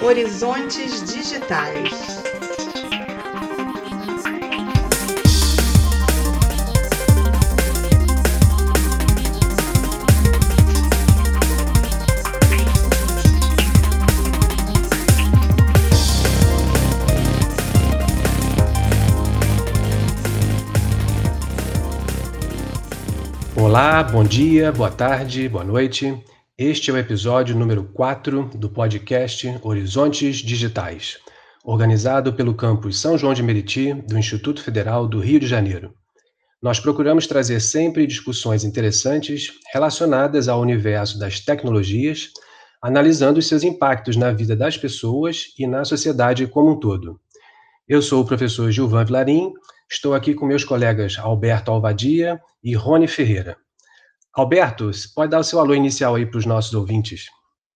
Horizontes 0.00 1.02
Digitais. 1.02 2.22
Olá, 23.56 24.02
bom 24.04 24.22
dia, 24.22 24.70
boa 24.70 24.90
tarde, 24.90 25.48
boa 25.48 25.64
noite. 25.64 26.16
Este 26.60 26.90
é 26.90 26.94
o 26.94 26.98
episódio 26.98 27.54
número 27.54 27.84
4 27.84 28.50
do 28.56 28.68
podcast 28.68 29.46
Horizontes 29.62 30.38
Digitais, 30.38 31.16
organizado 31.64 32.32
pelo 32.32 32.52
campus 32.52 32.98
São 33.00 33.16
João 33.16 33.32
de 33.32 33.44
Meriti, 33.44 33.94
do 33.94 34.18
Instituto 34.18 34.60
Federal 34.60 35.06
do 35.06 35.20
Rio 35.20 35.38
de 35.38 35.46
Janeiro. 35.46 35.94
Nós 36.60 36.80
procuramos 36.80 37.28
trazer 37.28 37.60
sempre 37.60 38.08
discussões 38.08 38.64
interessantes 38.64 39.52
relacionadas 39.72 40.48
ao 40.48 40.60
universo 40.60 41.16
das 41.16 41.38
tecnologias, 41.38 42.30
analisando 42.82 43.38
os 43.38 43.46
seus 43.46 43.62
impactos 43.62 44.16
na 44.16 44.32
vida 44.32 44.56
das 44.56 44.76
pessoas 44.76 45.54
e 45.56 45.64
na 45.64 45.84
sociedade 45.84 46.44
como 46.48 46.72
um 46.72 46.80
todo. 46.80 47.20
Eu 47.86 48.02
sou 48.02 48.20
o 48.20 48.26
professor 48.26 48.68
Gilvan 48.72 49.04
Vilarim, 49.04 49.52
estou 49.88 50.12
aqui 50.12 50.34
com 50.34 50.44
meus 50.44 50.64
colegas 50.64 51.18
Alberto 51.20 51.70
Alvadia 51.70 52.40
e 52.64 52.74
Rony 52.74 53.06
Ferreira. 53.06 53.56
Alberto, 54.38 54.88
pode 55.16 55.32
dar 55.32 55.40
o 55.40 55.42
seu 55.42 55.58
alô 55.58 55.74
inicial 55.74 56.14
aí 56.14 56.24
para 56.24 56.38
os 56.38 56.46
nossos 56.46 56.72
ouvintes. 56.72 57.26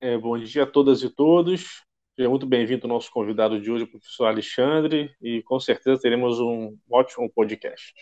É, 0.01 0.17
bom 0.17 0.39
dia 0.39 0.63
a 0.63 0.67
todas 0.67 1.03
e 1.03 1.09
todos. 1.09 1.83
Seja 2.15 2.29
muito 2.29 2.47
bem-vindo 2.47 2.87
ao 2.87 2.89
nosso 2.89 3.11
convidado 3.11 3.61
de 3.61 3.69
hoje, 3.69 3.83
o 3.83 3.89
professor 3.89 4.27
Alexandre, 4.27 5.11
e 5.21 5.43
com 5.43 5.59
certeza 5.59 6.01
teremos 6.01 6.39
um 6.39 6.77
ótimo 6.89 7.29
podcast. 7.29 7.93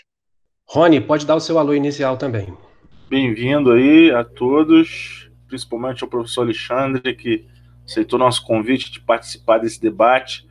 Rony, 0.68 1.00
pode 1.00 1.24
dar 1.24 1.36
o 1.36 1.40
seu 1.40 1.58
alô 1.58 1.72
inicial 1.72 2.18
também. 2.18 2.54
Bem-vindo 3.08 3.72
aí 3.72 4.10
a 4.10 4.24
todos, 4.24 5.30
principalmente 5.48 6.04
ao 6.04 6.10
professor 6.10 6.42
Alexandre, 6.42 7.16
que 7.16 7.46
aceitou 7.82 8.18
nosso 8.18 8.44
convite 8.44 8.92
de 8.92 9.00
participar 9.00 9.56
desse 9.56 9.80
debate. 9.80 10.46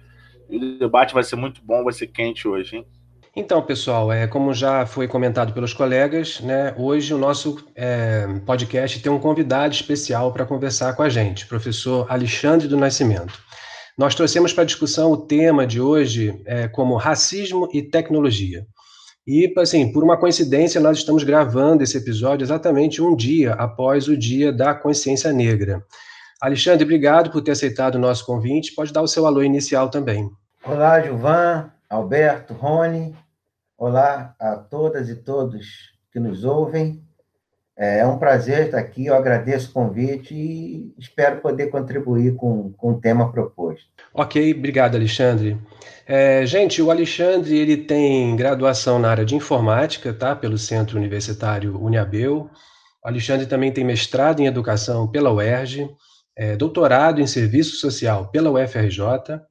E 0.49 0.57
o 0.57 0.79
debate 0.79 1.13
vai 1.13 1.23
ser 1.23 1.35
muito 1.35 1.61
bom, 1.63 1.83
vai 1.83 1.93
ser 1.93 2.07
quente 2.07 2.47
hoje, 2.47 2.77
hein? 2.77 2.87
Então, 3.35 3.61
pessoal, 3.61 4.11
é, 4.11 4.27
como 4.27 4.53
já 4.53 4.85
foi 4.85 5.07
comentado 5.07 5.53
pelos 5.53 5.73
colegas, 5.73 6.39
né, 6.41 6.73
hoje 6.77 7.13
o 7.13 7.17
nosso 7.17 7.63
é, 7.75 8.27
podcast 8.45 8.99
tem 9.01 9.11
um 9.11 9.19
convidado 9.19 9.73
especial 9.73 10.33
para 10.33 10.45
conversar 10.45 10.93
com 10.93 11.03
a 11.03 11.09
gente, 11.09 11.45
professor 11.45 12.07
Alexandre 12.09 12.67
do 12.67 12.75
Nascimento. 12.75 13.39
Nós 13.97 14.15
trouxemos 14.15 14.51
para 14.51 14.63
discussão 14.63 15.11
o 15.11 15.17
tema 15.17 15.67
de 15.67 15.79
hoje 15.79 16.41
é, 16.45 16.67
como 16.67 16.95
racismo 16.95 17.69
e 17.71 17.83
tecnologia. 17.83 18.65
E, 19.27 19.53
assim, 19.57 19.91
por 19.91 20.03
uma 20.03 20.17
coincidência, 20.17 20.81
nós 20.81 20.97
estamos 20.97 21.23
gravando 21.23 21.83
esse 21.83 21.97
episódio 21.97 22.43
exatamente 22.43 23.01
um 23.01 23.15
dia 23.15 23.53
após 23.53 24.07
o 24.07 24.17
Dia 24.17 24.51
da 24.51 24.73
Consciência 24.73 25.31
Negra. 25.31 25.83
Alexandre, 26.41 26.83
obrigado 26.83 27.29
por 27.29 27.41
ter 27.41 27.51
aceitado 27.51 27.95
o 27.95 27.99
nosso 27.99 28.25
convite. 28.25 28.73
Pode 28.73 28.91
dar 28.91 29.01
o 29.01 29.07
seu 29.07 29.27
alô 29.27 29.43
inicial 29.43 29.89
também. 29.89 30.29
Olá, 30.65 30.99
Gilvan. 31.01 31.69
Alberto, 31.89 32.53
Rony, 32.53 33.15
olá 33.75 34.35
a 34.39 34.57
todas 34.57 35.09
e 35.09 35.15
todos 35.15 35.65
que 36.13 36.19
nos 36.19 36.43
ouvem. 36.43 37.03
É 37.75 38.05
um 38.05 38.19
prazer 38.19 38.65
estar 38.65 38.77
aqui, 38.77 39.07
eu 39.07 39.15
agradeço 39.15 39.69
o 39.69 39.73
convite 39.73 40.35
e 40.35 40.93
espero 40.99 41.41
poder 41.41 41.71
contribuir 41.71 42.35
com, 42.35 42.71
com 42.73 42.91
o 42.91 43.01
tema 43.01 43.31
proposto. 43.31 43.87
Ok, 44.13 44.53
obrigado, 44.53 44.95
Alexandre. 44.95 45.57
É, 46.05 46.45
gente, 46.45 46.79
o 46.79 46.91
Alexandre 46.91 47.57
ele 47.57 47.77
tem 47.77 48.35
graduação 48.35 48.99
na 48.99 49.09
área 49.09 49.25
de 49.25 49.33
informática, 49.33 50.13
tá? 50.13 50.35
Pelo 50.35 50.59
Centro 50.59 50.97
Universitário 50.97 51.81
Uniabel. 51.81 52.51
O 53.03 53.07
Alexandre 53.07 53.47
também 53.47 53.71
tem 53.71 53.83
mestrado 53.83 54.41
em 54.41 54.45
educação 54.45 55.07
pela 55.07 55.33
UERJ, 55.33 55.89
é, 56.37 56.55
doutorado 56.55 57.19
em 57.19 57.25
serviço 57.25 57.77
social 57.77 58.27
pela 58.27 58.51
UFRJ 58.51 59.41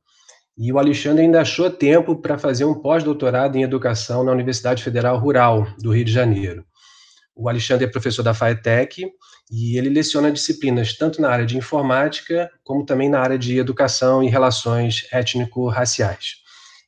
e 0.58 0.72
o 0.72 0.78
Alexandre 0.78 1.22
ainda 1.22 1.40
achou 1.40 1.70
tempo 1.70 2.16
para 2.16 2.36
fazer 2.36 2.64
um 2.64 2.74
pós-doutorado 2.74 3.56
em 3.56 3.62
educação 3.62 4.24
na 4.24 4.32
Universidade 4.32 4.82
Federal 4.82 5.16
Rural 5.16 5.68
do 5.78 5.94
Rio 5.94 6.04
de 6.04 6.10
Janeiro. 6.12 6.64
O 7.36 7.48
Alexandre 7.48 7.86
é 7.86 7.88
professor 7.88 8.24
da 8.24 8.34
FAETEC 8.34 9.08
e 9.52 9.78
ele 9.78 9.88
leciona 9.88 10.32
disciplinas 10.32 10.94
tanto 10.94 11.22
na 11.22 11.30
área 11.30 11.46
de 11.46 11.56
informática 11.56 12.50
como 12.64 12.84
também 12.84 13.08
na 13.08 13.20
área 13.20 13.38
de 13.38 13.56
educação 13.56 14.20
e 14.20 14.28
relações 14.28 15.06
étnico-raciais. 15.12 16.38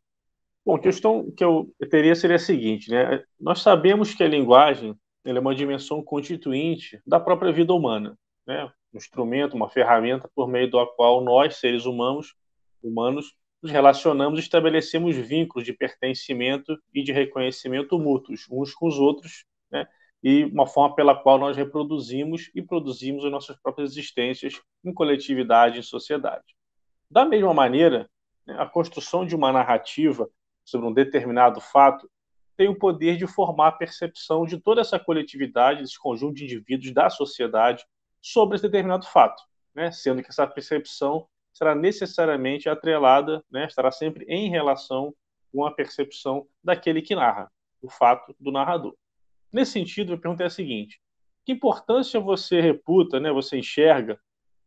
Bom, 0.64 0.76
a 0.76 0.80
questão 0.80 1.28
que 1.32 1.42
eu 1.42 1.74
teria 1.90 2.14
seria 2.14 2.36
a 2.36 2.38
seguinte, 2.38 2.88
né? 2.88 3.24
Nós 3.40 3.60
sabemos 3.60 4.14
que 4.14 4.22
a 4.22 4.28
linguagem 4.28 4.94
é 5.24 5.32
uma 5.38 5.54
dimensão 5.54 6.02
constituinte 6.02 7.00
da 7.04 7.18
própria 7.18 7.52
vida 7.52 7.74
humana, 7.74 8.16
né? 8.46 8.70
Um 8.94 8.96
instrumento, 8.96 9.54
uma 9.54 9.68
ferramenta 9.68 10.30
por 10.34 10.46
meio 10.46 10.70
da 10.70 10.86
qual 10.86 11.22
nós, 11.22 11.56
seres 11.56 11.84
humanos, 11.84 12.34
humanos, 12.80 13.34
nos 13.60 13.72
relacionamos 13.72 14.38
e 14.38 14.42
estabelecemos 14.42 15.16
vínculos 15.16 15.64
de 15.64 15.72
pertencimento 15.72 16.78
e 16.94 17.02
de 17.02 17.12
reconhecimento 17.12 17.98
mútuos 17.98 18.46
uns 18.50 18.72
com 18.72 18.86
os 18.86 18.98
outros, 18.98 19.44
né? 19.70 19.88
E 20.22 20.44
uma 20.44 20.68
forma 20.68 20.94
pela 20.94 21.16
qual 21.16 21.38
nós 21.38 21.56
reproduzimos 21.56 22.50
e 22.54 22.62
produzimos 22.62 23.24
as 23.24 23.32
nossas 23.32 23.56
próprias 23.60 23.90
existências 23.90 24.60
em 24.84 24.94
coletividade 24.94 25.80
e 25.80 25.82
sociedade. 25.82 26.54
Da 27.10 27.24
mesma 27.24 27.52
maneira, 27.52 28.08
né, 28.46 28.54
a 28.58 28.66
construção 28.66 29.26
de 29.26 29.34
uma 29.34 29.52
narrativa 29.52 30.30
sobre 30.64 30.86
um 30.86 30.92
determinado 30.92 31.60
fato, 31.60 32.10
tem 32.56 32.68
o 32.68 32.78
poder 32.78 33.16
de 33.16 33.26
formar 33.26 33.68
a 33.68 33.72
percepção 33.72 34.44
de 34.44 34.58
toda 34.58 34.80
essa 34.80 34.98
coletividade, 34.98 35.82
esse 35.82 35.98
conjunto 35.98 36.34
de 36.34 36.44
indivíduos 36.44 36.92
da 36.92 37.08
sociedade 37.10 37.84
sobre 38.20 38.56
esse 38.56 38.62
determinado 38.62 39.06
fato, 39.06 39.42
né? 39.74 39.90
sendo 39.90 40.22
que 40.22 40.30
essa 40.30 40.46
percepção 40.46 41.26
será 41.52 41.74
necessariamente 41.74 42.68
atrelada, 42.68 43.44
né? 43.50 43.66
estará 43.66 43.90
sempre 43.90 44.24
em 44.26 44.48
relação 44.48 45.14
com 45.52 45.66
a 45.66 45.70
percepção 45.72 46.46
daquele 46.62 47.02
que 47.02 47.14
narra, 47.14 47.50
o 47.80 47.90
fato 47.90 48.34
do 48.38 48.52
narrador. 48.52 48.94
Nesse 49.52 49.72
sentido, 49.72 50.14
a 50.14 50.18
pergunta 50.18 50.42
é 50.42 50.46
a 50.46 50.50
seguinte: 50.50 51.00
que 51.44 51.52
importância 51.52 52.18
você 52.18 52.60
reputa, 52.60 53.20
né, 53.20 53.30
você 53.30 53.58
enxerga 53.58 54.18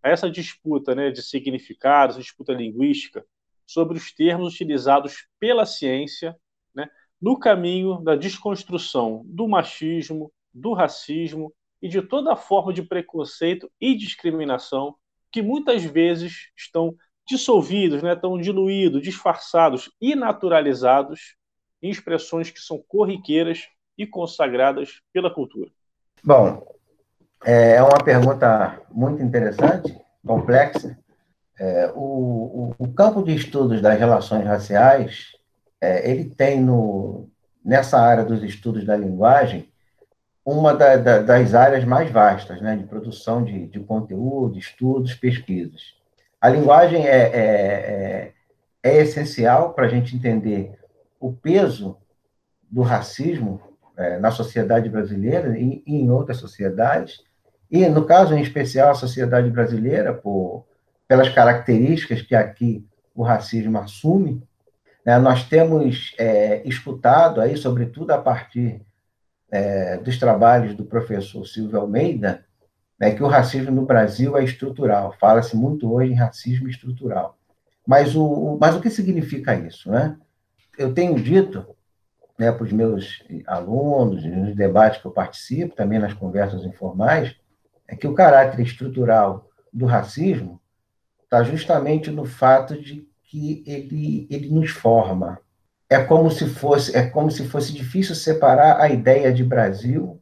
essa 0.03 0.29
disputa 0.29 0.93
né, 0.93 1.09
de 1.09 1.23
significados, 1.23 2.17
disputa 2.17 2.53
linguística, 2.53 3.25
sobre 3.65 3.97
os 3.97 4.13
termos 4.13 4.53
utilizados 4.53 5.27
pela 5.39 5.65
ciência 5.65 6.35
né, 6.73 6.89
no 7.21 7.37
caminho 7.39 8.01
da 8.01 8.15
desconstrução 8.15 9.23
do 9.25 9.47
machismo, 9.47 10.31
do 10.53 10.73
racismo 10.73 11.53
e 11.81 11.87
de 11.87 12.01
toda 12.01 12.35
forma 12.35 12.73
de 12.73 12.81
preconceito 12.81 13.71
e 13.79 13.95
discriminação 13.95 14.95
que 15.31 15.41
muitas 15.41 15.83
vezes 15.83 16.49
estão 16.55 16.95
dissolvidos, 17.27 18.03
né, 18.03 18.13
estão 18.13 18.37
diluídos, 18.37 19.01
disfarçados 19.01 19.91
e 19.99 20.15
naturalizados 20.15 21.35
em 21.81 21.89
expressões 21.89 22.49
que 22.49 22.59
são 22.59 22.81
corriqueiras 22.87 23.67
e 23.97 24.05
consagradas 24.05 25.01
pela 25.11 25.33
cultura. 25.33 25.71
Bom, 26.23 26.65
é 27.43 27.81
uma 27.81 28.03
pergunta 28.03 28.81
muito 28.91 29.21
interessante, 29.21 29.95
complexa, 30.25 30.97
é, 31.59 31.91
o, 31.95 32.73
o, 32.77 32.87
campo 32.89 33.23
de 33.23 33.33
estudos 33.33 33.81
das 33.81 33.97
relações 33.97 34.45
raciais, 34.45 35.35
é, 35.79 36.09
ele 36.09 36.25
tem 36.25 36.61
no, 36.61 37.29
nessa 37.63 37.99
área 37.99 38.25
dos 38.25 38.43
estudos 38.43 38.85
da 38.85 38.95
linguagem 38.95 39.69
uma 40.45 40.75
da, 40.75 40.97
da, 40.97 41.19
das 41.19 41.55
áreas 41.55 41.83
mais 41.83 42.11
vastas, 42.11 42.61
né, 42.61 42.75
de 42.75 42.83
produção 42.83 43.43
de, 43.43 43.65
de 43.67 43.79
conteúdo, 43.79 44.59
estudos, 44.59 45.15
pesquisas. 45.15 45.95
A 46.39 46.49
linguagem 46.49 47.07
é, 47.07 47.17
é, 47.17 47.33
é, 47.33 48.33
é 48.83 48.97
essencial 48.97 49.73
para 49.73 49.85
a 49.85 49.89
gente 49.89 50.15
entender 50.15 50.77
o 51.19 51.33
peso 51.33 51.97
do 52.69 52.83
racismo 52.83 53.59
é, 53.97 54.19
na 54.19 54.29
sociedade 54.29 54.89
brasileira 54.89 55.57
e, 55.57 55.81
e 55.87 55.95
em 55.95 56.11
outras 56.11 56.37
sociedades, 56.37 57.23
e, 57.71 57.87
no 57.87 58.05
caso 58.05 58.35
em 58.35 58.41
especial, 58.41 58.91
a 58.91 58.95
sociedade 58.95 59.49
brasileira, 59.49 60.13
por, 60.13 60.65
pelas 61.07 61.29
características 61.29 62.21
que 62.21 62.35
aqui 62.35 62.85
o 63.13 63.23
racismo 63.23 63.77
assume, 63.77 64.43
né, 65.05 65.17
nós 65.19 65.47
temos 65.47 66.13
é, 66.17 66.67
escutado 66.67 67.39
aí, 67.39 67.55
sobretudo 67.55 68.11
a 68.11 68.17
partir 68.17 68.81
é, 69.51 69.97
dos 69.97 70.17
trabalhos 70.17 70.75
do 70.75 70.83
professor 70.83 71.45
Silvio 71.45 71.79
Almeida, 71.79 72.43
né, 72.99 73.11
que 73.11 73.23
o 73.23 73.27
racismo 73.27 73.71
no 73.71 73.85
Brasil 73.85 74.37
é 74.37 74.43
estrutural. 74.43 75.15
Fala-se 75.19 75.55
muito 75.55 75.91
hoje 75.93 76.11
em 76.11 76.15
racismo 76.15 76.67
estrutural. 76.67 77.37
Mas 77.85 78.15
o, 78.15 78.57
mas 78.59 78.75
o 78.75 78.81
que 78.81 78.89
significa 78.89 79.53
isso? 79.55 79.91
Né? 79.91 80.17
Eu 80.77 80.93
tenho 80.93 81.15
dito 81.15 81.65
né, 82.37 82.51
para 82.51 82.63
os 82.63 82.71
meus 82.71 83.23
alunos, 83.45 84.25
nos 84.25 84.55
debates 84.55 84.99
que 84.99 85.07
eu 85.07 85.11
participo, 85.11 85.75
também 85.75 85.99
nas 85.99 86.13
conversas 86.13 86.63
informais, 86.63 87.35
é 87.87 87.95
que 87.95 88.07
o 88.07 88.15
caráter 88.15 88.59
estrutural 88.59 89.47
do 89.71 89.85
racismo 89.85 90.59
está 91.25 91.43
justamente 91.43 92.09
no 92.09 92.25
fato 92.25 92.79
de 92.79 93.07
que 93.23 93.63
ele, 93.67 94.27
ele 94.29 94.49
nos 94.49 94.71
forma. 94.71 95.39
É 95.89 96.01
como 96.03 96.31
se 96.31 96.47
fosse 96.47 96.95
é 96.95 97.07
como 97.07 97.29
se 97.29 97.47
fosse 97.47 97.73
difícil 97.73 98.15
separar 98.15 98.79
a 98.79 98.89
ideia 98.89 99.31
de 99.33 99.43
Brasil 99.43 100.21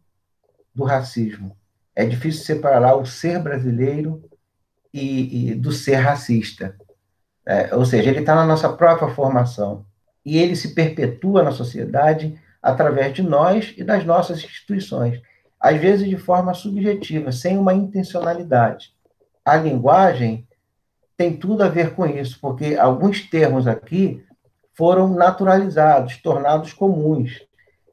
do 0.73 0.83
racismo. 0.83 1.55
É 1.95 2.05
difícil 2.05 2.43
separar 2.43 2.95
o 2.95 3.05
ser 3.05 3.39
brasileiro 3.39 4.23
e, 4.93 5.51
e 5.51 5.55
do 5.55 5.71
ser 5.71 5.95
racista. 5.95 6.75
É, 7.45 7.75
ou 7.75 7.85
seja, 7.85 8.09
ele 8.09 8.21
está 8.21 8.35
na 8.35 8.45
nossa 8.45 8.71
própria 8.71 9.09
formação 9.09 9.85
e 10.25 10.37
ele 10.37 10.55
se 10.55 10.73
perpetua 10.73 11.43
na 11.43 11.51
sociedade 11.51 12.39
através 12.61 13.13
de 13.13 13.21
nós 13.21 13.73
e 13.77 13.83
das 13.83 14.05
nossas 14.05 14.43
instituições 14.43 15.21
às 15.63 15.79
vezes 15.79 16.09
de 16.09 16.17
forma 16.17 16.53
subjetiva, 16.53 17.31
sem 17.31 17.57
uma 17.57 17.73
intencionalidade. 17.73 18.93
A 19.45 19.55
linguagem 19.55 20.45
tem 21.15 21.35
tudo 21.35 21.63
a 21.63 21.69
ver 21.69 21.93
com 21.93 22.05
isso, 22.05 22.39
porque 22.41 22.75
alguns 22.75 23.21
termos 23.29 23.67
aqui 23.67 24.23
foram 24.73 25.13
naturalizados, 25.13 26.17
tornados 26.17 26.73
comuns. 26.73 27.41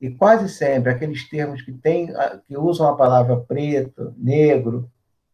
E 0.01 0.11
quase 0.11 0.49
sempre 0.49 0.91
aqueles 0.91 1.29
termos 1.29 1.61
que, 1.61 1.73
tem, 1.73 2.11
que 2.49 2.57
usam 2.57 2.89
a 2.89 2.97
palavra 2.97 3.37
preto, 3.37 4.15
negro, 4.17 4.91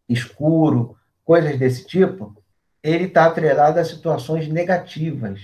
escuro, 0.09 0.97
coisas 1.25 1.57
desse 1.59 1.87
tipo, 1.87 2.37
ele 2.83 3.05
está 3.05 3.27
atrelado 3.27 3.79
a 3.79 3.85
situações 3.85 4.49
negativas. 4.49 5.41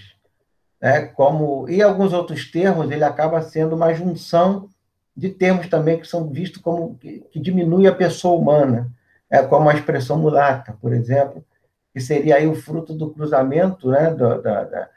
Né? 0.81 1.03
Como, 1.03 1.69
e 1.69 1.81
alguns 1.81 2.13
outros 2.13 2.51
termos, 2.51 2.91
ele 2.91 3.05
acaba 3.05 3.41
sendo 3.43 3.77
uma 3.77 3.95
junção 3.95 4.69
de 5.17 5.29
termos 5.29 5.69
também 5.69 6.01
que 6.01 6.07
são 6.07 6.29
vistos 6.29 6.61
como 6.61 6.97
que, 6.97 7.21
que 7.31 7.39
diminui 7.39 7.87
a 7.87 7.95
pessoa 7.95 8.39
humana, 8.39 8.91
é, 9.31 9.43
como 9.43 9.69
a 9.69 9.75
expressão 9.75 10.19
mulata, 10.19 10.77
por 10.81 10.93
exemplo, 10.93 11.45
que 11.93 12.01
seria 12.01 12.37
aí 12.37 12.47
o 12.47 12.55
fruto 12.55 12.95
do 12.95 13.11
cruzamento 13.11 13.91
né, 13.91 14.11
da, 14.15 14.39
da, 14.39 14.65
da, 14.65 14.89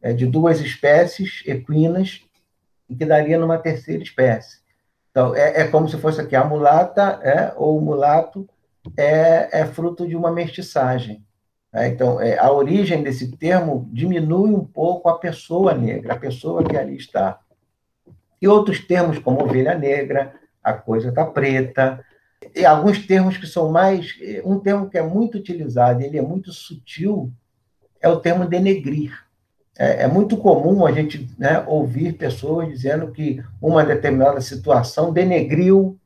é, 0.00 0.12
de 0.12 0.26
duas 0.26 0.60
espécies 0.60 1.42
equinas 1.46 2.22
e 2.88 2.96
que 2.96 3.04
daria 3.04 3.38
numa 3.38 3.58
terceira 3.58 4.02
espécie. 4.02 4.58
Então, 5.10 5.34
é, 5.34 5.62
é 5.62 5.68
como 5.68 5.88
se 5.88 5.98
fosse 5.98 6.20
aqui 6.20 6.36
a 6.36 6.44
mulata 6.44 7.20
é, 7.22 7.52
ou 7.56 7.78
o 7.78 7.80
mulato 7.80 8.48
é, 8.96 9.60
é 9.60 9.66
fruto 9.66 10.06
de 10.06 10.16
uma 10.16 10.30
mestiçagem. 10.30 11.24
Né? 11.72 11.88
Então, 11.88 12.20
é, 12.20 12.38
a 12.38 12.50
origem 12.50 13.02
desse 13.02 13.36
termo 13.36 13.88
diminui 13.92 14.50
um 14.50 14.64
pouco 14.64 15.08
a 15.08 15.18
pessoa 15.18 15.74
negra, 15.74 16.14
a 16.14 16.18
pessoa 16.18 16.64
que 16.64 16.76
ali 16.76 16.96
está. 16.96 17.40
E 18.40 18.48
outros 18.48 18.80
termos, 18.80 19.18
como 19.18 19.42
ovelha 19.42 19.76
negra, 19.76 20.34
a 20.62 20.72
coisa 20.72 21.08
está 21.08 21.24
preta, 21.24 22.04
alguns 22.64 23.06
termos 23.06 23.36
que 23.36 23.46
são 23.46 23.70
mais. 23.70 24.14
Um 24.44 24.58
termo 24.58 24.88
que 24.88 24.98
é 24.98 25.02
muito 25.02 25.38
utilizado, 25.38 26.02
ele 26.02 26.18
é 26.18 26.22
muito 26.22 26.52
sutil, 26.52 27.32
é 28.00 28.08
o 28.08 28.20
termo 28.20 28.46
denegrir. 28.46 29.12
É, 29.78 30.02
é 30.02 30.06
muito 30.08 30.36
comum 30.36 30.84
a 30.84 30.90
gente 30.90 31.30
né, 31.38 31.62
ouvir 31.66 32.14
pessoas 32.14 32.68
dizendo 32.68 33.12
que 33.12 33.42
uma 33.62 33.84
determinada 33.84 34.40
situação 34.40 35.12
denegriu 35.12 35.96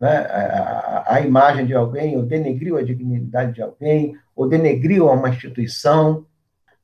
né, 0.00 0.18
a, 0.18 1.14
a, 1.14 1.20
imagem 1.20 1.66
de 1.66 1.74
alguém, 1.74 2.16
ou 2.16 2.22
denegriu 2.22 2.76
a 2.76 2.82
dignidade 2.82 3.54
de 3.54 3.62
alguém, 3.62 4.16
ou 4.36 4.48
denegriu 4.48 5.08
uma 5.08 5.28
instituição. 5.28 6.24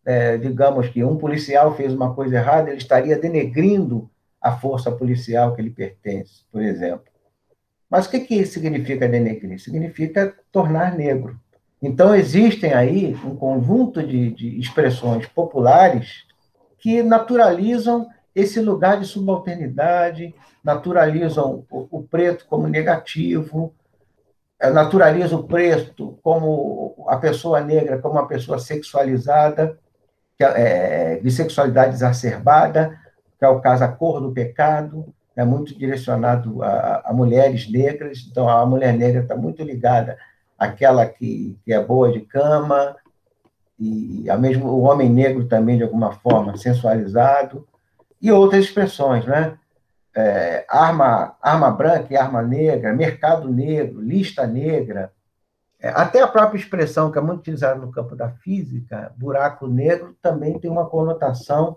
É, 0.04 0.38
digamos 0.38 0.88
que 0.88 1.04
um 1.04 1.16
policial 1.16 1.76
fez 1.76 1.92
uma 1.92 2.14
coisa 2.14 2.36
errada, 2.36 2.70
ele 2.70 2.78
estaria 2.78 3.18
denegrindo 3.18 4.10
a 4.40 4.56
força 4.56 4.90
policial 4.90 5.54
que 5.54 5.60
ele 5.60 5.70
pertence, 5.70 6.44
por 6.50 6.62
exemplo. 6.62 7.04
Mas 7.90 8.06
o 8.06 8.10
que, 8.10 8.20
que 8.20 8.46
significa 8.46 9.08
denegrir? 9.08 9.60
Significa 9.60 10.32
tornar 10.52 10.96
negro. 10.96 11.38
Então, 11.82 12.14
existem 12.14 12.72
aí 12.72 13.14
um 13.24 13.34
conjunto 13.34 14.02
de, 14.02 14.30
de 14.30 14.60
expressões 14.60 15.26
populares 15.26 16.24
que 16.78 17.02
naturalizam 17.02 18.08
esse 18.34 18.60
lugar 18.60 19.00
de 19.00 19.06
subalternidade, 19.06 20.34
naturalizam 20.62 21.64
o, 21.70 21.98
o 21.98 22.02
preto 22.02 22.46
como 22.46 22.68
negativo, 22.68 23.74
é, 24.60 24.70
naturalizam 24.70 25.40
o 25.40 25.44
preto 25.44 26.18
como 26.22 27.04
a 27.08 27.16
pessoa 27.16 27.60
negra 27.60 27.98
como 27.98 28.14
uma 28.14 28.28
pessoa 28.28 28.58
sexualizada, 28.58 29.78
é, 30.38 31.16
de 31.16 31.30
sexualidade 31.30 31.94
exacerbada, 31.94 32.98
que 33.38 33.44
é 33.44 33.48
o 33.48 33.60
caso 33.60 33.84
A 33.84 33.88
Cor 33.88 34.20
do 34.20 34.32
Pecado, 34.32 35.12
é 35.36 35.44
muito 35.44 35.76
direcionado 35.76 36.62
a, 36.62 37.02
a 37.06 37.12
mulheres 37.12 37.70
negras, 37.70 38.26
então 38.30 38.48
a 38.48 38.64
mulher 38.66 38.92
negra 38.92 39.22
está 39.22 39.36
muito 39.36 39.62
ligada 39.62 40.18
àquela 40.58 41.06
que, 41.06 41.58
que 41.64 41.72
é 41.72 41.82
boa 41.82 42.12
de 42.12 42.20
cama, 42.20 42.96
e 43.78 44.28
a 44.28 44.36
mesmo 44.36 44.68
o 44.68 44.82
homem 44.82 45.08
negro 45.08 45.46
também, 45.46 45.78
de 45.78 45.82
alguma 45.82 46.12
forma, 46.12 46.56
sensualizado, 46.56 47.66
e 48.20 48.30
outras 48.30 48.64
expressões, 48.64 49.24
né? 49.24 49.56
É, 50.14 50.66
arma, 50.68 51.36
arma 51.40 51.70
branca 51.70 52.08
e 52.10 52.16
arma 52.16 52.42
negra, 52.42 52.92
mercado 52.92 53.48
negro, 53.48 54.02
lista 54.02 54.46
negra, 54.46 55.12
é, 55.80 55.88
até 55.88 56.20
a 56.20 56.28
própria 56.28 56.58
expressão 56.58 57.10
que 57.10 57.18
é 57.18 57.22
muito 57.22 57.40
utilizada 57.40 57.80
no 57.80 57.90
campo 57.90 58.14
da 58.14 58.28
física, 58.28 59.14
buraco 59.16 59.66
negro, 59.66 60.14
também 60.20 60.58
tem 60.58 60.70
uma 60.70 60.86
conotação 60.86 61.76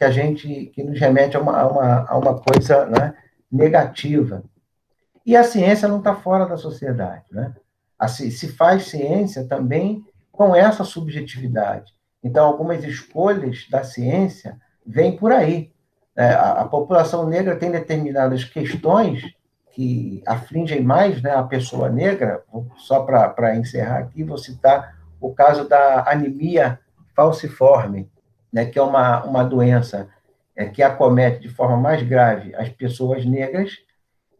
que 0.00 0.04
a 0.04 0.10
gente 0.10 0.72
que 0.74 0.82
nos 0.82 0.98
remete 0.98 1.36
a 1.36 1.40
uma, 1.40 1.60
a 1.60 1.66
uma, 1.68 2.06
a 2.08 2.16
uma 2.16 2.40
coisa 2.40 2.86
né, 2.86 3.12
negativa. 3.52 4.42
E 5.26 5.36
a 5.36 5.44
ciência 5.44 5.86
não 5.86 5.98
está 5.98 6.14
fora 6.14 6.46
da 6.46 6.56
sociedade. 6.56 7.26
Né? 7.30 7.54
Assim, 7.98 8.30
se 8.30 8.48
faz 8.48 8.84
ciência 8.84 9.46
também 9.46 10.02
com 10.32 10.56
essa 10.56 10.84
subjetividade. 10.84 11.92
Então, 12.24 12.46
algumas 12.46 12.82
escolhas 12.82 13.66
da 13.70 13.84
ciência 13.84 14.58
vêm 14.86 15.18
por 15.18 15.32
aí. 15.32 15.70
É, 16.16 16.28
a, 16.30 16.62
a, 16.62 16.64
população 16.64 17.28
negra 17.28 17.56
tem 17.56 17.70
determinadas 17.70 18.42
questões 18.42 19.22
que 19.72 20.22
afligem 20.26 20.82
mais 20.82 21.20
né, 21.20 21.32
a 21.32 21.42
pessoa 21.42 21.90
negra. 21.90 22.42
Só 22.78 23.02
para 23.02 23.54
encerrar 23.54 23.98
aqui, 23.98 24.24
vou 24.24 24.38
citar 24.38 24.96
o 25.20 25.34
caso 25.34 25.68
da 25.68 26.10
anemia 26.10 26.80
falciforme, 27.14 28.10
né, 28.52 28.66
que 28.66 28.78
é 28.78 28.82
uma, 28.82 29.24
uma 29.24 29.42
doença 29.44 30.08
é, 30.56 30.66
que 30.66 30.82
acomete 30.82 31.40
de 31.40 31.48
forma 31.48 31.76
mais 31.76 32.02
grave 32.02 32.54
as 32.54 32.68
pessoas 32.68 33.24
negras 33.24 33.78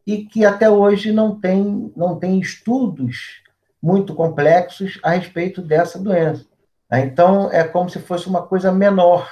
e 0.06 0.24
que 0.24 0.44
até 0.44 0.68
hoje 0.68 1.12
não 1.12 1.38
tem, 1.38 1.92
não 1.96 2.18
tem 2.18 2.40
estudos 2.40 3.42
muito 3.82 4.14
complexos 4.14 4.98
a 5.02 5.10
respeito 5.10 5.62
dessa 5.62 5.98
doença. 5.98 6.44
Né? 6.90 7.04
Então, 7.06 7.50
é 7.50 7.64
como 7.64 7.88
se 7.88 7.98
fosse 7.98 8.28
uma 8.28 8.42
coisa 8.42 8.72
menor, 8.72 9.28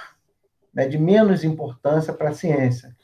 né, 0.73 0.87
de 0.87 0.97
menos 0.97 1.44
importância 1.44 2.12
para 2.12 2.30
a 2.30 2.35
ciência. 2.35 2.97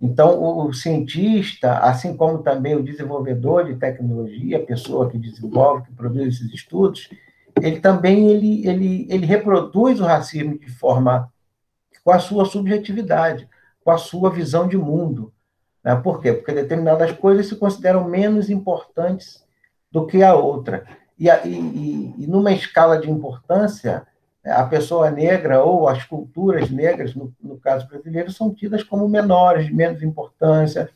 Então, 0.00 0.38
o, 0.38 0.66
o, 0.66 0.74
cientista, 0.74 1.78
assim 1.78 2.16
como 2.16 2.42
também 2.42 2.74
o 2.74 2.82
desenvolvedor 2.82 3.64
de 3.64 3.76
tecnologia, 3.76 4.58
a 4.58 4.66
pessoa 4.66 5.10
que 5.10 5.18
desenvolve, 5.18 5.86
que 5.86 5.94
produz 5.94 6.36
esses 6.36 6.52
estudos, 6.52 7.08
ele 7.60 7.80
também 7.80 8.28
ele, 8.28 8.66
ele, 8.66 9.06
ele 9.10 9.26
reproduz 9.26 10.00
o 10.00 10.04
racismo 10.04 10.58
de 10.58 10.70
forma 10.70 11.32
com 12.04 12.12
a 12.12 12.18
sua 12.18 12.44
subjetividade, 12.44 13.48
com 13.84 13.90
a 13.90 13.98
sua 13.98 14.30
visão 14.30 14.68
de 14.68 14.76
mundo. 14.76 15.32
Né? 15.82 15.94
Por 15.96 16.20
quê? 16.20 16.32
Porque 16.32 16.52
determinadas 16.52 17.12
coisas 17.12 17.46
se 17.46 17.56
consideram 17.56 18.04
menos 18.04 18.50
importantes 18.50 19.44
do 19.90 20.06
que 20.06 20.22
a 20.22 20.34
outra. 20.34 20.86
E, 21.18 21.28
e, 21.28 22.14
e 22.18 22.26
numa 22.26 22.52
escala 22.52 22.98
de 22.98 23.10
importância, 23.10 24.06
a 24.44 24.64
pessoa 24.64 25.10
negra 25.10 25.62
ou 25.64 25.88
as 25.88 26.04
culturas 26.04 26.70
negras, 26.70 27.14
no, 27.14 27.32
no 27.42 27.58
caso 27.58 27.88
brasileiro, 27.88 28.30
são 28.30 28.54
tidas 28.54 28.82
como 28.82 29.08
menores, 29.08 29.66
de 29.66 29.74
menos 29.74 30.02
importância. 30.02 30.90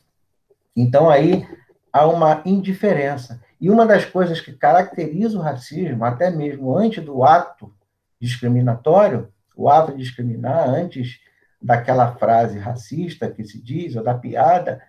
Então, 0.75 1.09
aí 1.09 1.45
há 1.91 2.07
uma 2.07 2.41
indiferença. 2.45 3.41
E 3.61 3.69
uma 3.69 3.85
das 3.85 4.03
coisas 4.03 4.41
que 4.41 4.51
caracteriza 4.51 5.37
o 5.37 5.41
racismo, 5.41 6.03
até 6.03 6.31
mesmo 6.31 6.75
antes 6.75 7.03
do 7.05 7.23
ato 7.23 7.71
discriminatório, 8.19 9.31
o 9.55 9.69
ato 9.69 9.91
de 9.91 9.99
discriminar, 9.99 10.67
antes 10.67 11.19
daquela 11.61 12.15
frase 12.15 12.57
racista 12.57 13.29
que 13.29 13.43
se 13.43 13.61
diz, 13.61 13.95
ou 13.95 14.03
da 14.03 14.15
piada, 14.15 14.81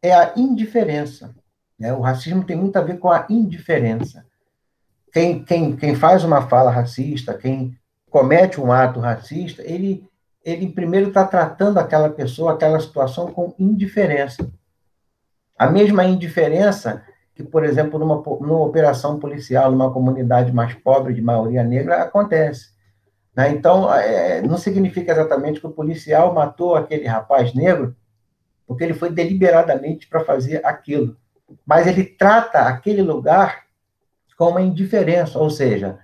é 0.00 0.14
a 0.14 0.32
indiferença. 0.34 1.34
Né? 1.78 1.92
O 1.92 2.00
racismo 2.00 2.42
tem 2.42 2.56
muito 2.56 2.76
a 2.76 2.80
ver 2.80 2.98
com 2.98 3.10
a 3.10 3.26
indiferença. 3.28 4.24
Quem, 5.12 5.44
quem, 5.44 5.76
quem 5.76 5.94
faz 5.94 6.24
uma 6.24 6.48
fala 6.48 6.70
racista, 6.70 7.34
quem 7.34 7.78
comete 8.08 8.58
um 8.58 8.72
ato 8.72 8.98
racista, 8.98 9.62
ele, 9.62 10.08
ele 10.42 10.72
primeiro 10.72 11.08
está 11.08 11.26
tratando 11.26 11.78
aquela 11.78 12.08
pessoa, 12.08 12.54
aquela 12.54 12.80
situação 12.80 13.30
com 13.30 13.54
indiferença. 13.58 14.50
A 15.58 15.68
mesma 15.70 16.04
indiferença 16.04 17.04
que, 17.40 17.50
por 17.50 17.64
exemplo, 17.64 17.98
numa, 17.98 18.22
numa 18.40 18.64
operação 18.64 19.18
policial, 19.18 19.70
numa 19.70 19.92
comunidade 19.92 20.52
mais 20.52 20.74
pobre, 20.74 21.14
de 21.14 21.22
maioria 21.22 21.64
negra, 21.64 22.02
acontece. 22.02 22.70
Né? 23.34 23.50
Então, 23.50 23.92
é, 23.92 24.42
não 24.42 24.58
significa 24.58 25.12
exatamente 25.12 25.60
que 25.60 25.66
o 25.66 25.72
policial 25.72 26.34
matou 26.34 26.74
aquele 26.74 27.06
rapaz 27.06 27.54
negro 27.54 27.96
porque 28.66 28.84
ele 28.84 28.94
foi 28.94 29.10
deliberadamente 29.10 30.06
para 30.06 30.24
fazer 30.24 30.64
aquilo. 30.64 31.16
Mas 31.66 31.88
ele 31.88 32.04
trata 32.04 32.60
aquele 32.60 33.02
lugar 33.02 33.64
com 34.38 34.48
uma 34.48 34.62
indiferença, 34.62 35.40
ou 35.40 35.50
seja, 35.50 35.98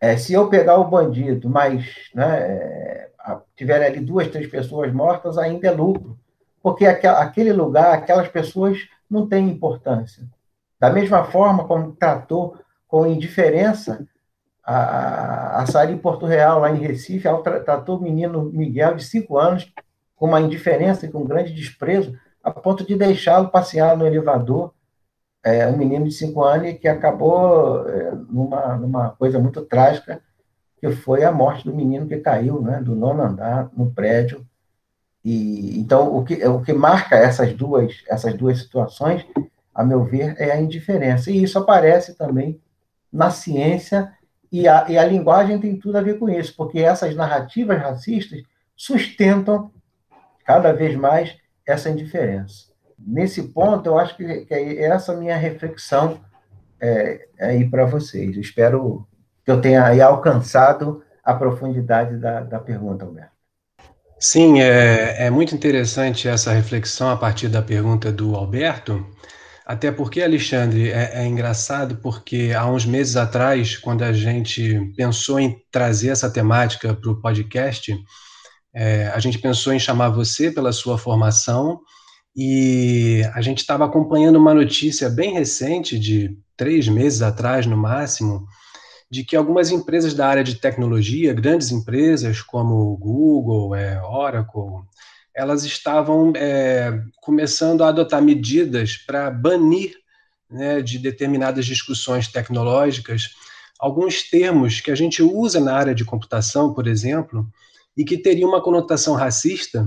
é, 0.00 0.16
se 0.16 0.32
eu 0.32 0.48
pegar 0.48 0.78
o 0.78 0.88
bandido, 0.88 1.50
mas 1.50 2.10
né, 2.14 2.38
é, 2.40 3.10
tiver 3.54 3.84
ali 3.84 4.00
duas, 4.00 4.28
três 4.28 4.46
pessoas 4.46 4.90
mortas, 4.92 5.36
ainda 5.36 5.68
é 5.68 5.70
lucro, 5.70 6.18
porque 6.62 6.86
aquele 6.86 7.52
lugar, 7.52 7.92
aquelas 7.92 8.28
pessoas 8.28 8.78
não 9.10 9.28
têm 9.28 9.50
importância. 9.50 10.24
Da 10.78 10.90
mesma 10.90 11.24
forma 11.24 11.66
como 11.66 11.92
tratou 11.92 12.56
com 12.86 13.06
indiferença 13.06 14.06
a, 14.64 15.62
a 15.62 15.66
Sari 15.66 15.96
Porto 15.96 16.26
Real, 16.26 16.60
lá 16.60 16.70
em 16.70 16.78
Recife, 16.78 17.28
tratou 17.64 17.98
o 17.98 18.02
menino 18.02 18.44
Miguel, 18.44 18.96
de 18.96 19.04
cinco 19.04 19.38
anos, 19.38 19.72
com 20.16 20.26
uma 20.26 20.40
indiferença 20.40 21.06
e 21.06 21.10
com 21.10 21.20
um 21.20 21.26
grande 21.26 21.52
desprezo, 21.52 22.18
a 22.42 22.50
ponto 22.50 22.86
de 22.86 22.96
deixá-lo 22.96 23.48
passear 23.48 23.96
no 23.96 24.06
elevador, 24.06 24.72
é, 25.44 25.66
um 25.68 25.76
menino 25.76 26.04
de 26.04 26.10
cinco 26.12 26.42
anos 26.42 26.72
que 26.78 26.88
acabou 26.88 27.88
é, 27.88 28.12
numa, 28.28 28.76
numa 28.76 29.10
coisa 29.10 29.38
muito 29.38 29.62
trágica, 29.62 30.20
que 30.80 30.90
foi 30.90 31.22
a 31.24 31.30
morte 31.30 31.64
do 31.64 31.74
menino 31.74 32.06
que 32.06 32.18
caiu, 32.18 32.60
né, 32.60 32.80
do 32.82 32.94
nono 32.94 33.22
andar 33.22 33.70
no 33.76 33.92
prédio. 33.92 34.44
E 35.24 35.78
então 35.78 36.16
o 36.16 36.24
que 36.24 36.44
o 36.46 36.62
que 36.62 36.72
marca 36.72 37.16
essas 37.16 37.52
duas 37.52 38.04
essas 38.08 38.34
duas 38.34 38.58
situações, 38.58 39.26
a 39.76 39.84
meu 39.84 40.02
ver, 40.02 40.34
é 40.38 40.50
a 40.50 40.60
indiferença. 40.60 41.30
E 41.30 41.42
isso 41.42 41.58
aparece 41.58 42.16
também 42.16 42.58
na 43.12 43.30
ciência 43.30 44.10
e 44.50 44.66
a, 44.66 44.86
e 44.88 44.96
a 44.96 45.04
linguagem 45.04 45.58
tem 45.58 45.78
tudo 45.78 45.98
a 45.98 46.00
ver 46.00 46.18
com 46.18 46.30
isso, 46.30 46.54
porque 46.56 46.78
essas 46.78 47.14
narrativas 47.14 47.78
racistas 47.78 48.42
sustentam 48.74 49.70
cada 50.46 50.72
vez 50.72 50.96
mais 50.96 51.36
essa 51.66 51.90
indiferença. 51.90 52.70
Nesse 52.98 53.42
ponto, 53.48 53.86
eu 53.86 53.98
acho 53.98 54.16
que, 54.16 54.46
é 54.48 54.84
essa 54.84 55.14
minha 55.14 55.36
reflexão 55.36 56.20
é, 56.80 57.26
é 57.38 57.46
aí 57.50 57.68
para 57.68 57.84
vocês. 57.84 58.34
Espero 58.38 59.06
que 59.44 59.50
eu 59.50 59.60
tenha 59.60 60.04
alcançado 60.06 61.02
a 61.22 61.34
profundidade 61.34 62.16
da, 62.16 62.40
da 62.40 62.58
pergunta, 62.58 63.04
Alberto. 63.04 63.36
Sim, 64.18 64.62
é, 64.62 65.26
é 65.26 65.30
muito 65.30 65.54
interessante 65.54 66.28
essa 66.28 66.50
reflexão 66.50 67.10
a 67.10 67.16
partir 67.16 67.48
da 67.48 67.60
pergunta 67.60 68.10
do 68.10 68.34
Alberto, 68.34 69.04
até 69.66 69.90
porque, 69.90 70.22
Alexandre, 70.22 70.90
é, 70.90 71.10
é, 71.14 71.26
engraçado 71.26 71.96
porque 71.96 72.52
há 72.56 72.64
uns 72.70 72.86
meses 72.86 73.16
atrás, 73.16 73.76
quando 73.76 74.04
a 74.04 74.12
gente 74.12 74.92
pensou 74.96 75.40
em 75.40 75.60
trazer 75.72 76.10
essa 76.10 76.30
temática 76.30 76.94
para 76.94 77.10
o 77.10 77.20
podcast, 77.20 77.92
é, 78.72 79.08
a 79.08 79.18
gente 79.18 79.40
pensou 79.40 79.72
em 79.72 79.80
chamar 79.80 80.10
você 80.10 80.52
pela 80.52 80.72
sua 80.72 80.96
formação 80.96 81.80
e 82.36 83.22
a 83.34 83.40
gente 83.40 83.58
estava 83.58 83.84
acompanhando 83.84 84.36
uma 84.36 84.54
notícia 84.54 85.10
bem 85.10 85.34
recente, 85.34 85.98
de 85.98 86.38
três 86.56 86.86
meses 86.86 87.20
atrás 87.20 87.66
no 87.66 87.76
máximo, 87.76 88.46
de 89.10 89.24
que 89.24 89.34
algumas 89.34 89.72
empresas 89.72 90.14
da 90.14 90.28
área 90.28 90.44
de 90.44 90.54
tecnologia, 90.54 91.34
grandes 91.34 91.72
empresas 91.72 92.40
como 92.40 92.96
Google, 92.98 93.74
é, 93.74 94.00
Oracle, 94.00 94.84
elas 95.36 95.64
estavam 95.64 96.32
é, 96.34 96.98
começando 97.20 97.84
a 97.84 97.88
adotar 97.88 98.22
medidas 98.22 98.96
para 98.96 99.30
banir 99.30 99.94
né, 100.50 100.80
de 100.80 100.98
determinadas 100.98 101.66
discussões 101.66 102.26
tecnológicas 102.26 103.34
alguns 103.78 104.22
termos 104.22 104.80
que 104.80 104.90
a 104.90 104.94
gente 104.94 105.22
usa 105.22 105.60
na 105.60 105.74
área 105.74 105.94
de 105.94 106.04
computação, 106.04 106.72
por 106.72 106.86
exemplo, 106.86 107.46
e 107.94 108.04
que 108.04 108.16
teria 108.16 108.46
uma 108.46 108.62
conotação 108.62 109.14
racista, 109.14 109.86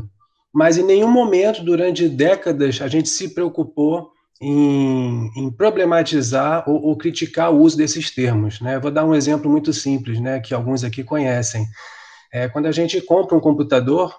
mas 0.53 0.77
em 0.77 0.83
nenhum 0.83 1.09
momento 1.09 1.63
durante 1.63 2.07
décadas 2.07 2.79
a 2.81 2.87
gente 2.87 3.09
se 3.09 3.29
preocupou 3.33 4.11
em, 4.39 5.31
em 5.35 5.51
problematizar 5.51 6.69
ou, 6.69 6.81
ou, 6.81 6.97
criticar 6.97 7.51
o 7.51 7.59
uso 7.59 7.75
desses 7.75 8.11
termos. 8.11 8.61
Né? 8.61 8.79
Vou 8.79 8.91
dar 8.91 9.05
um 9.05 9.15
exemplo 9.15 9.49
muito 9.49 9.73
simples, 9.73 10.19
né, 10.19 10.39
que 10.39 10.53
alguns 10.53 10.83
aqui 10.83 11.03
conhecem. 11.03 11.65
É, 12.31 12.47
quando 12.47 12.67
a 12.67 12.71
gente 12.71 13.01
compra 13.01 13.35
um 13.35 13.41
computador, 13.41 14.15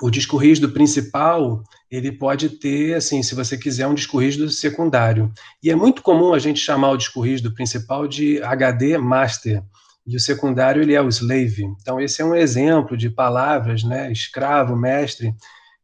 o 0.00 0.10
disco 0.10 0.36
rígido 0.36 0.70
principal 0.70 1.62
ele 1.90 2.10
pode 2.12 2.48
ter, 2.50 2.94
assim, 2.94 3.22
se 3.22 3.34
você 3.34 3.56
quiser, 3.56 3.86
um 3.86 3.94
disco 3.94 4.18
rígido 4.18 4.50
secundário. 4.50 5.32
E 5.62 5.70
é 5.70 5.76
muito 5.76 6.02
comum 6.02 6.34
a 6.34 6.38
gente 6.38 6.60
chamar 6.60 6.90
o 6.90 6.96
disco 6.96 7.20
rígido 7.20 7.54
principal 7.54 8.08
de 8.08 8.42
HD 8.42 8.98
master 8.98 9.62
e 10.06 10.16
o 10.16 10.20
secundário 10.20 10.82
ele 10.82 10.94
é 10.94 11.02
o 11.02 11.08
slave. 11.08 11.64
Então 11.80 12.00
esse 12.00 12.22
é 12.22 12.24
um 12.24 12.34
exemplo 12.34 12.96
de 12.96 13.10
palavras, 13.10 13.82
né, 13.82 14.10
escravo, 14.12 14.76
mestre, 14.76 15.34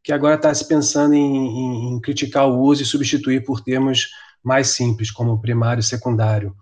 que 0.03 0.13
agora 0.13 0.35
está 0.35 0.53
se 0.53 0.67
pensando 0.67 1.13
em, 1.13 1.19
em, 1.19 1.93
em, 1.93 2.01
criticar 2.01 2.47
o 2.47 2.59
uso 2.59 2.83
e 2.83 2.85
substituir 2.85 3.43
por 3.43 3.61
termos 3.61 4.09
mais 4.43 4.67
simples, 4.67 5.09
como 5.09 5.39
primário 5.39 5.79
e 5.79 5.83
secundário. 5.83 6.53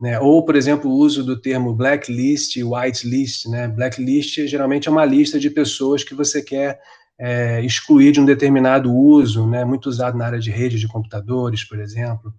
Né? 0.00 0.18
Ou, 0.20 0.44
por 0.44 0.54
exemplo, 0.54 0.90
o 0.90 0.94
uso 0.94 1.24
do 1.24 1.40
termo 1.40 1.74
blacklist 1.74 2.56
e 2.56 2.64
whitelist. 2.64 3.46
Né? 3.46 3.68
Blacklist 3.68 4.46
geralmente 4.46 4.88
é 4.88 4.90
uma 4.90 5.04
lista 5.04 5.38
de 5.38 5.50
pessoas 5.50 6.04
que 6.04 6.14
você 6.14 6.42
quer 6.42 6.78
é, 7.18 7.60
excluir 7.62 8.12
de 8.12 8.20
um 8.20 8.24
determinado 8.24 8.94
uso, 8.94 9.46
né? 9.46 9.64
muito 9.64 9.88
usado 9.88 10.16
na 10.16 10.26
área 10.26 10.38
de 10.38 10.50
rede 10.50 10.78
de 10.78 10.88
computadores, 10.88 11.64
por 11.64 11.78
exemplo. 11.80 12.32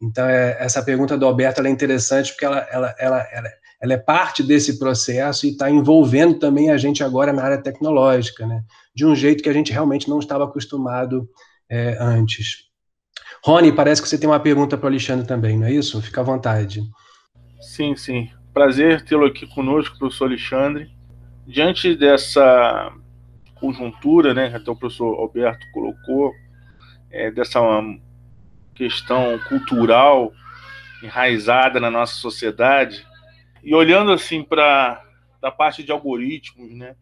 Então, 0.00 0.26
é, 0.26 0.56
essa 0.58 0.82
pergunta 0.82 1.16
do 1.16 1.26
Alberto 1.26 1.60
é 1.60 1.70
interessante 1.70 2.32
porque 2.32 2.44
ela, 2.44 2.66
ela, 2.70 2.94
ela, 2.98 3.28
ela 3.32 3.50
ela 3.84 3.92
é 3.92 3.98
parte 3.98 4.42
desse 4.42 4.78
processo 4.78 5.44
e 5.44 5.50
está 5.50 5.70
envolvendo 5.70 6.38
também 6.38 6.70
a 6.70 6.76
gente 6.78 7.04
agora 7.04 7.34
na 7.34 7.42
área 7.42 7.60
tecnológica, 7.60 8.46
né? 8.46 8.64
de 8.94 9.04
um 9.04 9.14
jeito 9.14 9.42
que 9.42 9.48
a 9.48 9.52
gente 9.52 9.72
realmente 9.72 10.08
não 10.08 10.18
estava 10.18 10.44
acostumado 10.44 11.28
é, 11.68 11.94
antes. 12.00 12.64
Rony, 13.44 13.72
parece 13.72 14.00
que 14.00 14.08
você 14.08 14.16
tem 14.16 14.26
uma 14.26 14.40
pergunta 14.40 14.74
para 14.74 14.86
o 14.86 14.88
Alexandre 14.88 15.26
também, 15.26 15.58
não 15.58 15.66
é 15.66 15.70
isso? 15.70 16.00
Fica 16.00 16.22
à 16.22 16.24
vontade. 16.24 16.80
Sim, 17.60 17.94
sim. 17.94 18.30
Prazer 18.54 19.04
tê-lo 19.04 19.26
aqui 19.26 19.46
conosco, 19.46 19.98
professor 19.98 20.24
Alexandre. 20.24 20.90
Diante 21.46 21.94
dessa 21.94 22.90
conjuntura, 23.56 24.32
né, 24.32 24.46
até 24.46 24.70
o 24.70 24.74
professor 24.74 25.14
Alberto 25.20 25.62
colocou, 25.74 26.32
é, 27.10 27.30
dessa 27.30 27.60
questão 28.74 29.38
cultural 29.46 30.32
enraizada 31.02 31.78
na 31.78 31.90
nossa 31.90 32.14
sociedade, 32.14 33.06
e 33.62 33.74
olhando 33.74 34.10
assim 34.10 34.42
para 34.42 35.04
a 35.42 35.50
parte 35.50 35.82
de 35.82 35.92
algoritmos, 35.92 36.72
né, 36.72 36.96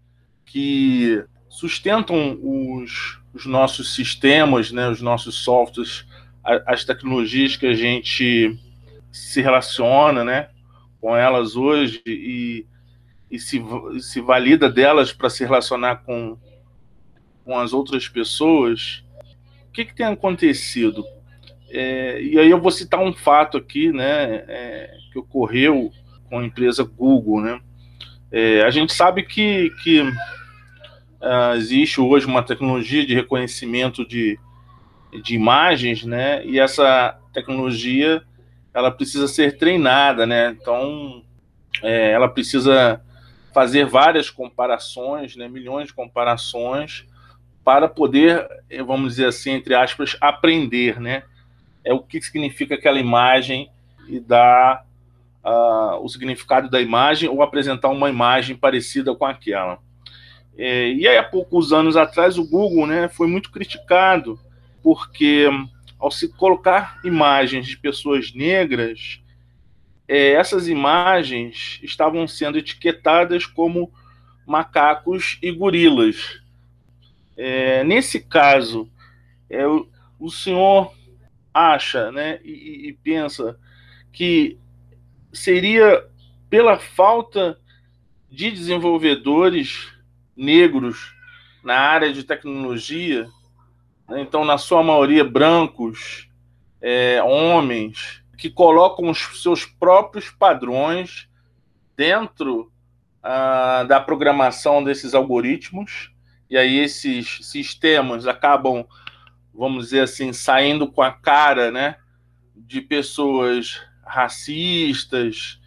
que 0.45 1.25
sustentam 1.49 2.37
os, 2.43 3.21
os 3.33 3.47
nossos 3.47 3.95
sistemas, 3.95 4.73
né, 4.73 4.89
os 4.89 5.01
nossos 5.01 5.37
softwares, 5.37 6.05
as 6.45 6.85
tecnologias 6.85 7.57
que 7.57 7.67
a 7.67 7.75
gente 7.75 8.59
se 9.11 9.41
relaciona, 9.41 10.25
né, 10.25 10.49
com 11.01 11.17
elas 11.17 11.57
hoje 11.57 12.03
e, 12.07 12.67
e 13.31 13.39
se, 13.39 13.63
se 14.01 14.21
valida 14.21 14.69
delas 14.69 15.13
para 15.13 15.31
se 15.31 15.45
relacionar 15.45 15.97
com, 15.97 16.37
com 17.45 17.59
as 17.59 17.73
outras 17.73 18.09
pessoas, 18.09 19.05
o 19.69 19.73
que, 19.73 19.85
que 19.85 19.95
tem 19.95 20.07
acontecido? 20.07 21.05
É, 21.71 22.21
e 22.21 22.39
aí 22.39 22.51
eu 22.51 22.61
vou 22.61 22.71
citar 22.71 23.01
um 23.01 23.13
fato 23.13 23.57
aqui, 23.57 23.93
né, 23.93 24.45
é, 24.49 24.97
que 25.13 25.19
ocorreu 25.19 25.93
com 26.29 26.39
a 26.39 26.45
empresa 26.45 26.83
Google, 26.83 27.41
né? 27.41 27.61
É, 28.31 28.63
a 28.63 28.71
gente 28.71 28.95
sabe 28.95 29.23
que, 29.23 29.71
que 29.83 30.01
uh, 30.01 31.55
existe 31.55 32.01
hoje 32.01 32.27
uma 32.27 32.43
tecnologia 32.43 33.05
de 33.05 33.15
reconhecimento 33.15 34.07
de, 34.09 34.39
de 35.21 35.35
imagens, 35.35 36.05
né? 36.05 36.45
E 36.45 36.59
essa 36.59 37.19
tecnologia 37.33 38.23
ela 38.73 38.91
precisa 38.91 39.29
ser 39.29 39.59
treinada, 39.59 40.27
né? 40.27 40.57
Então 40.61 41.23
é, 41.83 42.13
ela 42.13 42.29
precisa 42.29 43.01
fazer 43.53 43.85
várias 43.85 44.31
comparações, 44.31 45.37
né? 45.37 45.49
Milhões 45.49 45.89
de 45.89 45.95
comparações 45.95 47.07
para 47.65 47.89
poder, 47.89 48.47
vamos 48.85 49.11
dizer 49.11 49.27
assim, 49.27 49.53
entre 49.53 49.75
aspas, 49.75 50.17
aprender, 50.21 51.01
né? 51.01 51.23
É 51.85 51.93
o 51.93 52.01
que 52.01 52.21
significa 52.21 52.75
aquela 52.75 52.99
imagem 52.99 53.71
e 54.09 54.19
dar 54.19 54.85
uh, 55.45 56.03
o 56.03 56.09
significado 56.09 56.69
da 56.69 56.81
imagem 56.81 57.29
ou 57.29 57.43
apresentar 57.43 57.89
uma 57.89 58.09
imagem 58.09 58.57
parecida 58.57 59.15
com 59.15 59.27
aquela. 59.27 59.79
É, 60.57 60.89
e 60.93 61.07
aí, 61.07 61.17
há 61.17 61.23
poucos 61.23 61.73
anos 61.73 61.97
atrás, 61.97 62.37
o 62.37 62.49
Google 62.49 62.87
né, 62.87 63.09
foi 63.09 63.27
muito 63.27 63.51
criticado 63.51 64.39
porque 64.83 65.47
ao 65.99 66.11
se 66.11 66.29
colocar 66.29 67.01
imagens 67.05 67.67
de 67.67 67.77
pessoas 67.77 68.33
negras, 68.35 69.21
é, 70.09 70.33
essas 70.33 70.69
imagens 70.69 71.79
estavam 71.83 72.27
sendo 72.27 72.59
etiquetadas 72.59 73.47
como 73.47 73.93
macacos 74.47 75.39
e 75.41 75.51
gorilas. 75.53 76.41
É, 77.37 77.85
nesse 77.85 78.21
caso, 78.21 78.91
é, 79.49 79.67
o, 79.67 79.89
o, 80.19 80.31
senhor 80.31 80.93
acha 81.55 82.11
né, 82.11 82.41
e, 82.45 82.89
e 82.89 82.93
pensa 82.93 83.59
que 84.13 84.59
seria 85.33 86.05
pela 86.51 86.79
falta 86.79 87.59
de 88.31 88.51
desenvolvedores 88.51 89.93
negros 90.37 91.15
na 91.63 91.79
área 91.79 92.13
de 92.13 92.25
tecnologia, 92.25 93.29
então, 94.11 94.45
na 94.45 94.59
sua 94.59 94.83
maioria, 94.83 95.25
brancos, 95.25 96.29
é, 96.81 97.23
homens, 97.23 98.23
que 98.37 98.51
colocam 98.51 99.09
os 99.09 99.43
seus 99.43 99.65
próprios 99.65 100.31
padrões 100.31 101.29
dentro 101.97 102.73
ah, 103.23 103.85
da 103.85 104.01
programação 104.01 104.83
desses 104.83 105.15
algoritmos, 105.15 106.11
e 106.51 106.57
aí 106.57 106.79
esses 106.79 107.39
sistemas 107.43 108.27
acabam, 108.27 108.85
vamos 109.55 109.85
dizer 109.85 110.01
assim, 110.01 110.33
saindo 110.33 110.91
com 110.91 111.01
a 111.01 111.13
cara 111.13 111.71
né, 111.71 111.97
de 112.55 112.81
pessoas 112.81 113.81
racistas, 114.05 115.61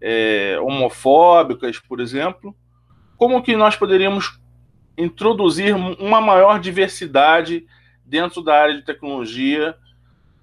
é, 0.00 0.58
homofóbicas, 0.60 1.78
por 1.78 1.98
exemplo. 1.98 2.54
Como 3.16 3.42
que 3.42 3.56
nós 3.56 3.74
poderíamos 3.74 4.38
introduzir 4.96 5.74
uma 5.74 6.20
maior 6.20 6.60
diversidade 6.60 7.66
dentro 8.08 8.42
da 8.42 8.54
área 8.54 8.74
de 8.74 8.82
tecnologia, 8.82 9.76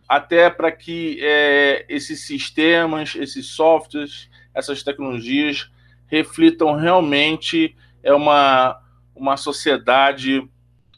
até 0.07 0.49
para 0.49 0.71
que 0.71 1.17
é, 1.21 1.85
esses 1.89 2.25
sistemas, 2.27 3.15
esses 3.15 3.47
softwares, 3.47 4.29
essas 4.53 4.83
tecnologias 4.83 5.71
reflitam 6.07 6.75
realmente 6.75 7.75
é 8.03 8.13
uma, 8.13 8.79
uma 9.15 9.35
sociedade 9.35 10.47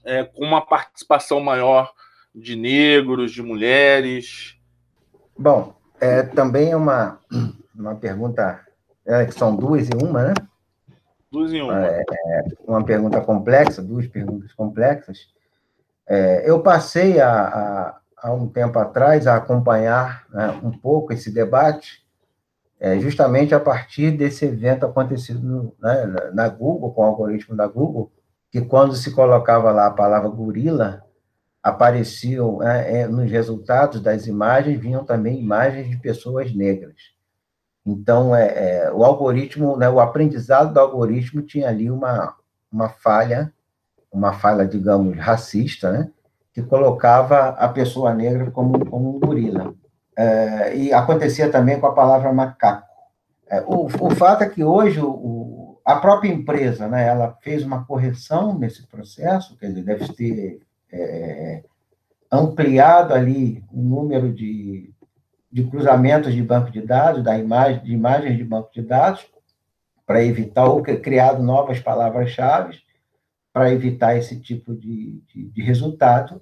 é, 0.03 0.25
com 0.25 0.43
uma 0.43 0.61
participação 0.61 1.39
maior 1.39 1.91
de 2.35 2.55
negros, 2.55 3.31
de 3.31 3.41
mulheres. 3.41 4.57
Bom, 5.37 5.73
é, 6.01 6.21
também 6.23 6.71
é 6.71 6.75
uma, 6.75 7.19
uma 7.73 7.95
pergunta, 7.95 8.59
é, 9.05 9.25
que 9.25 9.33
são 9.33 9.55
duas 9.55 9.87
em 9.89 10.05
uma, 10.05 10.25
né? 10.25 10.33
Duas 11.31 11.53
em 11.53 11.61
uma. 11.61 11.85
É, 11.85 12.03
é, 12.09 12.43
uma 12.65 12.83
pergunta 12.83 13.21
complexa, 13.21 13.81
duas 13.81 14.05
perguntas 14.07 14.53
complexas. 14.53 15.27
É, 16.07 16.49
eu 16.49 16.61
passei 16.61 17.19
a, 17.19 17.97
há 18.17 18.33
um 18.33 18.47
tempo 18.47 18.79
atrás 18.79 19.27
a 19.27 19.35
acompanhar 19.35 20.25
né, 20.29 20.59
um 20.63 20.71
pouco 20.71 21.13
esse 21.13 21.31
debate, 21.31 22.05
é, 22.79 22.99
justamente 22.99 23.53
a 23.53 23.59
partir 23.59 24.11
desse 24.11 24.45
evento 24.45 24.85
acontecido 24.85 25.75
né, 25.79 26.05
na 26.33 26.47
Google, 26.47 26.93
com 26.93 27.01
o 27.01 27.05
algoritmo 27.05 27.55
da 27.55 27.67
Google, 27.67 28.11
que 28.51 28.61
quando 28.61 28.95
se 28.95 29.11
colocava 29.11 29.71
lá 29.71 29.87
a 29.87 29.91
palavra 29.91 30.29
gorila, 30.29 31.03
apareciam 31.61 32.59
né, 32.59 33.01
é, 33.01 33.07
nos 33.07 33.29
resultados 33.29 33.99
das 33.99 34.27
imagens, 34.27 34.79
vinham 34.79 35.03
também 35.03 35.39
imagens 35.39 35.89
de 35.89 35.97
pessoas 35.97 36.53
negras. 36.55 36.95
Então, 37.85 38.35
é, 38.35 38.47
é, 38.85 38.91
o 38.91 39.03
algoritmo, 39.03 39.75
né, 39.77 39.89
o 39.89 39.99
aprendizado 39.99 40.73
do 40.73 40.79
algoritmo 40.79 41.41
tinha 41.41 41.69
ali 41.69 41.89
uma, 41.89 42.35
uma 42.71 42.89
falha, 42.89 43.53
uma 44.17 44.33
falha, 44.33 44.65
digamos, 44.65 45.17
racista, 45.17 45.91
né, 45.91 46.09
que 46.53 46.61
colocava 46.61 47.49
a 47.49 47.67
pessoa 47.69 48.13
negra 48.13 48.49
como, 48.51 48.85
como 48.85 49.15
um 49.15 49.19
gorila. 49.19 49.73
É, 50.17 50.75
e 50.75 50.91
acontecia 50.91 51.51
também 51.51 51.79
com 51.79 51.85
a 51.85 51.93
palavra 51.93 52.33
macaco. 52.33 52.87
É, 53.47 53.61
o, 53.61 53.85
o 53.85 54.15
fato 54.15 54.43
é 54.43 54.49
que 54.49 54.63
hoje 54.63 54.99
o, 54.99 55.79
a 55.85 55.95
própria 55.97 56.29
empresa, 56.29 56.87
né, 56.87 57.07
ela 57.07 57.37
fez 57.41 57.63
uma 57.63 57.85
correção 57.85 58.57
nesse 58.57 58.85
processo, 58.87 59.55
quer 59.57 59.67
dizer, 59.67 59.83
deve 59.83 60.13
ter 60.13 60.59
é, 60.91 61.63
ampliado 62.31 63.13
ali 63.13 63.63
o 63.71 63.81
número 63.81 64.33
de 64.33 64.93
de 65.51 65.63
cruzamentos 65.63 66.33
de 66.33 66.43
banco 66.43 66.69
de 66.69 66.81
dados, 66.81 67.23
da 67.23 67.37
imagem, 67.37 67.83
de 67.83 67.91
imagens 67.91 68.37
de 68.37 68.43
banco 68.43 68.69
de 68.71 68.81
dados, 68.81 69.25
para 70.05 70.23
evitar, 70.23 70.65
ou 70.65 70.81
criado 70.81 71.41
novas 71.41 71.79
palavras-chave, 71.79 72.77
para 73.57 73.73
evitar 73.73 74.15
esse 74.15 74.39
tipo 74.39 74.75
de, 74.75 75.19
de, 75.33 75.49
de 75.49 75.61
resultado. 75.63 76.39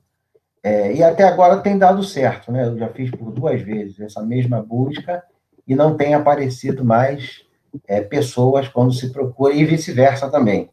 É, 0.61 0.93
e 0.93 1.01
até 1.01 1.23
agora 1.23 1.61
tem 1.61 1.77
dado 1.77 2.03
certo, 2.03 2.51
né? 2.51 2.65
Eu 2.65 2.77
já 2.77 2.89
fiz 2.89 3.09
por 3.09 3.31
duas 3.31 3.61
vezes 3.61 4.01
essa 4.01 4.21
mesma 4.21 4.61
busca 4.61 5.23
e 5.65 5.73
não 5.75 5.95
tem 5.95 6.13
aparecido 6.13 6.83
mais 6.83 7.45
é, 7.87 8.01
pessoas 8.01 8.67
quando 8.67 8.91
se 8.91 9.13
procura, 9.13 9.53
e 9.53 9.63
vice-versa 9.63 10.29
também. 10.29 10.69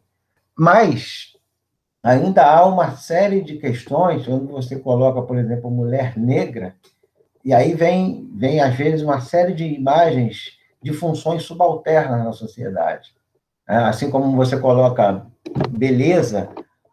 Mas 0.58 1.36
ainda 2.02 2.44
há 2.44 2.66
uma 2.66 2.96
série 2.96 3.40
de 3.40 3.58
questões, 3.58 4.26
quando 4.26 4.48
você 4.48 4.76
coloca, 4.76 5.22
por 5.22 5.38
exemplo, 5.38 5.70
mulher 5.70 6.18
negra, 6.18 6.74
e 7.44 7.54
aí 7.54 7.72
vem, 7.72 8.28
vem, 8.34 8.60
às 8.60 8.74
vezes, 8.74 9.02
uma 9.02 9.20
série 9.20 9.54
de 9.54 9.64
imagens 9.64 10.58
de 10.82 10.92
funções 10.92 11.44
subalternas 11.44 12.24
na 12.24 12.32
sociedade. 12.32 13.14
É, 13.68 13.76
assim 13.76 14.10
como 14.10 14.36
você 14.36 14.58
coloca 14.58 15.30
beleza, 15.70 16.48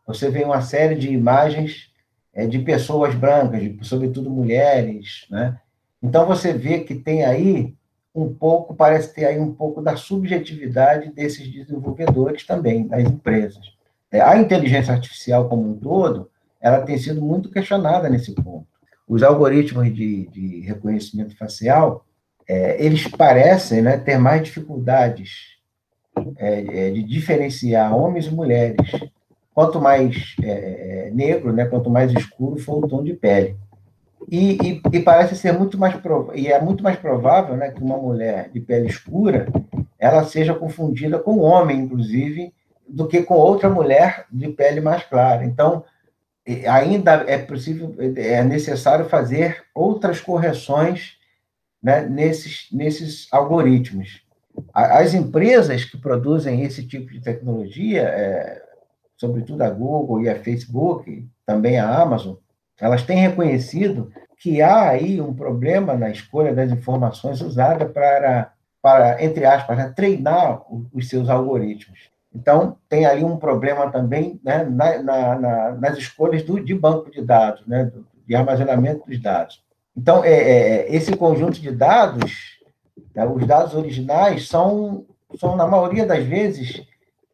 você 0.05 0.29
vê 0.29 0.43
uma 0.43 0.61
série 0.61 0.95
de 0.95 1.09
imagens 1.11 1.91
é, 2.33 2.45
de 2.45 2.59
pessoas 2.59 3.15
brancas, 3.15 3.61
de, 3.61 3.77
sobretudo 3.83 4.29
mulheres, 4.29 5.25
né? 5.29 5.59
Então 6.01 6.25
você 6.25 6.53
vê 6.53 6.79
que 6.79 6.95
tem 6.95 7.25
aí 7.25 7.75
um 8.15 8.33
pouco, 8.33 8.73
parece 8.73 9.13
ter 9.13 9.25
aí 9.25 9.39
um 9.39 9.53
pouco 9.53 9.81
da 9.81 9.95
subjetividade 9.95 11.11
desses 11.11 11.47
desenvolvedores 11.51 12.45
também, 12.45 12.87
das 12.87 13.03
empresas. 13.03 13.65
É, 14.11 14.21
a 14.21 14.37
inteligência 14.37 14.93
artificial 14.93 15.47
como 15.47 15.69
um 15.69 15.75
todo, 15.75 16.29
ela 16.59 16.81
tem 16.81 16.97
sido 16.97 17.21
muito 17.21 17.51
questionada 17.51 18.09
nesse 18.09 18.33
ponto 18.33 18.69
os 19.09 19.23
algoritmos 19.23 19.91
de, 19.91 20.27
de 20.27 20.59
reconhecimento 20.61 21.35
facial, 21.35 22.05
é, 22.47 22.83
eles 22.83 23.07
parecem 23.07 23.81
né, 23.81 23.97
ter 23.97 24.19
mais 24.19 24.43
dificuldades 24.43 25.57
é, 26.37 26.87
é, 26.87 26.91
de 26.91 27.03
diferenciar 27.03 27.95
homens 27.95 28.25
e 28.25 28.33
mulheres. 28.33 28.91
Quanto 29.53 29.81
mais 29.81 30.35
é, 30.41 31.07
é, 31.07 31.11
negro, 31.11 31.51
né, 31.51 31.65
quanto 31.65 31.89
mais 31.89 32.11
escuro 32.11 32.57
for 32.57 32.83
o 32.83 32.87
tom 32.87 33.03
de 33.03 33.13
pele. 33.13 33.55
E, 34.31 34.57
e, 34.61 34.81
e 34.93 34.99
parece 35.01 35.35
ser 35.35 35.53
muito 35.53 35.77
mais 35.77 35.95
e 36.35 36.47
é 36.47 36.61
muito 36.61 36.83
mais 36.83 36.97
provável 36.97 37.57
né, 37.57 37.71
que 37.71 37.81
uma 37.81 37.97
mulher 37.97 38.49
de 38.53 38.59
pele 38.59 38.87
escura 38.87 39.47
ela 39.97 40.23
seja 40.23 40.53
confundida 40.53 41.19
com 41.19 41.33
um 41.33 41.41
homem, 41.41 41.79
inclusive, 41.79 42.53
do 42.87 43.07
que 43.07 43.21
com 43.21 43.33
outra 43.35 43.69
mulher 43.69 44.25
de 44.31 44.47
pele 44.49 44.79
mais 44.79 45.03
clara. 45.03 45.43
Então, 45.43 45.83
ainda 46.67 47.25
é 47.27 47.37
possível, 47.37 47.93
é 48.15 48.43
necessário 48.43 49.05
fazer 49.09 49.63
outras 49.75 50.21
correções 50.21 51.17
né, 51.81 52.01
nesses, 52.01 52.67
nesses 52.71 53.27
algoritmos. 53.31 54.21
As 54.73 55.13
empresas 55.13 55.85
que 55.85 55.97
produzem 55.97 56.63
esse 56.63 56.85
tipo 56.85 57.11
de 57.11 57.21
tecnologia, 57.21 58.03
é, 58.03 58.61
sobretudo 59.17 59.61
a 59.61 59.69
Google 59.69 60.21
e 60.21 60.29
a 60.29 60.39
Facebook, 60.39 61.27
também 61.45 61.77
a 61.77 62.01
Amazon, 62.01 62.35
elas 62.79 63.03
têm 63.03 63.19
reconhecido 63.19 64.11
que 64.37 64.61
há 64.61 64.89
aí 64.89 65.19
um 65.19 65.33
problema 65.33 65.95
na 65.95 66.09
escolha 66.09 66.53
das 66.53 66.71
informações 66.71 67.41
usadas 67.41 67.91
para, 67.91 68.53
para 68.81 69.21
entre 69.23 69.45
aspas, 69.45 69.77
né, 69.77 69.93
treinar 69.95 70.61
os 70.93 71.09
seus 71.09 71.29
algoritmos. 71.29 72.09
Então, 72.33 72.77
tem 72.87 73.05
ali 73.05 73.23
um 73.23 73.37
problema 73.37 73.91
também 73.91 74.39
né, 74.43 74.63
na, 74.63 75.01
na, 75.01 75.39
na, 75.39 75.71
nas 75.71 75.97
escolhas 75.97 76.43
do, 76.43 76.63
de 76.63 76.73
banco 76.73 77.11
de 77.11 77.21
dados, 77.21 77.65
né, 77.67 77.91
de 78.25 78.35
armazenamento 78.35 79.05
dos 79.05 79.19
dados. 79.21 79.63
Então, 79.97 80.23
é, 80.23 80.31
é, 80.31 80.95
esse 80.95 81.15
conjunto 81.17 81.59
de 81.59 81.71
dados, 81.71 82.58
os 83.25 83.45
dados 83.45 83.73
originais, 83.73 84.47
são, 84.47 85.05
são, 85.37 85.55
na 85.55 85.67
maioria 85.67 86.05
das 86.05 86.23
vezes, 86.23 86.85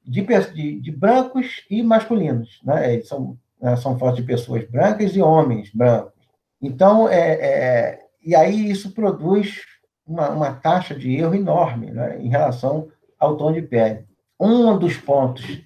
de, 0.03 0.21
de, 0.21 0.79
de 0.79 0.91
brancos 0.91 1.65
e 1.69 1.81
masculinos. 1.83 2.59
Né? 2.63 3.01
São, 3.01 3.37
né, 3.61 3.75
são 3.75 3.97
fotos 3.97 4.17
de 4.17 4.23
pessoas 4.23 4.63
brancas 4.69 5.15
e 5.15 5.21
homens 5.21 5.71
brancos. 5.73 6.13
Então, 6.61 7.09
é, 7.09 7.31
é, 7.31 7.99
e 8.23 8.35
aí 8.35 8.69
isso 8.69 8.91
produz 8.91 9.61
uma, 10.05 10.29
uma 10.29 10.53
taxa 10.53 10.95
de 10.95 11.15
erro 11.15 11.35
enorme 11.35 11.91
né, 11.91 12.19
em 12.19 12.29
relação 12.29 12.87
ao 13.19 13.37
tom 13.37 13.51
de 13.51 13.61
pele 13.61 14.05
um 14.39 14.77
dos 14.77 14.97
pontos 14.97 15.61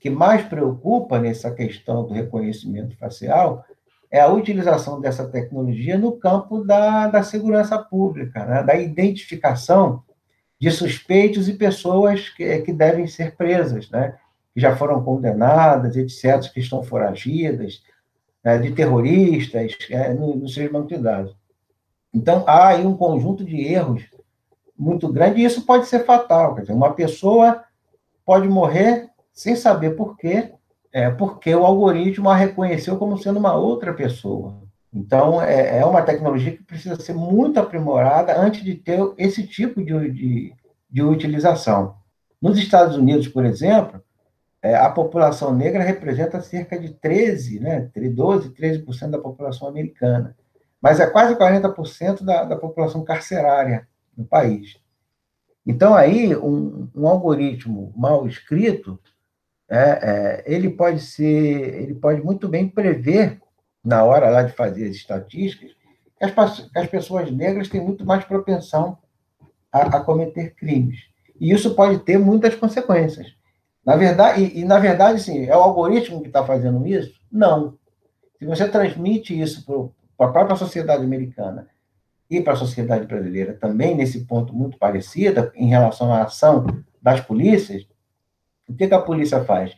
que 0.00 0.10
mais 0.10 0.44
preocupa 0.44 1.18
nessa 1.18 1.50
questão 1.50 2.04
do 2.04 2.12
reconhecimento 2.12 2.96
facial 2.96 3.64
é 4.10 4.20
a 4.20 4.28
utilização 4.28 5.00
dessa 5.00 5.28
tecnologia 5.28 5.98
no 5.98 6.12
campo 6.12 6.64
da, 6.64 7.08
da 7.08 7.22
segurança 7.22 7.78
pública, 7.78 8.44
né? 8.44 8.62
da 8.62 8.74
identificação 8.74 10.02
de 10.60 10.70
suspeitos 10.70 11.48
e 11.48 11.54
pessoas 11.54 12.28
que, 12.30 12.60
que 12.60 12.72
devem 12.72 13.06
ser 13.06 13.36
presas, 13.36 13.90
né? 13.90 14.16
que 14.54 14.60
já 14.60 14.74
foram 14.76 15.02
condenadas, 15.02 15.96
etc., 15.96 16.52
que 16.52 16.60
estão 16.60 16.82
foragidas. 16.82 17.82
né, 18.42 18.58
de 18.58 18.70
terroristas 18.72 19.76
é, 19.90 20.14
no, 20.14 20.36
nos 20.36 20.54
seus 20.54 20.70
bancos 20.70 20.88
de 20.88 21.02
dados. 21.02 21.36
Então, 22.12 22.44
há 22.46 22.68
aí 22.68 22.86
um 22.86 22.96
conjunto 22.96 23.44
de 23.44 23.60
erros 23.60 24.02
muito 24.76 25.12
grande 25.12 25.40
e 25.40 25.44
isso 25.44 25.66
pode 25.66 25.86
ser 25.86 26.04
fatal. 26.04 26.54
Quer 26.54 26.62
dizer, 26.62 26.72
uma 26.72 26.94
pessoa 26.94 27.64
pode 28.24 28.48
morrer 28.48 29.08
sem 29.32 29.54
saber 29.54 29.96
por 29.96 30.16
quê, 30.16 30.52
é, 30.92 31.10
porque 31.10 31.54
o 31.54 31.64
algoritmo 31.64 32.28
a 32.28 32.36
reconheceu 32.36 32.96
como 32.96 33.18
sendo 33.18 33.38
uma 33.38 33.54
outra 33.54 33.92
pessoa. 33.92 34.62
Então, 34.92 35.42
é, 35.42 35.78
é 35.78 35.84
uma 35.84 36.02
tecnologia 36.02 36.56
que 36.56 36.62
precisa 36.62 36.98
ser 36.98 37.14
muito 37.14 37.60
aprimorada 37.60 38.38
antes 38.38 38.64
de 38.64 38.74
ter 38.74 38.98
esse 39.18 39.46
tipo 39.46 39.84
de, 39.84 40.10
de, 40.10 40.54
de 40.90 41.02
utilização. 41.02 41.96
Nos 42.40 42.58
Estados 42.58 42.96
Unidos, 42.96 43.28
por 43.28 43.44
exemplo, 43.44 44.02
é, 44.62 44.74
a 44.74 44.88
população 44.88 45.54
negra 45.54 45.82
representa 45.82 46.40
cerca 46.40 46.78
de 46.78 46.90
13, 46.94 47.60
né, 47.60 47.90
12, 47.94 48.50
13% 48.50 49.10
da 49.10 49.18
população 49.18 49.68
americana, 49.68 50.36
mas 50.80 51.00
é 51.00 51.06
quase 51.06 51.36
40% 51.36 52.24
da, 52.24 52.44
da 52.44 52.56
população 52.56 53.04
carcerária 53.04 53.86
no 54.16 54.24
país. 54.24 54.78
Então, 55.66 55.94
aí, 55.94 56.34
um, 56.34 56.88
um 56.94 57.06
algoritmo 57.06 57.92
mal 57.94 58.26
escrito, 58.26 58.98
é, 59.70 59.80
é, 59.80 60.44
ele 60.46 60.70
pode 60.70 61.00
ser, 61.00 61.74
ele 61.82 61.94
pode 61.94 62.22
muito 62.22 62.48
bem 62.48 62.68
prever, 62.68 63.38
na 63.84 64.02
hora 64.04 64.30
lá 64.30 64.42
de 64.42 64.52
fazer 64.52 64.88
as 64.88 64.96
estatísticas, 64.96 65.70
que 66.18 66.24
as, 66.24 66.60
que 66.60 66.78
as 66.78 66.88
pessoas 66.88 67.30
negras 67.30 67.68
têm 67.68 67.80
muito 67.80 68.04
mais 68.04 68.24
propensão 68.24 68.98
a, 69.72 69.96
a 69.96 70.00
cometer 70.00 70.54
crimes. 70.54 70.98
E 71.40 71.52
isso 71.52 71.74
pode 71.74 71.98
ter 72.00 72.18
muitas 72.18 72.54
consequências. 72.54 73.34
Na 73.84 73.96
verdade, 73.96 74.42
e, 74.42 74.60
e 74.60 74.64
na 74.64 74.78
verdade, 74.78 75.20
sim, 75.20 75.46
é 75.46 75.56
o 75.56 75.60
algoritmo 75.60 76.20
que 76.20 76.26
está 76.28 76.44
fazendo 76.44 76.86
isso? 76.86 77.14
Não. 77.30 77.78
Se 78.38 78.44
você 78.44 78.68
transmite 78.68 79.38
isso 79.38 79.64
para 80.16 80.28
a 80.28 80.32
própria 80.32 80.56
sociedade 80.56 81.02
americana 81.02 81.68
e 82.30 82.40
para 82.40 82.52
a 82.52 82.56
sociedade 82.56 83.06
brasileira 83.06 83.54
também 83.54 83.94
nesse 83.94 84.24
ponto 84.24 84.52
muito 84.52 84.78
parecido 84.78 85.50
em 85.54 85.68
relação 85.68 86.12
à 86.12 86.24
ação 86.24 86.66
das 87.00 87.20
polícias, 87.20 87.86
o 88.68 88.74
que, 88.74 88.86
que 88.86 88.94
a 88.94 89.00
polícia 89.00 89.44
faz? 89.44 89.74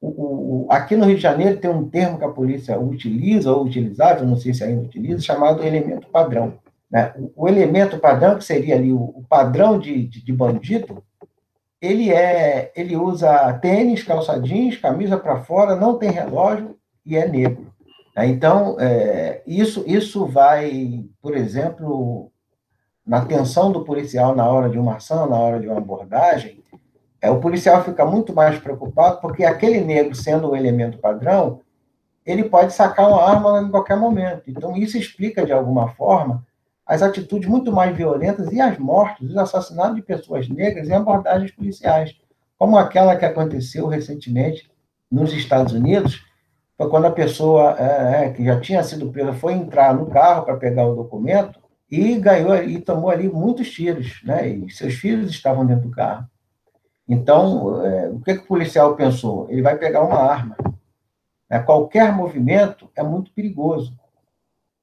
O, 0.00 0.66
o, 0.66 0.66
aqui 0.70 0.96
no 0.96 1.04
Rio 1.04 1.16
de 1.16 1.22
Janeiro 1.22 1.58
tem 1.58 1.70
um 1.70 1.88
termo 1.88 2.18
que 2.18 2.24
a 2.24 2.30
polícia 2.30 2.78
utiliza 2.78 3.52
ou 3.52 3.64
utilizava, 3.64 4.24
não 4.24 4.36
sei 4.36 4.54
se 4.54 4.62
ainda 4.62 4.82
utiliza, 4.82 5.20
chamado 5.20 5.64
elemento 5.64 6.06
padrão. 6.08 6.54
Né? 6.90 7.12
O, 7.16 7.44
o, 7.44 7.48
elemento 7.48 7.98
padrão, 7.98 8.38
que 8.38 8.44
seria 8.44 8.76
ali 8.76 8.92
o, 8.92 9.24
padrão 9.28 9.78
de, 9.78 10.06
de, 10.06 10.24
de, 10.24 10.32
bandido, 10.32 11.02
ele 11.80 12.10
é, 12.10 12.72
ele 12.76 12.96
usa 12.96 13.52
tênis, 13.54 14.02
calça 14.02 14.40
jeans, 14.40 14.76
camisa 14.76 15.16
para 15.16 15.40
fora, 15.40 15.76
não 15.76 15.98
tem 15.98 16.10
relógio 16.10 16.76
e 17.04 17.16
é 17.16 17.26
negro. 17.26 17.72
Né? 18.16 18.26
Então, 18.28 18.76
é, 18.78 19.42
isso, 19.46 19.84
isso 19.86 20.26
vai, 20.26 21.04
por 21.20 21.36
exemplo, 21.36 22.30
na 23.04 23.18
atenção 23.18 23.72
do 23.72 23.84
policial 23.84 24.34
na 24.34 24.48
hora 24.48 24.68
de 24.68 24.78
uma 24.78 24.96
ação, 24.96 25.28
na 25.28 25.36
hora 25.36 25.58
de 25.58 25.66
uma 25.66 25.78
abordagem, 25.78 26.57
é, 27.20 27.30
o 27.30 27.40
policial 27.40 27.82
fica 27.84 28.04
muito 28.04 28.34
mais 28.34 28.58
preocupado 28.58 29.20
porque 29.20 29.44
aquele 29.44 29.80
negro, 29.80 30.14
sendo 30.14 30.50
o 30.50 30.56
elemento 30.56 30.98
padrão, 30.98 31.60
ele 32.24 32.44
pode 32.44 32.72
sacar 32.72 33.08
uma 33.08 33.22
arma 33.22 33.62
em 33.62 33.70
qualquer 33.70 33.96
momento. 33.96 34.42
Então, 34.46 34.76
isso 34.76 34.98
explica, 34.98 35.44
de 35.44 35.52
alguma 35.52 35.88
forma, 35.88 36.46
as 36.86 37.02
atitudes 37.02 37.48
muito 37.48 37.72
mais 37.72 37.96
violentas 37.96 38.52
e 38.52 38.60
as 38.60 38.78
mortes, 38.78 39.30
os 39.30 39.36
assassinatos 39.36 39.96
de 39.96 40.02
pessoas 40.02 40.48
negras 40.48 40.88
em 40.88 40.94
abordagens 40.94 41.50
policiais, 41.50 42.14
como 42.58 42.76
aquela 42.76 43.16
que 43.16 43.24
aconteceu 43.24 43.86
recentemente 43.86 44.70
nos 45.10 45.32
Estados 45.32 45.72
Unidos, 45.72 46.24
foi 46.76 46.88
quando 46.88 47.06
a 47.06 47.10
pessoa 47.10 47.76
é, 47.78 48.26
é, 48.26 48.30
que 48.30 48.44
já 48.44 48.60
tinha 48.60 48.82
sido 48.84 49.10
presa 49.10 49.32
foi 49.32 49.52
entrar 49.52 49.94
no 49.94 50.06
carro 50.06 50.44
para 50.44 50.56
pegar 50.56 50.86
o 50.86 50.94
documento 50.94 51.58
e 51.90 52.16
ganhou 52.18 52.54
e 52.56 52.78
tomou 52.80 53.10
ali 53.10 53.28
muitos 53.28 53.70
tiros, 53.70 54.20
né? 54.22 54.48
E 54.48 54.70
seus 54.70 54.94
filhos 54.94 55.30
estavam 55.30 55.66
dentro 55.66 55.88
do 55.88 55.90
carro. 55.90 56.26
Então, 57.08 57.84
é, 57.84 58.08
o 58.08 58.20
que, 58.20 58.34
que 58.34 58.44
o 58.44 58.46
policial 58.46 58.94
pensou? 58.94 59.48
Ele 59.48 59.62
vai 59.62 59.76
pegar 59.78 60.02
uma 60.02 60.18
arma. 60.18 60.56
É, 61.48 61.58
qualquer 61.58 62.12
movimento 62.12 62.90
é 62.94 63.02
muito 63.02 63.32
perigoso. 63.32 63.98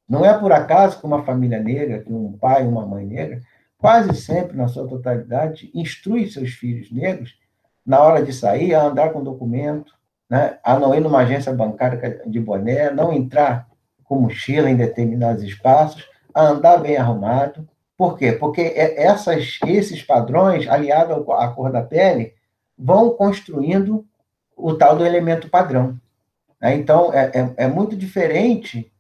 Não 0.10 0.26
é 0.26 0.38
por 0.38 0.52
acaso 0.52 1.00
que 1.00 1.06
uma 1.06 1.24
família 1.24 1.60
negra, 1.60 2.00
que 2.00 2.12
um 2.12 2.34
pai 2.34 2.66
uma 2.66 2.86
mãe 2.86 3.06
negra, 3.06 3.42
quase 3.78 4.16
sempre, 4.20 4.58
na 4.58 4.68
sua 4.68 4.88
totalidade, 4.88 5.70
instrui 5.74 6.28
seus 6.28 6.52
filhos 6.52 6.92
negros, 6.92 7.38
na 7.86 8.02
hora 8.02 8.24
de 8.24 8.34
sair, 8.34 8.74
a 8.74 8.84
andar 8.84 9.12
com 9.12 9.24
documento, 9.24 9.94
né? 10.28 10.58
a 10.64 10.80
não 10.80 10.96
ir 10.96 11.02
numa 11.02 11.20
agência 11.20 11.54
bancária 11.54 12.24
de 12.26 12.40
boné, 12.40 12.90
não 12.90 13.14
entrar 13.14 13.68
com 14.04 14.20
mochila 14.20 14.70
em 14.70 14.76
determinados 14.76 15.44
espaços, 15.44 16.08
a 16.34 16.48
andar 16.48 16.78
bem 16.78 16.98
arrumado. 16.98 17.68
Por 17.97 18.17
quê? 18.17 18.34
Porque 18.34 18.73
essas, 18.75 19.58
esses 19.65 20.03
padrões, 20.03 20.67
aliados 20.67 21.17
à 21.29 21.47
cor 21.47 21.71
da 21.71 21.81
pele, 21.81 22.34
vão 22.77 23.12
construindo 23.12 24.05
o 24.55 24.73
tal 24.73 24.97
do 24.97 25.05
elemento 25.05 25.49
padrão. 25.49 25.99
Né? 26.60 26.75
Então, 26.75 27.13
é, 27.13 27.31
é, 27.34 27.65
é 27.65 27.67
muito 27.67 27.95
diferente 27.95 28.91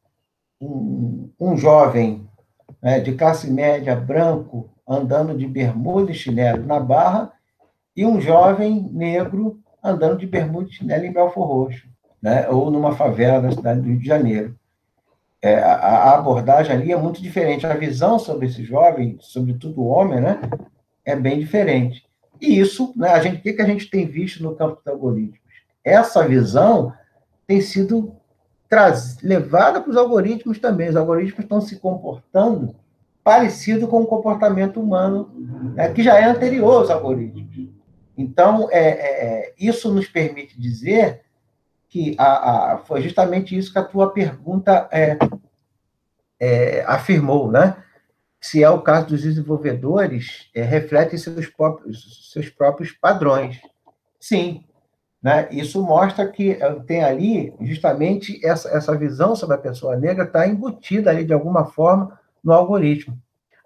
um, 0.61 1.29
um 1.39 1.57
jovem 1.57 2.27
né, 2.81 2.99
de 2.99 3.13
classe 3.13 3.49
média 3.51 3.95
branco 3.95 4.69
andando 4.87 5.37
de 5.37 5.47
bermuda 5.47 6.11
e 6.11 6.15
chinelo 6.15 6.65
na 6.65 6.79
Barra 6.79 7.33
e 7.95 8.05
um 8.05 8.21
jovem 8.21 8.89
negro 8.93 9.59
andando 9.83 10.17
de 10.17 10.27
bermuda 10.27 10.69
e 10.69 10.73
chinelo 10.73 11.05
em 11.05 11.11
Belfor 11.11 11.47
Roxo, 11.47 11.87
né, 12.21 12.47
ou 12.49 12.71
numa 12.71 12.95
favela 12.95 13.41
da 13.41 13.51
cidade 13.51 13.81
do 13.81 13.87
Rio 13.87 13.99
de 13.99 14.05
Janeiro. 14.05 14.55
É, 15.45 15.59
a, 15.59 15.75
a, 15.75 16.15
abordagem 16.15 16.75
ali 16.75 16.91
é 16.91 16.97
muito 16.97 17.21
diferente. 17.21 17.67
A 17.67 17.75
visão 17.75 18.17
sobre 18.17 18.47
esse 18.47 18.63
jovem, 18.63 19.15
sobretudo 19.21 19.79
o 19.79 19.85
homem, 19.85 20.19
né, 20.19 20.41
é 21.05 21.15
bem 21.15 21.37
diferente. 21.37 22.03
E 22.41 22.57
isso, 22.59 22.91
né, 22.95 23.09
a 23.09 23.19
gente, 23.19 23.37
o 23.37 23.41
que, 23.43 23.53
que 23.53 23.61
a 23.61 23.67
gente 23.67 23.87
tem 23.87 24.07
visto 24.07 24.41
no 24.41 24.55
campo 24.55 24.77
dos 24.77 24.87
algoritmos? 24.87 25.39
Essa 25.83 26.27
visão 26.27 26.91
tem 27.45 27.61
sido 27.61 28.15
traz, 28.67 29.21
levada 29.21 29.79
para 29.79 29.91
os 29.91 29.97
algoritmos 29.97 30.57
também. 30.57 30.89
Os 30.89 30.95
algoritmos 30.95 31.43
estão 31.43 31.61
se 31.61 31.75
comportando 31.75 32.75
parecido 33.23 33.87
com 33.87 34.01
o 34.01 34.07
comportamento 34.07 34.81
humano, 34.81 35.29
né, 35.75 35.93
que 35.93 36.01
já 36.01 36.19
é 36.19 36.23
anterior 36.23 36.77
aos 36.79 36.89
algoritmos. 36.89 37.69
Então, 38.17 38.67
é, 38.71 38.79
é, 38.79 39.25
é, 39.25 39.53
isso 39.59 39.93
nos 39.93 40.07
permite 40.07 40.59
dizer 40.59 41.21
que 41.87 42.15
a, 42.17 42.73
a, 42.73 42.77
foi 42.79 43.01
justamente 43.01 43.55
isso 43.55 43.71
que 43.71 43.79
a 43.79 43.83
tua 43.83 44.11
pergunta 44.11 44.89
é, 44.91 45.17
é 46.39 46.83
afirmou, 46.87 47.51
né? 47.51 47.77
Se 48.39 48.63
é 48.63 48.69
o 48.69 48.81
caso 48.81 49.07
dos 49.07 49.21
desenvolvedores, 49.21 50.49
é, 50.53 50.61
refletem 50.61 51.17
seus 51.17 51.47
próprios, 51.47 52.31
seus 52.31 52.49
próprios 52.49 52.91
padrões. 52.91 53.59
Sim, 54.19 54.63
né? 55.25 55.47
Isso 55.49 55.83
mostra 55.83 56.27
que 56.27 56.51
eh, 56.51 56.79
tem 56.85 57.03
ali 57.03 57.51
justamente 57.61 58.39
essa, 58.45 58.69
essa 58.69 58.95
visão 58.95 59.35
sobre 59.35 59.55
a 59.55 59.59
pessoa 59.59 59.95
negra 59.95 60.23
está 60.23 60.47
embutida 60.47 61.09
ali 61.09 61.23
de 61.23 61.33
alguma 61.33 61.65
forma 61.65 62.19
no 62.43 62.53
algoritmo. 62.53 63.17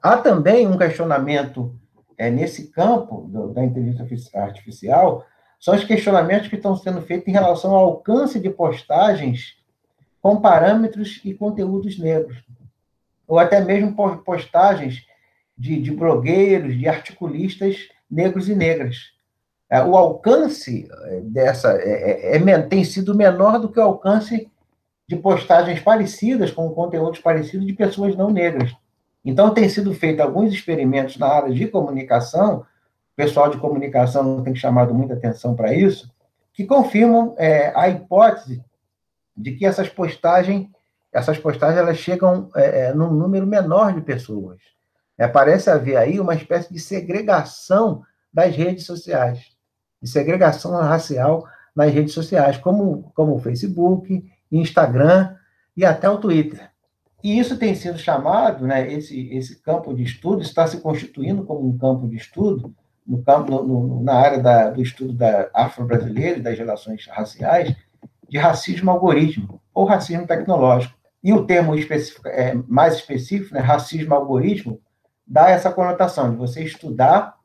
Há 0.02 0.16
também 0.16 0.66
um 0.66 0.78
questionamento 0.78 1.76
é, 2.18 2.30
nesse 2.30 2.68
campo 2.68 3.28
do, 3.28 3.50
da 3.50 3.62
inteligência 3.62 4.42
artificial, 4.42 5.26
são 5.60 5.76
os 5.76 5.84
questionamentos 5.84 6.48
que 6.48 6.56
estão 6.56 6.78
sendo 6.78 7.02
feitos 7.02 7.28
em 7.28 7.34
relação 7.34 7.76
ao 7.76 7.86
alcance 7.88 8.40
de 8.40 8.50
postagens 8.50 9.58
com 10.22 10.40
parâmetros 10.40 11.20
e 11.26 11.34
conteúdos 11.34 12.00
negros, 12.00 12.38
ou 13.30 13.38
até 13.40 13.62
mesmo 13.62 13.96
postagens 14.26 15.06
de, 15.56 15.80
de 15.80 15.92
blogueiros, 15.92 16.76
de 16.76 16.90
articulistas 16.90 17.88
negros 18.10 18.50
e 18.50 18.56
negras. 18.56 19.14
É, 19.70 19.84
o 19.84 19.96
alcance 19.96 20.90
é, 21.06 21.22
dessa 21.22 21.74
é, 21.74 22.36
é, 22.36 22.38
é, 22.38 22.62
tem 22.64 22.84
sido 22.84 23.14
menor 23.14 23.60
do 23.60 23.70
que 23.70 23.80
o 23.80 23.84
alcance 23.84 24.50
de 25.08 25.16
postagens 25.16 25.80
parecidas, 25.80 26.50
com 26.50 26.70
conteúdos 26.72 27.20
parecidos 27.20 27.68
de 27.68 27.74
pessoas 27.74 28.16
não 28.16 28.32
negras. 28.32 28.76
Então, 29.24 29.54
tem 29.54 29.70
sido 29.70 29.94
feito 29.94 30.22
alguns 30.22 30.52
experimentos 30.52 31.18
na 31.18 31.28
área 31.28 31.54
de 31.54 31.68
comunicação, 31.68 32.60
o 32.60 33.16
pessoal 33.16 33.50
de 33.50 33.58
comunicação 33.58 34.42
tem 34.44 34.56
chamado 34.56 34.94
muita 34.94 35.14
atenção 35.14 35.56
para 35.56 35.74
isso, 35.74 36.12
que 36.54 36.66
confirmam 36.66 37.36
é, 37.38 37.72
a 37.76 37.90
hipótese 37.90 38.64
de 39.36 39.52
que 39.52 39.66
essas 39.66 39.88
postagens, 39.88 40.68
essas 41.12 41.38
postagens 41.38 41.80
elas 41.80 41.98
chegam 41.98 42.50
é, 42.56 42.94
num 42.94 43.12
número 43.12 43.48
menor 43.48 43.94
de 43.94 44.02
pessoas. 44.02 44.60
É, 45.18 45.28
parece 45.28 45.70
haver 45.70 45.98
aí 45.98 46.20
uma 46.20 46.36
espécie 46.36 46.72
de 46.72 46.80
segregação 46.80 48.04
das 48.34 48.56
redes 48.56 48.86
sociais 48.86 49.60
de 50.02 50.10
segregação 50.10 50.72
racial 50.72 51.46
nas 51.76 51.94
redes 51.94 52.14
sociais, 52.14 52.58
como, 52.58 53.12
como 53.14 53.36
o 53.36 53.40
Facebook, 53.40 54.24
Instagram 54.52 55.36
e 55.76 55.86
até 55.86 56.10
o 56.10 56.18
Twitter. 56.18 56.70
E 57.24 57.38
isso 57.38 57.58
tem 57.58 57.76
sido 57.76 58.00
chamado, 58.00 58.66
né, 58.66 58.92
esse, 58.92 59.30
esse 59.34 59.62
campo 59.62 59.94
de 59.94 60.04
estudo 60.04 60.42
está 60.42 60.66
se 60.66 60.80
constituindo 60.80 61.44
como 61.44 61.68
um 61.68 61.78
campo 61.78 62.08
de 62.08 62.16
estudo 62.16 62.74
no 63.06 63.22
campo, 63.24 63.62
no, 63.64 64.02
na 64.04 64.14
área 64.14 64.40
da, 64.40 64.70
do 64.70 64.82
estudo 64.82 65.14
da 65.14 65.50
afro-brasileira 65.54 66.38
e 66.38 66.42
das 66.42 66.58
relações 66.58 67.06
raciais, 67.08 67.76
de 68.30 68.38
racismo 68.38 68.92
algorítmico. 68.92 69.62
ou 69.74 69.86
racismo 69.86 70.28
tecnológico. 70.28 70.98
E 71.24 71.34
o 71.34 71.46
termo 71.46 71.76
específico, 71.76 72.28
é, 72.28 72.54
mais 72.68 72.96
específico, 72.96 73.54
né, 73.54 73.60
racismo 73.60 74.14
algoritmo, 74.14 74.82
dá 75.26 75.50
essa 75.50 75.72
conotação 75.72 76.32
de 76.32 76.38
você 76.38 76.64
estudar 76.64 77.38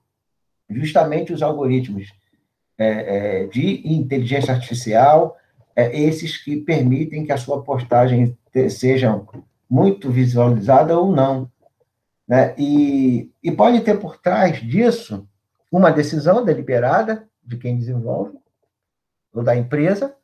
justamente 0.70 1.32
os 1.32 1.42
algoritmos 1.42 2.12
é, 2.78 3.42
é, 3.42 3.46
de 3.46 3.86
inteligência 3.86 4.54
artificial, 4.54 5.36
é, 5.76 5.98
esses 5.98 6.38
que 6.38 6.56
permitem 6.56 7.24
que 7.24 7.32
a 7.32 7.36
sua 7.36 7.62
postagem 7.62 8.36
seja 8.70 9.20
muito 9.68 10.10
visualizada 10.10 10.98
ou 10.98 11.14
não. 11.14 11.50
Né? 12.26 12.54
E, 12.56 13.30
e 13.42 13.50
pode 13.50 13.80
ter 13.80 13.98
por 13.98 14.16
trás 14.18 14.60
disso 14.60 15.28
uma 15.70 15.90
decisão 15.90 16.44
deliberada 16.44 17.28
de 17.44 17.56
quem 17.56 17.76
desenvolve, 17.76 18.38
ou 19.32 19.42
da 19.42 19.56
empresa. 19.56 20.14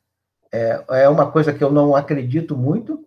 É, 0.51 0.83
é 0.89 1.09
uma 1.09 1.31
coisa 1.31 1.53
que 1.53 1.63
eu 1.63 1.71
não 1.71 1.95
acredito 1.95 2.57
muito, 2.57 3.05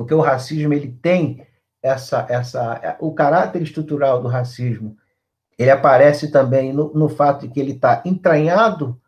porque 0.00 0.14
o 0.14 0.20
racismo 0.22 0.72
ele 0.72 0.96
tem 1.02 1.46
essa, 1.82 2.24
essa, 2.30 2.96
o 3.00 3.12
caráter 3.12 3.60
estrutural 3.60 4.22
do 4.22 4.28
racismo 4.28 4.96
ele 5.58 5.70
aparece 5.70 6.30
também 6.30 6.72
no, 6.72 6.90
no 6.94 7.06
fato 7.06 7.46
de 7.46 7.52
que 7.52 7.60
ele 7.60 7.72
está 7.72 8.00
entranhado 8.06 8.98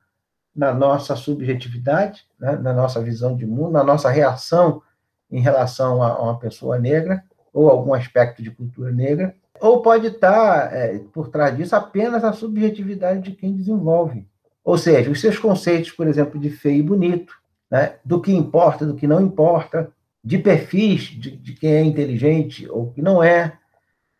na 0.55 0.74
nossa 0.74 1.16
subjetividade, 1.16 2.26
né, 2.38 2.57
na 2.57 2.74
nossa 2.74 3.00
visão 3.00 3.35
de 3.35 3.46
mundo, 3.46 3.70
na 3.70 3.83
nossa 3.83 4.11
reação 4.11 4.83
em 5.31 5.40
relação 5.40 6.02
a, 6.02 6.09
a 6.09 6.22
uma 6.24 6.38
pessoa 6.38 6.78
negra 6.78 7.24
ou 7.55 7.70
algum 7.70 7.94
aspecto 7.94 8.42
de 8.42 8.50
cultura 8.50 8.92
negra, 8.92 9.35
ou 9.59 9.81
pode 9.81 10.09
estar 10.09 10.68
tá, 10.68 10.76
é, 10.76 10.98
por 11.11 11.31
trás 11.31 11.57
disso 11.57 11.74
apenas 11.74 12.22
a 12.22 12.35
subjetividade 12.35 13.22
de 13.22 13.33
quem 13.33 13.57
desenvolve. 13.57 14.28
Ou 14.62 14.76
seja, 14.76 15.11
os 15.11 15.22
seus 15.22 15.38
conceitos, 15.38 15.90
por 15.90 16.07
exemplo, 16.07 16.38
de 16.38 16.50
feio 16.50 16.81
e 16.81 16.83
bonito, 16.83 17.33
né, 17.70 17.94
do 18.05 18.20
que 18.20 18.31
importa, 18.31 18.85
do 18.85 18.94
que 18.94 19.07
não 19.07 19.22
importa, 19.22 19.90
de 20.24 20.38
perfis 20.38 21.02
de, 21.02 21.37
de 21.37 21.54
quem 21.54 21.72
é 21.72 21.82
inteligente 21.82 22.68
ou 22.70 22.92
que 22.92 23.02
não 23.02 23.22
é, 23.22 23.58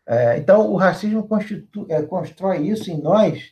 é, 0.05 0.37
então, 0.37 0.69
o 0.69 0.75
racismo 0.75 1.27
é, 1.89 2.01
constrói 2.01 2.67
isso 2.67 2.91
em 2.91 3.01
nós, 3.01 3.51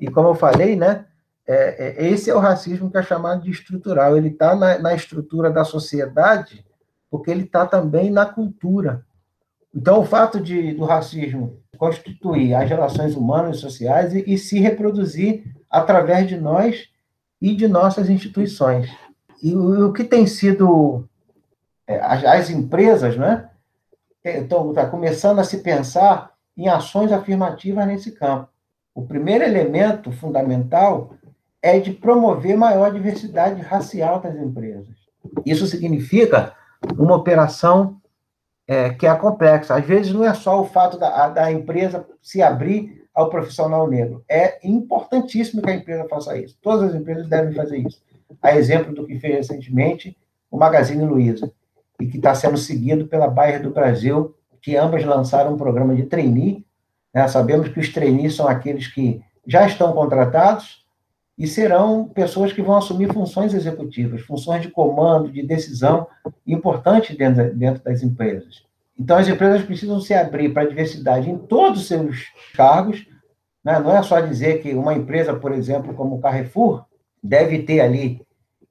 e 0.00 0.08
como 0.08 0.28
eu 0.28 0.34
falei, 0.34 0.74
né, 0.74 1.04
é, 1.46 2.04
é, 2.04 2.08
esse 2.08 2.30
é 2.30 2.34
o 2.34 2.38
racismo 2.38 2.90
que 2.90 2.96
é 2.96 3.02
chamado 3.02 3.42
de 3.42 3.50
estrutural. 3.50 4.16
Ele 4.16 4.28
está 4.28 4.54
na, 4.54 4.78
na, 4.78 4.94
estrutura 4.94 5.50
da 5.50 5.64
sociedade, 5.64 6.64
porque 7.10 7.30
ele 7.30 7.44
está 7.44 7.66
também 7.66 8.10
na 8.10 8.24
cultura. 8.24 9.04
Então, 9.74 10.00
o 10.00 10.04
fato 10.04 10.40
de, 10.40 10.72
do 10.74 10.84
racismo 10.84 11.60
constituir 11.76 12.54
as 12.54 12.68
relações 12.68 13.14
humanas 13.16 13.56
e 13.56 13.60
sociais 13.60 14.14
e, 14.14 14.24
e 14.26 14.38
se 14.38 14.60
reproduzir 14.60 15.44
através 15.68 16.28
de 16.28 16.36
nós 16.36 16.88
e 17.40 17.54
de 17.54 17.66
nossas 17.66 18.08
instituições. 18.08 18.88
E 19.42 19.54
o, 19.54 19.92
que 19.92 20.04
tem 20.04 20.26
sido 20.26 21.08
as, 21.86 22.24
as 22.24 22.50
empresas, 22.50 23.16
né? 23.16 23.48
então, 24.24 24.70
está 24.70 24.86
começando 24.86 25.38
a 25.38 25.44
se 25.44 25.58
pensar 25.58 26.32
em 26.56 26.68
ações 26.68 27.10
afirmativas 27.10 27.86
nesse 27.86 28.12
campo. 28.12 28.48
O 28.94 29.02
primeiro 29.06 29.42
elemento 29.42 30.12
fundamental 30.12 31.14
é 31.60 31.78
de 31.78 31.92
promover 31.92 32.56
maior 32.56 32.92
diversidade 32.92 33.60
racial 33.62 34.20
das 34.20 34.36
empresas. 34.36 34.94
Isso 35.46 35.66
significa 35.66 36.54
uma 36.98 37.16
operação 37.16 38.00
é, 38.66 38.90
que 38.90 39.06
é 39.06 39.14
complexa. 39.14 39.74
Às 39.74 39.84
vezes 39.84 40.12
não 40.12 40.24
é 40.24 40.34
só 40.34 40.60
o 40.60 40.66
fato 40.66 40.98
da, 40.98 41.28
da 41.28 41.50
empresa 41.50 42.06
se 42.20 42.42
abrir 42.42 43.06
ao 43.14 43.30
profissional 43.30 43.88
negro. 43.88 44.24
É 44.28 44.58
importantíssimo 44.66 45.62
que 45.62 45.70
a 45.70 45.74
empresa 45.74 46.06
faça 46.08 46.36
isso. 46.36 46.56
Todas 46.60 46.90
as 46.90 47.00
empresas 47.00 47.28
devem 47.28 47.54
fazer 47.54 47.78
isso. 47.78 48.02
A 48.40 48.56
exemplo 48.56 48.94
do 48.94 49.06
que 49.06 49.18
fez 49.18 49.36
recentemente 49.36 50.16
o 50.50 50.58
Magazine 50.58 51.04
Luiza 51.04 51.52
e 52.02 52.08
que 52.08 52.16
está 52.16 52.34
sendo 52.34 52.56
seguido 52.56 53.06
pela 53.06 53.28
Bayer 53.28 53.62
do 53.62 53.70
Brasil, 53.70 54.34
que 54.60 54.76
ambas 54.76 55.04
lançaram 55.04 55.54
um 55.54 55.56
programa 55.56 55.94
de 55.94 56.02
trainee. 56.02 56.66
Né? 57.14 57.28
Sabemos 57.28 57.68
que 57.68 57.78
os 57.78 57.92
trainees 57.92 58.34
são 58.34 58.48
aqueles 58.48 58.88
que 58.88 59.22
já 59.46 59.66
estão 59.66 59.92
contratados 59.92 60.84
e 61.38 61.46
serão 61.46 62.08
pessoas 62.08 62.52
que 62.52 62.60
vão 62.60 62.76
assumir 62.76 63.12
funções 63.12 63.54
executivas, 63.54 64.22
funções 64.22 64.62
de 64.62 64.68
comando, 64.68 65.30
de 65.30 65.42
decisão 65.42 66.06
importantes 66.46 67.16
dentro, 67.16 67.54
dentro 67.54 67.82
das 67.84 68.02
empresas. 68.02 68.64
Então, 68.98 69.16
as 69.16 69.28
empresas 69.28 69.62
precisam 69.62 70.00
se 70.00 70.12
abrir 70.12 70.52
para 70.52 70.62
a 70.62 70.68
diversidade 70.68 71.30
em 71.30 71.38
todos 71.38 71.82
os 71.82 71.88
seus 71.88 72.26
cargos. 72.54 73.06
Né? 73.64 73.78
Não 73.78 73.96
é 73.96 74.02
só 74.02 74.20
dizer 74.20 74.60
que 74.60 74.74
uma 74.74 74.94
empresa, 74.94 75.34
por 75.34 75.52
exemplo, 75.52 75.94
como 75.94 76.16
o 76.16 76.20
Carrefour, 76.20 76.84
deve 77.22 77.62
ter 77.62 77.80
ali 77.80 78.20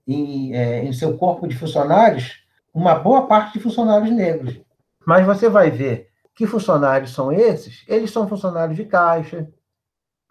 em, 0.06 0.54
é, 0.54 0.84
em 0.84 0.92
seu 0.92 1.18
corpo 1.18 1.48
de 1.48 1.56
funcionários 1.56 2.41
uma 2.74 2.96
boa 2.96 3.28
parte 3.28 3.54
de 3.54 3.60
funcionários 3.60 4.12
negros. 4.12 4.60
Mas 5.06 5.26
você 5.26 5.50
vai 5.50 5.70
ver 5.70 6.10
que 6.36 6.48
funcionários 6.48 7.14
são 7.14 7.32
esses? 7.32 7.84
Eles 7.88 8.12
são 8.12 8.28
funcionários 8.28 8.78
de 8.78 8.86
caixa, 8.86 9.48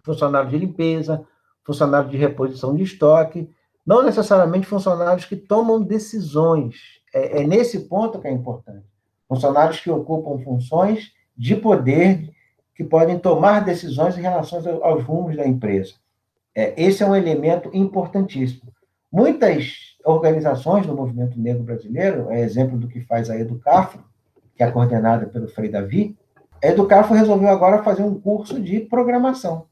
funcionários 0.02 0.50
de 0.50 0.58
limpeza, 0.58 1.26
funcionários 1.64 2.10
de 2.10 2.16
reposição 2.16 2.74
de 2.74 2.82
estoque, 2.82 3.48
não 3.86 4.02
necessariamente 4.02 4.66
funcionários 4.66 5.24
que 5.24 5.36
tomam 5.36 5.82
decisões. 5.82 7.00
É, 7.12 7.42
é 7.42 7.46
nesse 7.46 7.80
ponto 7.80 8.20
que 8.20 8.28
é 8.28 8.32
importante. 8.32 8.86
Funcionários 9.28 9.80
que 9.80 9.90
ocupam 9.90 10.42
funções 10.42 11.12
de 11.36 11.54
poder 11.56 12.30
que 12.74 12.84
podem 12.84 13.18
tomar 13.18 13.64
decisões 13.64 14.16
em 14.16 14.22
relação 14.22 14.60
aos 14.82 15.04
rumos 15.04 15.36
da 15.36 15.46
empresa. 15.46 15.94
É, 16.54 16.74
esse 16.82 17.02
é 17.02 17.06
um 17.06 17.14
elemento 17.14 17.70
importantíssimo. 17.74 18.72
Muitas 19.12 19.96
organizações 20.04 20.86
do 20.86 20.94
movimento 20.94 21.38
negro 21.38 21.62
brasileiro, 21.62 22.30
é 22.30 22.40
exemplo 22.40 22.78
do 22.78 22.88
que 22.88 23.00
faz 23.00 23.28
a 23.28 23.38
Educafro, 23.38 24.04
que 24.54 24.62
é 24.62 24.70
coordenada 24.70 25.26
pelo 25.26 25.48
Frei 25.48 25.68
Davi, 25.68 26.16
a 26.62 26.68
Educafro 26.68 27.14
resolveu 27.14 27.48
agora 27.48 27.82
fazer 27.82 28.02
um 28.02 28.20
curso 28.20 28.60
de 28.60 28.80
programação, 28.80 29.66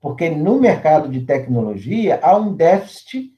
porque 0.00 0.30
no 0.30 0.58
mercado 0.58 1.08
de 1.08 1.20
tecnologia 1.20 2.18
há 2.22 2.36
um 2.36 2.54
déficit 2.54 3.32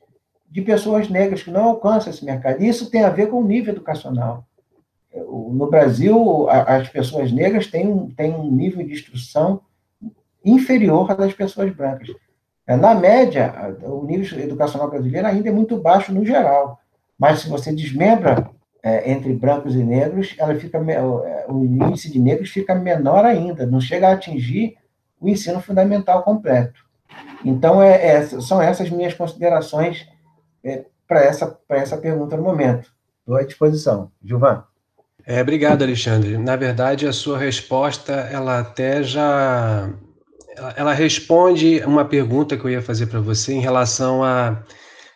de 0.48 0.62
pessoas 0.62 1.08
negras 1.08 1.42
que 1.42 1.50
não 1.50 1.64
alcançam 1.64 2.12
esse 2.12 2.24
mercado. 2.24 2.62
E 2.62 2.68
isso 2.68 2.90
tem 2.90 3.02
a 3.02 3.10
ver 3.10 3.28
com 3.28 3.40
o 3.40 3.46
nível 3.46 3.72
educacional. 3.72 4.44
No 5.14 5.68
Brasil, 5.68 6.48
as 6.48 6.88
pessoas 6.88 7.32
negras 7.32 7.66
têm 7.66 7.88
um, 7.88 8.10
têm 8.10 8.34
um 8.34 8.50
nível 8.50 8.86
de 8.86 8.92
instrução 8.92 9.62
inferior 10.44 11.10
à 11.10 11.14
das 11.14 11.32
pessoas 11.32 11.74
brancas. 11.74 12.08
É, 12.66 12.76
na 12.76 12.94
média, 12.94 13.52
o 13.82 14.04
nível 14.04 14.38
educacional 14.38 14.88
brasileiro 14.88 15.26
ainda 15.26 15.48
é 15.48 15.52
muito 15.52 15.76
baixo 15.78 16.12
no 16.12 16.24
geral, 16.24 16.78
mas 17.18 17.40
se 17.40 17.48
você 17.48 17.72
desmembra 17.72 18.50
é, 18.82 19.10
entre 19.10 19.32
brancos 19.32 19.74
e 19.74 19.82
negros, 19.82 20.34
ela 20.38 20.54
fica 20.54 20.78
é, 20.78 21.46
o 21.48 21.64
índice 21.64 22.10
de 22.10 22.20
negros 22.20 22.50
fica 22.50 22.74
menor 22.74 23.24
ainda, 23.24 23.66
não 23.66 23.80
chega 23.80 24.08
a 24.08 24.12
atingir 24.12 24.76
o 25.20 25.28
ensino 25.28 25.60
fundamental 25.60 26.22
completo. 26.22 26.80
Então, 27.44 27.82
é, 27.82 28.06
é 28.06 28.22
são 28.22 28.60
essas 28.60 28.90
minhas 28.90 29.14
considerações 29.14 30.06
é, 30.64 30.84
para 31.06 31.20
essa, 31.20 31.58
essa 31.70 31.96
pergunta 31.96 32.36
no 32.36 32.42
momento. 32.42 32.90
Estou 33.20 33.36
à 33.36 33.44
disposição. 33.44 34.10
Gilvan. 34.24 34.64
É, 35.24 35.40
obrigado, 35.40 35.82
Alexandre. 35.82 36.36
Na 36.36 36.56
verdade, 36.56 37.06
a 37.06 37.12
sua 37.12 37.38
resposta, 37.38 38.12
ela 38.12 38.58
até 38.58 39.02
já 39.02 39.92
ela 40.76 40.92
responde 40.92 41.80
uma 41.86 42.04
pergunta 42.04 42.56
que 42.56 42.64
eu 42.64 42.70
ia 42.70 42.82
fazer 42.82 43.06
para 43.06 43.20
você 43.20 43.52
em 43.54 43.60
relação 43.60 44.22
a 44.22 44.62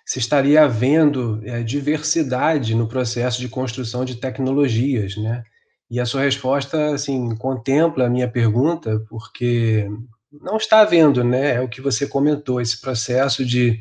se 0.04 0.20
estaria 0.20 0.62
havendo 0.62 1.40
é, 1.44 1.62
diversidade 1.64 2.74
no 2.74 2.86
processo 2.86 3.40
de 3.40 3.48
construção 3.48 4.04
de 4.04 4.14
tecnologias, 4.14 5.16
né? 5.16 5.42
E 5.90 5.98
a 6.00 6.06
sua 6.06 6.22
resposta, 6.22 6.94
assim, 6.94 7.34
contempla 7.36 8.06
a 8.06 8.10
minha 8.10 8.28
pergunta, 8.28 9.04
porque 9.08 9.88
não 10.32 10.56
está 10.56 10.80
havendo, 10.80 11.24
né? 11.24 11.54
É 11.54 11.60
o 11.60 11.68
que 11.68 11.80
você 11.80 12.06
comentou, 12.06 12.60
esse 12.60 12.80
processo 12.80 13.44
de, 13.44 13.80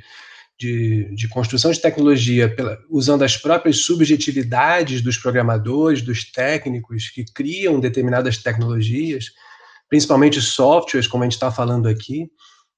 de, 0.60 1.14
de 1.14 1.28
construção 1.28 1.72
de 1.72 1.80
tecnologia 1.80 2.50
pela, 2.54 2.80
usando 2.90 3.24
as 3.24 3.38
próprias 3.38 3.86
subjetividades 3.86 5.02
dos 5.02 5.18
programadores, 5.18 6.02
dos 6.02 6.32
técnicos 6.32 7.10
que 7.10 7.24
criam 7.24 7.80
determinadas 7.80 8.38
tecnologias, 8.38 9.32
principalmente 9.90 10.42
softwares, 10.42 11.08
como 11.08 11.24
a 11.24 11.26
gente 11.26 11.34
está 11.34 11.52
falando 11.52 11.88
aqui. 11.88 12.30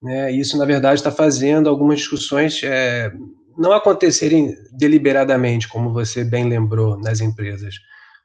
Né? 0.02 0.32
Isso, 0.32 0.58
na 0.58 0.66
verdade, 0.66 1.00
está 1.00 1.12
fazendo 1.12 1.70
algumas 1.70 2.00
discussões 2.00 2.62
é, 2.64 3.12
não 3.58 3.74
acontecerem 3.74 4.56
deliberadamente, 4.72 5.68
como 5.68 5.92
você 5.92 6.24
bem 6.24 6.48
lembrou, 6.48 6.98
nas 7.00 7.20
empresas, 7.20 7.76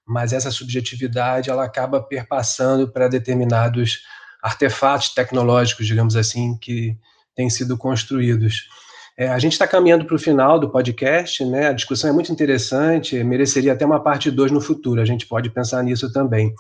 mas 0.07 0.33
essa 0.33 0.51
subjetividade 0.51 1.49
ela 1.49 1.64
acaba 1.64 2.03
perpassando 2.03 2.92
para 2.92 3.09
determinados 3.09 4.01
artefatos 4.42 5.14
tecnológicos, 5.14 5.87
digamos 5.87 6.16
assim, 6.16 6.59
que 6.59 6.97
têm 7.35 7.49
sido 7.49 7.79
construídos. 7.79 8.68
É, 9.16 9.29
a 9.29 9.38
gente 9.38 9.53
está 9.53 9.66
caminhando 9.66 10.05
para 10.05 10.16
o 10.16 10.18
final 10.18 10.59
do 10.59 10.71
podcast, 10.71 11.45
né? 11.45 11.68
A 11.68 11.73
discussão 11.73 12.11
é 12.11 12.12
muito 12.12 12.33
interessante, 12.33 13.23
mereceria 13.23 13.73
até 13.73 13.87
uma 13.87 14.03
parte 14.03 14.31
2 14.31 14.51
no 14.51 14.61
futuro, 14.61 15.01
a 15.01 15.05
gente 15.05 15.27
pode 15.27 15.49
pensar 15.51 15.83
nisso 15.83 16.12
também. 16.12 16.53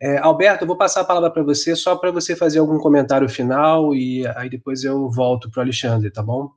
É, 0.00 0.18
Alberto, 0.18 0.64
eu 0.64 0.68
vou 0.68 0.76
passar 0.76 1.00
a 1.00 1.04
palavra 1.04 1.30
para 1.30 1.42
você 1.42 1.74
só 1.74 1.96
para 1.96 2.10
você 2.10 2.36
fazer 2.36 2.58
algum 2.58 2.78
comentário 2.78 3.28
final 3.28 3.94
e 3.94 4.26
aí 4.36 4.48
depois 4.48 4.84
eu 4.84 5.10
volto 5.10 5.50
para 5.50 5.60
o 5.60 5.62
Alexandre, 5.62 6.10
tá 6.10 6.22
bom? 6.22 6.50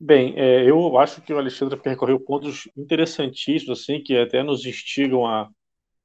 Bem, 0.00 0.34
é, 0.36 0.68
eu 0.68 0.98
acho 0.98 1.22
que 1.22 1.32
o 1.32 1.38
Alexandre 1.38 1.78
percorreu 1.78 2.18
pontos 2.18 2.68
interessantíssimos, 2.76 3.80
assim, 3.80 4.02
que 4.02 4.18
até 4.18 4.42
nos 4.42 4.66
instigam 4.66 5.24
a 5.24 5.48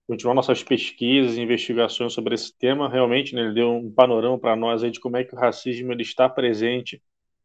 continuar 0.07 0.35
nossas 0.35 0.63
pesquisas 0.63 1.35
e 1.35 1.41
investigações 1.41 2.13
sobre 2.13 2.35
esse 2.35 2.55
tema. 2.55 2.87
Realmente, 2.87 3.33
né, 3.33 3.41
ele 3.41 3.55
deu 3.55 3.71
um 3.71 3.91
panorama 3.91 4.37
para 4.37 4.55
nós 4.55 4.83
aí 4.83 4.91
de 4.91 4.99
como 4.99 5.17
é 5.17 5.23
que 5.23 5.33
o 5.33 5.37
racismo 5.37 5.91
ele 5.91 6.03
está 6.03 6.29
presente 6.29 7.01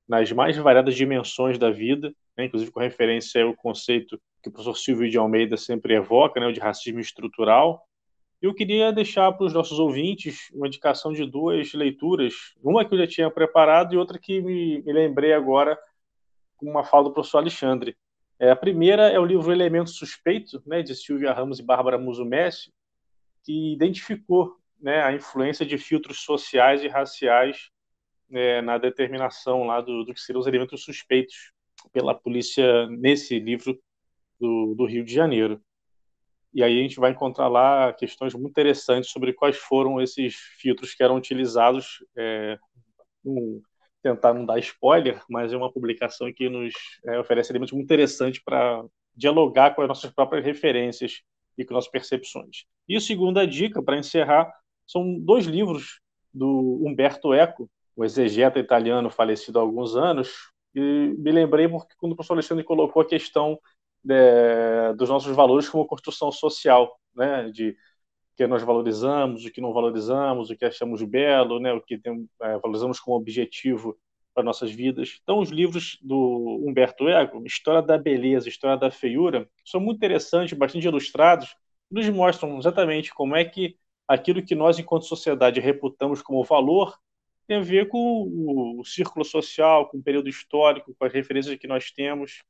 nas 0.06 0.30
mais 0.30 0.54
variadas 0.58 0.94
dimensões 0.94 1.58
da 1.58 1.70
vida, 1.70 2.12
né, 2.36 2.44
inclusive 2.44 2.70
com 2.70 2.80
referência 2.80 3.42
ao 3.42 3.54
conceito 3.54 4.20
que 4.42 4.50
o 4.50 4.52
professor 4.52 4.76
Silvio 4.76 5.10
de 5.10 5.16
Almeida 5.16 5.56
sempre 5.56 5.94
evoca, 5.94 6.38
né, 6.38 6.46
o 6.46 6.52
de 6.52 6.60
racismo 6.60 7.00
estrutural. 7.00 7.82
Eu 8.42 8.52
queria 8.52 8.92
deixar 8.92 9.30
para 9.32 9.46
os 9.46 9.54
nossos 9.54 9.78
ouvintes 9.78 10.50
uma 10.52 10.66
indicação 10.66 11.12
de 11.12 11.24
duas 11.24 11.72
leituras, 11.72 12.34
uma 12.60 12.84
que 12.84 12.92
eu 12.92 12.98
já 12.98 13.06
tinha 13.06 13.30
preparado 13.30 13.94
e 13.94 13.96
outra 13.96 14.18
que 14.18 14.42
me, 14.42 14.82
me 14.82 14.92
lembrei 14.92 15.32
agora 15.32 15.78
com 16.56 16.68
uma 16.68 16.82
fala 16.82 17.04
do 17.04 17.12
professor 17.12 17.38
Alexandre. 17.38 17.96
É, 18.40 18.50
a 18.50 18.56
primeira 18.56 19.08
é 19.08 19.20
o 19.20 19.24
livro 19.24 19.52
Elemento 19.52 19.90
Suspeito, 19.90 20.60
né, 20.66 20.82
de 20.82 20.96
Silvia 20.96 21.32
Ramos 21.32 21.60
e 21.60 21.62
Bárbara 21.62 21.96
Musumessi, 21.96 22.72
que 23.44 23.72
identificou 23.72 24.56
né, 24.80 25.00
a 25.00 25.12
influência 25.12 25.64
de 25.64 25.78
filtros 25.78 26.24
sociais 26.24 26.82
e 26.82 26.88
raciais 26.88 27.70
é, 28.32 28.60
na 28.60 28.78
determinação 28.78 29.64
lá 29.64 29.80
do, 29.80 30.04
do, 30.04 30.12
que 30.12 30.20
seriam 30.20 30.40
os 30.40 30.48
elementos 30.48 30.82
suspeitos 30.82 31.52
pela 31.92 32.14
polícia 32.14 32.88
nesse 32.88 33.38
livro 33.38 33.78
do, 34.40 34.74
do, 34.74 34.84
Rio 34.84 35.04
de 35.04 35.14
Janeiro. 35.14 35.62
E 36.54 36.62
aí 36.62 36.78
a 36.78 36.82
gente 36.82 37.00
vai 37.00 37.10
encontrar 37.10 37.48
lá 37.48 37.92
questões 37.92 38.34
muito 38.34 38.50
interessantes 38.50 39.10
sobre 39.10 39.32
quais 39.32 39.56
foram 39.56 40.00
esses 40.00 40.34
filtros 40.58 40.94
que 40.94 41.02
eram 41.02 41.16
utilizados 41.16 42.04
é, 42.16 42.58
um, 43.24 43.62
tentar 44.02 44.34
não 44.34 44.44
dar 44.44 44.58
spoiler, 44.58 45.22
mas 45.30 45.52
é 45.52 45.56
uma 45.56 45.72
publicação 45.72 46.30
que 46.32 46.48
nos 46.48 46.74
é, 47.06 47.18
oferece 47.18 47.52
elementos 47.52 47.72
muito 47.72 47.84
interessantes 47.84 48.42
para 48.44 48.84
dialogar 49.14 49.74
com 49.74 49.82
as 49.82 49.88
nossas 49.88 50.10
próprias 50.10 50.44
referências 50.44 51.22
e 51.56 51.64
com 51.64 51.74
nossas 51.74 51.90
percepções. 51.90 52.64
E 52.88 52.96
a 52.96 53.00
segunda 53.00 53.46
dica, 53.46 53.82
para 53.82 53.96
encerrar, 53.98 54.52
são 54.86 55.18
dois 55.18 55.46
livros 55.46 56.00
do 56.32 56.82
Humberto 56.84 57.32
Eco, 57.32 57.70
o 57.94 58.04
exegeta 58.04 58.58
italiano 58.58 59.10
falecido 59.10 59.58
há 59.58 59.62
alguns 59.62 59.94
anos, 59.94 60.30
e 60.74 61.14
me 61.18 61.30
lembrei 61.30 61.68
porque 61.68 61.94
quando 61.98 62.12
o 62.12 62.16
professor 62.16 62.34
Alexandre 62.34 62.64
colocou 62.64 63.02
a 63.02 63.06
questão 63.06 63.58
é, 64.10 64.92
dos 64.94 65.08
nossos 65.08 65.34
valores 65.34 65.68
como 65.68 65.86
construção 65.86 66.30
social, 66.32 66.98
né, 67.14 67.50
de 67.50 67.76
que 68.36 68.46
nós 68.46 68.62
valorizamos, 68.62 69.44
o 69.44 69.52
que 69.52 69.60
não 69.60 69.72
valorizamos, 69.72 70.50
o 70.50 70.56
que 70.56 70.64
achamos 70.64 71.02
belo, 71.02 71.60
né, 71.60 71.72
o 71.72 71.80
que 71.80 71.98
tem, 71.98 72.28
é, 72.42 72.58
valorizamos 72.58 72.98
como 72.98 73.16
objetivo 73.16 73.96
para 74.34 74.42
nossas 74.42 74.70
vidas. 74.70 75.18
Então, 75.22 75.38
os 75.38 75.50
livros 75.50 75.98
do 76.02 76.64
Humberto 76.66 77.08
Eco, 77.08 77.42
História 77.44 77.82
da 77.82 77.98
Beleza, 77.98 78.48
História 78.48 78.78
da 78.78 78.90
Feiura, 78.90 79.48
são 79.64 79.80
muito 79.80 79.98
interessantes, 79.98 80.56
bastante 80.56 80.86
ilustrados, 80.86 81.54
nos 81.90 82.08
mostram 82.08 82.58
exatamente 82.58 83.12
como 83.12 83.36
é 83.36 83.44
que 83.44 83.76
aquilo 84.08 84.42
que 84.42 84.54
nós, 84.54 84.78
enquanto 84.78 85.04
sociedade, 85.04 85.60
reputamos 85.60 86.22
como 86.22 86.42
valor 86.44 86.98
tem 87.46 87.58
a 87.58 87.60
ver 87.60 87.88
com 87.88 88.78
o, 88.78 88.84
círculo 88.84 89.24
social, 89.24 89.88
com 89.88 89.98
o 89.98 90.02
período 90.02 90.28
histórico, 90.28 90.94
com 90.94 91.04
as 91.04 91.12
referências 91.12 91.58
que 91.58 91.66
nós 91.66 91.90
temos. 91.90 92.42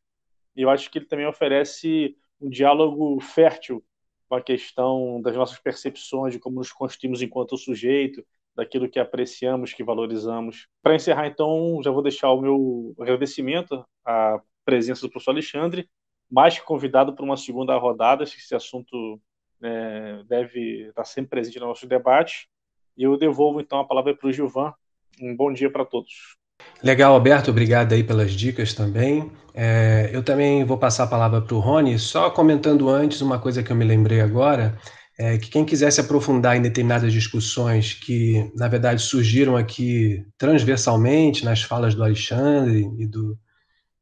E 0.56 0.62
eu 0.62 0.70
acho 0.70 0.90
que 0.90 0.98
ele 0.98 1.06
também 1.06 1.26
oferece 1.26 2.16
um 2.40 2.48
diálogo 2.48 3.20
fértil 3.20 3.84
com 4.28 4.34
a 4.34 4.42
questão 4.42 5.20
das 5.20 5.36
nossas 5.36 5.58
percepções, 5.58 6.32
de 6.32 6.38
como 6.38 6.56
nos 6.56 6.72
constituímos 6.72 7.22
enquanto 7.22 7.56
sujeito, 7.56 8.24
daquilo 8.54 8.88
que 8.88 8.98
apreciamos, 8.98 9.72
que 9.72 9.84
valorizamos. 9.84 10.68
Para 10.82 10.94
encerrar, 10.94 11.26
então, 11.26 11.80
já 11.82 11.90
vou 11.90 12.02
deixar 12.02 12.30
o 12.30 12.40
meu 12.40 12.94
agradecimento 12.98 13.84
à 14.04 14.40
presença 14.64 15.02
do 15.02 15.10
professor 15.10 15.32
Alexandre, 15.32 15.88
mais 16.30 16.58
convidado 16.58 17.14
para 17.14 17.24
uma 17.24 17.36
segunda 17.36 17.76
rodada, 17.76 18.22
acho 18.22 18.34
que 18.34 18.40
esse 18.40 18.54
assunto 18.54 19.20
é, 19.62 20.22
deve 20.24 20.88
estar 20.88 21.04
sempre 21.04 21.30
presente 21.30 21.60
no 21.60 21.66
nosso 21.66 21.86
debate. 21.86 22.48
E 22.96 23.02
eu 23.04 23.16
devolvo, 23.16 23.60
então, 23.60 23.80
a 23.80 23.86
palavra 23.86 24.16
para 24.16 24.28
o 24.28 24.32
Gilvan. 24.32 24.72
Um 25.20 25.36
bom 25.36 25.52
dia 25.52 25.70
para 25.70 25.84
todos. 25.84 26.41
Legal, 26.82 27.14
Alberto, 27.14 27.50
obrigado 27.50 27.92
aí 27.92 28.02
pelas 28.02 28.32
dicas 28.32 28.74
também. 28.74 29.30
É, 29.54 30.10
eu 30.12 30.22
também 30.22 30.64
vou 30.64 30.78
passar 30.78 31.04
a 31.04 31.06
palavra 31.06 31.40
para 31.40 31.54
o 31.54 31.60
Rony, 31.60 31.98
só 31.98 32.30
comentando 32.30 32.88
antes 32.88 33.20
uma 33.20 33.38
coisa 33.38 33.62
que 33.62 33.70
eu 33.70 33.76
me 33.76 33.84
lembrei 33.84 34.20
agora, 34.20 34.78
é 35.18 35.36
que 35.38 35.50
quem 35.50 35.64
quisesse 35.64 36.00
aprofundar 36.00 36.56
em 36.56 36.62
determinadas 36.62 37.12
discussões 37.12 37.94
que, 37.94 38.50
na 38.56 38.66
verdade, 38.66 39.02
surgiram 39.02 39.56
aqui 39.56 40.24
transversalmente 40.38 41.44
nas 41.44 41.62
falas 41.62 41.94
do 41.94 42.02
Alexandre 42.02 42.88
e, 42.98 43.06
do, 43.06 43.38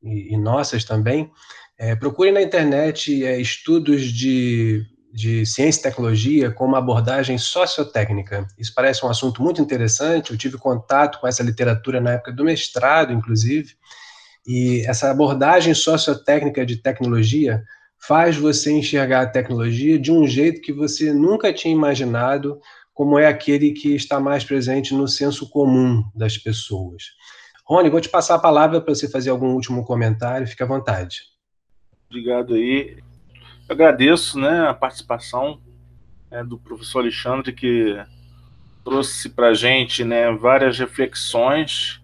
e, 0.02 0.34
e 0.34 0.38
nossas 0.38 0.84
também, 0.84 1.30
é, 1.76 1.96
procure 1.96 2.30
na 2.30 2.40
internet 2.40 3.24
é, 3.24 3.40
estudos 3.40 4.02
de 4.02 4.82
de 5.12 5.44
ciência 5.44 5.80
e 5.80 5.82
tecnologia 5.82 6.50
com 6.50 6.64
uma 6.64 6.78
abordagem 6.78 7.36
sociotécnica. 7.36 8.46
Isso 8.58 8.72
parece 8.74 9.04
um 9.04 9.08
assunto 9.08 9.42
muito 9.42 9.60
interessante. 9.60 10.30
Eu 10.30 10.38
tive 10.38 10.56
contato 10.56 11.18
com 11.20 11.26
essa 11.26 11.42
literatura 11.42 12.00
na 12.00 12.12
época 12.12 12.32
do 12.32 12.44
mestrado, 12.44 13.12
inclusive, 13.12 13.74
e 14.46 14.84
essa 14.86 15.10
abordagem 15.10 15.74
sociotécnica 15.74 16.64
de 16.64 16.76
tecnologia 16.76 17.62
faz 17.98 18.36
você 18.36 18.72
enxergar 18.72 19.22
a 19.22 19.26
tecnologia 19.26 19.98
de 19.98 20.10
um 20.10 20.26
jeito 20.26 20.62
que 20.62 20.72
você 20.72 21.12
nunca 21.12 21.52
tinha 21.52 21.74
imaginado, 21.74 22.58
como 22.94 23.18
é 23.18 23.26
aquele 23.26 23.72
que 23.72 23.94
está 23.94 24.18
mais 24.18 24.42
presente 24.44 24.94
no 24.94 25.06
senso 25.06 25.48
comum 25.50 26.02
das 26.14 26.38
pessoas. 26.38 27.12
Rony, 27.64 27.90
vou 27.90 28.00
te 28.00 28.08
passar 28.08 28.36
a 28.36 28.40
palavra 28.40 28.80
para 28.80 28.94
você 28.94 29.08
fazer 29.08 29.30
algum 29.30 29.52
último 29.54 29.84
comentário, 29.84 30.46
fique 30.46 30.62
à 30.62 30.66
vontade. 30.66 31.22
Obrigado 32.08 32.54
aí 32.54 32.98
agradeço 33.70 34.38
né, 34.38 34.68
a 34.68 34.74
participação 34.74 35.60
né, 36.30 36.42
do 36.42 36.58
professor 36.58 37.00
Alexandre, 37.00 37.52
que 37.52 37.96
trouxe 38.84 39.28
para 39.28 39.48
a 39.48 39.54
gente 39.54 40.04
né, 40.04 40.32
várias 40.32 40.78
reflexões 40.78 42.00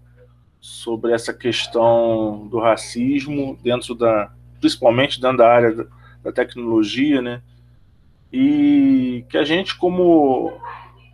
sobre 0.61 1.13
essa 1.13 1.35
questão 1.35 2.47
do 2.49 2.61
racismo, 2.61 3.59
dentro 3.63 3.95
da, 3.95 4.33
principalmente 4.61 5.21
dentro 5.21 5.39
da 5.39 5.49
área 5.49 5.75
da, 5.75 5.85
da 6.25 6.33
tecnologia, 6.33 7.21
né? 7.21 7.43
E 8.33 9.25
que 9.29 9.39
a 9.39 9.45
gente, 9.45 9.77
como 9.77 10.61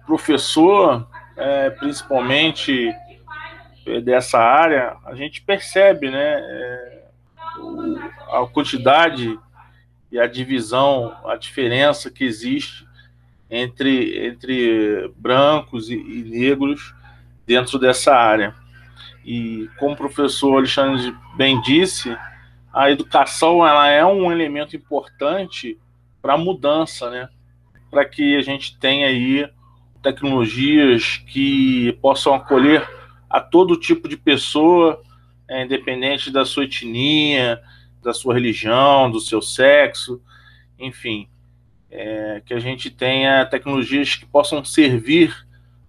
professor, 0.07 1.07
é, 1.37 1.71
principalmente 1.71 2.91
é, 3.87 4.01
dessa 4.01 4.39
área, 4.39 4.97
a 5.05 5.15
gente 5.15 5.43
percebe 5.43 6.11
né, 6.11 6.41
é, 6.41 7.05
a 8.31 8.47
quantidade 8.47 9.39
e 10.13 10.21
a 10.21 10.27
divisão, 10.27 11.17
a 11.25 11.37
diferença 11.37 12.11
que 12.11 12.23
existe 12.23 12.87
entre, 13.51 14.27
entre 14.27 15.11
brancos 15.17 15.89
e, 15.89 15.95
e 15.95 16.23
negros 16.23 16.95
dentro 17.47 17.79
dessa 17.79 18.15
área. 18.15 18.55
E 19.25 19.71
como 19.79 19.95
o 19.95 19.97
professor 19.97 20.59
Alexandre 20.59 21.17
bem 21.35 21.59
disse, 21.63 22.15
a 22.71 22.91
educação 22.91 23.67
ela 23.67 23.89
é 23.89 24.05
um 24.05 24.31
elemento 24.31 24.77
importante 24.77 25.79
para 26.21 26.35
a 26.35 26.39
mudança, 26.39 27.09
né? 27.09 27.29
Para 27.91 28.05
que 28.05 28.37
a 28.37 28.43
gente 28.43 28.79
tenha 28.79 29.07
aí 29.07 29.49
tecnologias 30.03 31.19
que 31.27 31.93
possam 32.03 32.35
acolher 32.35 32.87
a 33.31 33.41
todo 33.41 33.79
tipo 33.79 34.09
de 34.09 34.17
pessoa, 34.17 35.01
é, 35.49 35.65
independente 35.65 36.31
da 36.31 36.45
sua 36.45 36.65
etnia, 36.65 37.63
da 38.03 38.13
sua 38.13 38.35
religião, 38.35 39.11
do 39.11 39.21
seu 39.21 39.41
sexo, 39.41 40.21
enfim, 40.79 41.29
é, 41.91 42.43
que 42.45 42.55
a 42.55 42.59
gente 42.59 42.91
tenha 42.91 43.47
tecnologias 43.47 44.17
que 44.17 44.27
possam 44.27 44.65
servir 44.65 45.35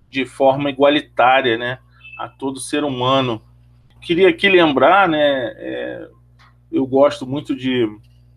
de 0.10 0.26
forma 0.26 0.70
igualitária, 0.70 1.58
né, 1.58 1.80
a 2.20 2.28
todo 2.28 2.60
ser 2.60 2.84
humano. 2.84 3.42
Queria 4.02 4.30
aqui 4.30 4.48
lembrar, 4.48 5.10
né, 5.10 5.54
é, 5.58 6.08
eu 6.72 6.86
gosto 6.86 7.26
muito 7.26 7.56
de 7.56 7.88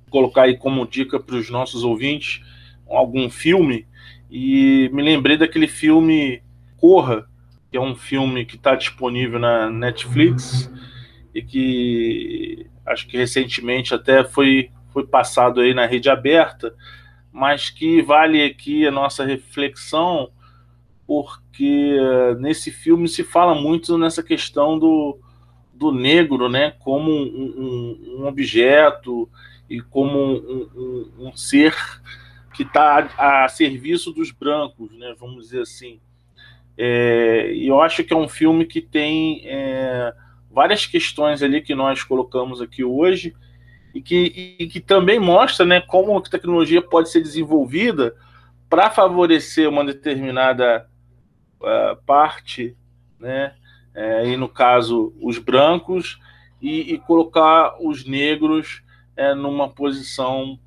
colocar 0.08 0.42
aí 0.42 0.56
como 0.56 0.86
dica 0.86 1.18
para 1.20 1.36
os 1.36 1.50
nossos 1.50 1.84
ouvintes 1.84 2.40
algum 2.88 3.28
filme 3.28 3.86
e 4.30 4.88
me 4.92 5.02
lembrei 5.02 5.36
daquele 5.36 5.66
filme 5.66 6.42
Corra, 6.76 7.26
que 7.70 7.76
é 7.76 7.80
um 7.80 7.94
filme 7.94 8.44
que 8.44 8.56
está 8.56 8.74
disponível 8.74 9.38
na 9.38 9.70
Netflix 9.70 10.70
e 11.34 11.42
que 11.42 12.66
acho 12.86 13.06
que 13.06 13.16
recentemente 13.16 13.94
até 13.94 14.24
foi, 14.24 14.70
foi 14.92 15.06
passado 15.06 15.60
aí 15.60 15.74
na 15.74 15.86
rede 15.86 16.08
aberta, 16.08 16.74
mas 17.32 17.68
que 17.68 18.00
vale 18.00 18.42
aqui 18.42 18.86
a 18.86 18.90
nossa 18.90 19.24
reflexão, 19.24 20.30
porque 21.06 21.96
nesse 22.38 22.70
filme 22.70 23.08
se 23.08 23.22
fala 23.22 23.54
muito 23.54 23.98
nessa 23.98 24.22
questão 24.22 24.78
do, 24.78 25.18
do 25.72 25.92
negro, 25.92 26.48
né, 26.48 26.72
como 26.78 27.10
um, 27.10 27.54
um, 27.56 28.20
um 28.20 28.26
objeto 28.26 29.28
e 29.68 29.80
como 29.80 30.18
um, 30.18 31.10
um, 31.18 31.36
ser 31.36 31.74
que 32.54 32.62
está 32.62 33.10
a, 33.18 33.44
a, 33.44 33.48
serviço 33.48 34.12
dos 34.12 34.30
brancos, 34.30 34.90
né, 34.96 35.14
vamos 35.18 35.44
dizer 35.44 35.60
assim. 35.60 36.00
É, 36.78 37.52
e 37.54 37.66
eu 37.68 37.80
acho 37.80 38.02
que 38.02 38.12
é 38.12 38.16
um 38.16 38.28
filme 38.28 38.64
que 38.64 38.80
tem 38.80 39.42
é, 39.44 40.14
várias 40.56 40.86
questões 40.86 41.42
ali 41.42 41.60
que 41.60 41.74
nós 41.74 42.02
colocamos 42.02 42.62
aqui 42.62 42.82
hoje 42.82 43.36
e 43.94 44.00
que, 44.00 44.56
e 44.58 44.66
que 44.66 44.80
também 44.80 45.20
mostra 45.20 45.66
né, 45.66 45.82
como 45.82 46.16
a 46.16 46.22
tecnologia 46.22 46.80
pode 46.80 47.10
ser 47.10 47.20
desenvolvida 47.20 48.16
para 48.66 48.88
favorecer 48.88 49.68
uma 49.68 49.84
determinada 49.84 50.88
uh, 51.60 52.02
parte, 52.06 52.74
né, 53.20 53.54
é, 53.94 54.28
e 54.28 54.36
no 54.38 54.48
caso 54.48 55.12
os 55.20 55.36
brancos, 55.38 56.18
e, 56.62 56.94
e 56.94 56.98
colocar 57.00 57.76
os 57.78 58.06
negros 58.06 58.82
é, 59.14 59.34
numa 59.34 59.68
posição 59.68 60.58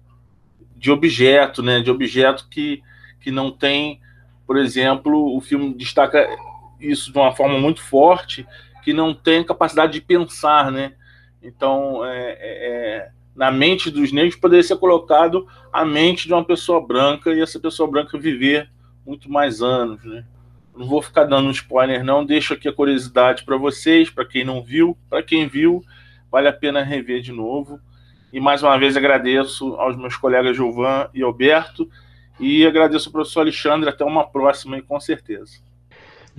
de 0.78 0.92
objeto, 0.92 1.64
né, 1.64 1.80
de 1.80 1.90
objeto 1.90 2.48
que, 2.48 2.84
que 3.20 3.32
não 3.32 3.50
tem, 3.50 4.00
por 4.46 4.56
exemplo, 4.56 5.36
o 5.36 5.42
filme 5.42 5.74
destaca 5.74 6.30
isso 6.80 7.12
de 7.12 7.18
uma 7.18 7.36
forma 7.36 7.58
muito 7.58 7.82
forte, 7.82 8.46
que 8.90 8.94
não 8.94 9.14
tem 9.14 9.44
capacidade 9.44 9.94
de 9.94 10.02
pensar, 10.02 10.72
né? 10.72 10.94
Então, 11.44 12.04
é, 12.04 12.32
é, 12.32 12.40
é 12.40 13.12
na 13.36 13.52
mente 13.52 13.92
dos 13.92 14.12
negros 14.12 14.36
poderia 14.36 14.64
ser 14.64 14.78
colocado 14.78 15.48
a 15.72 15.86
mente 15.86 16.26
de 16.26 16.34
uma 16.34 16.44
pessoa 16.44 16.82
branca 16.82 17.32
e 17.32 17.40
essa 17.40 17.60
pessoa 17.60 17.88
branca 17.88 18.18
viver 18.18 18.68
muito 19.06 19.32
mais 19.32 19.62
anos, 19.62 20.04
né? 20.04 20.26
Não 20.76 20.88
vou 20.88 21.04
ficar 21.04 21.26
dando 21.26 21.52
spoiler, 21.52 22.04
não. 22.04 22.26
Deixo 22.26 22.56
aqui 22.56 22.68
a 22.68 22.74
curiosidade 22.74 23.44
para 23.44 23.58
vocês, 23.58 24.10
para 24.10 24.26
quem 24.26 24.44
não 24.44 24.64
viu. 24.64 24.98
Para 25.08 25.22
quem 25.22 25.48
viu, 25.48 25.84
vale 26.32 26.48
a 26.48 26.54
pena 26.54 26.82
rever 26.82 27.22
de 27.22 27.32
novo. 27.32 27.80
E 28.34 28.40
mais 28.40 28.64
uma 28.64 28.76
vez 28.80 28.98
agradeço 28.98 29.76
aos 29.76 29.96
meus 29.96 30.18
colegas 30.18 30.58
Gilvan 30.58 31.08
e 31.14 31.22
Alberto. 31.22 31.88
E 32.40 32.66
agradeço 32.66 33.10
ao 33.10 33.14
professor 33.14 33.42
Alexandre. 33.42 33.88
Até 33.88 34.04
uma 34.04 34.28
próxima, 34.28 34.80
e 34.80 34.82
com 34.82 35.00
certeza. 35.00 35.69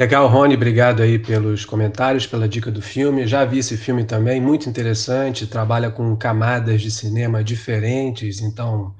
Legal, 0.00 0.26
Rony, 0.28 0.54
obrigado 0.54 1.02
aí 1.02 1.18
pelos 1.18 1.66
comentários, 1.66 2.26
pela 2.26 2.48
dica 2.48 2.70
do 2.70 2.80
filme. 2.80 3.26
Já 3.26 3.44
vi 3.44 3.58
esse 3.58 3.76
filme 3.76 4.02
também, 4.02 4.40
muito 4.40 4.66
interessante, 4.66 5.46
trabalha 5.46 5.90
com 5.90 6.16
camadas 6.16 6.80
de 6.80 6.90
cinema 6.90 7.44
diferentes, 7.44 8.40
então 8.40 8.94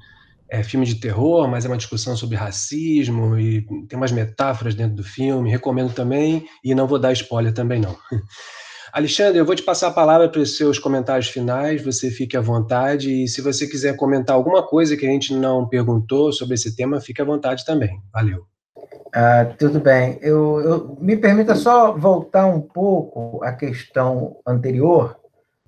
é 0.47 0.61
filme 0.61 0.85
de 0.85 0.93
terror, 0.93 1.47
mas 1.47 1.65
é 1.65 1.67
uma 1.67 1.75
discussão 1.75 2.15
sobre 2.15 2.35
racismo 2.35 3.35
e 3.39 3.65
tem 3.89 3.97
umas 3.97 4.11
metáforas 4.11 4.75
dentro 4.75 4.97
do 4.97 5.03
filme. 5.03 5.49
Recomendo 5.49 5.91
também 5.91 6.45
e 6.63 6.75
não 6.75 6.85
vou 6.85 6.99
dar 6.99 7.11
spoiler 7.13 7.51
também 7.51 7.79
não. 7.79 7.97
Alexandre, 8.93 9.39
eu 9.39 9.45
vou 9.45 9.55
te 9.55 9.63
passar 9.63 9.87
a 9.87 9.91
palavra 9.91 10.29
para 10.29 10.41
os 10.41 10.55
seus 10.55 10.77
comentários 10.77 11.29
finais, 11.29 11.83
você 11.83 12.11
fique 12.11 12.37
à 12.37 12.41
vontade 12.41 13.23
e 13.23 13.27
se 13.27 13.41
você 13.41 13.65
quiser 13.65 13.95
comentar 13.95 14.35
alguma 14.35 14.61
coisa 14.61 14.95
que 14.95 15.07
a 15.07 15.09
gente 15.09 15.33
não 15.33 15.67
perguntou 15.67 16.31
sobre 16.31 16.53
esse 16.53 16.75
tema, 16.75 17.01
fique 17.01 17.23
à 17.23 17.25
vontade 17.25 17.65
também. 17.65 17.99
Valeu. 18.13 18.45
Ah, 19.13 19.45
tudo 19.57 19.79
bem. 19.79 20.17
Eu, 20.21 20.61
eu, 20.61 20.97
me 21.01 21.17
permita 21.17 21.53
só 21.55 21.91
voltar 21.91 22.45
um 22.45 22.61
pouco 22.61 23.43
à 23.43 23.51
questão 23.51 24.37
anterior, 24.47 25.19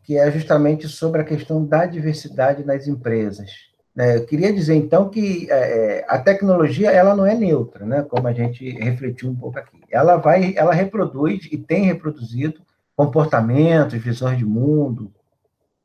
que 0.03 0.17
é 0.17 0.31
justamente 0.31 0.87
sobre 0.87 1.21
a 1.21 1.25
questão 1.25 1.65
da 1.65 1.85
diversidade 1.85 2.63
nas 2.63 2.87
empresas. 2.87 3.51
É, 3.97 4.17
eu 4.17 4.25
queria 4.25 4.51
dizer, 4.51 4.75
então, 4.75 5.09
que 5.09 5.47
é, 5.51 5.99
é, 5.99 6.05
a 6.07 6.17
tecnologia 6.17 6.89
ela 6.89 7.15
não 7.15 7.25
é 7.25 7.35
neutra, 7.35 7.85
né? 7.85 8.01
como 8.01 8.27
a 8.27 8.33
gente 8.33 8.69
refletiu 8.71 9.29
um 9.29 9.35
pouco 9.35 9.59
aqui. 9.59 9.79
Ela 9.91 10.15
vai, 10.17 10.53
ela 10.55 10.73
reproduz 10.73 11.47
e 11.51 11.57
tem 11.57 11.83
reproduzido 11.83 12.61
comportamentos, 12.95 14.01
visões 14.01 14.37
de 14.37 14.45
mundo, 14.45 15.11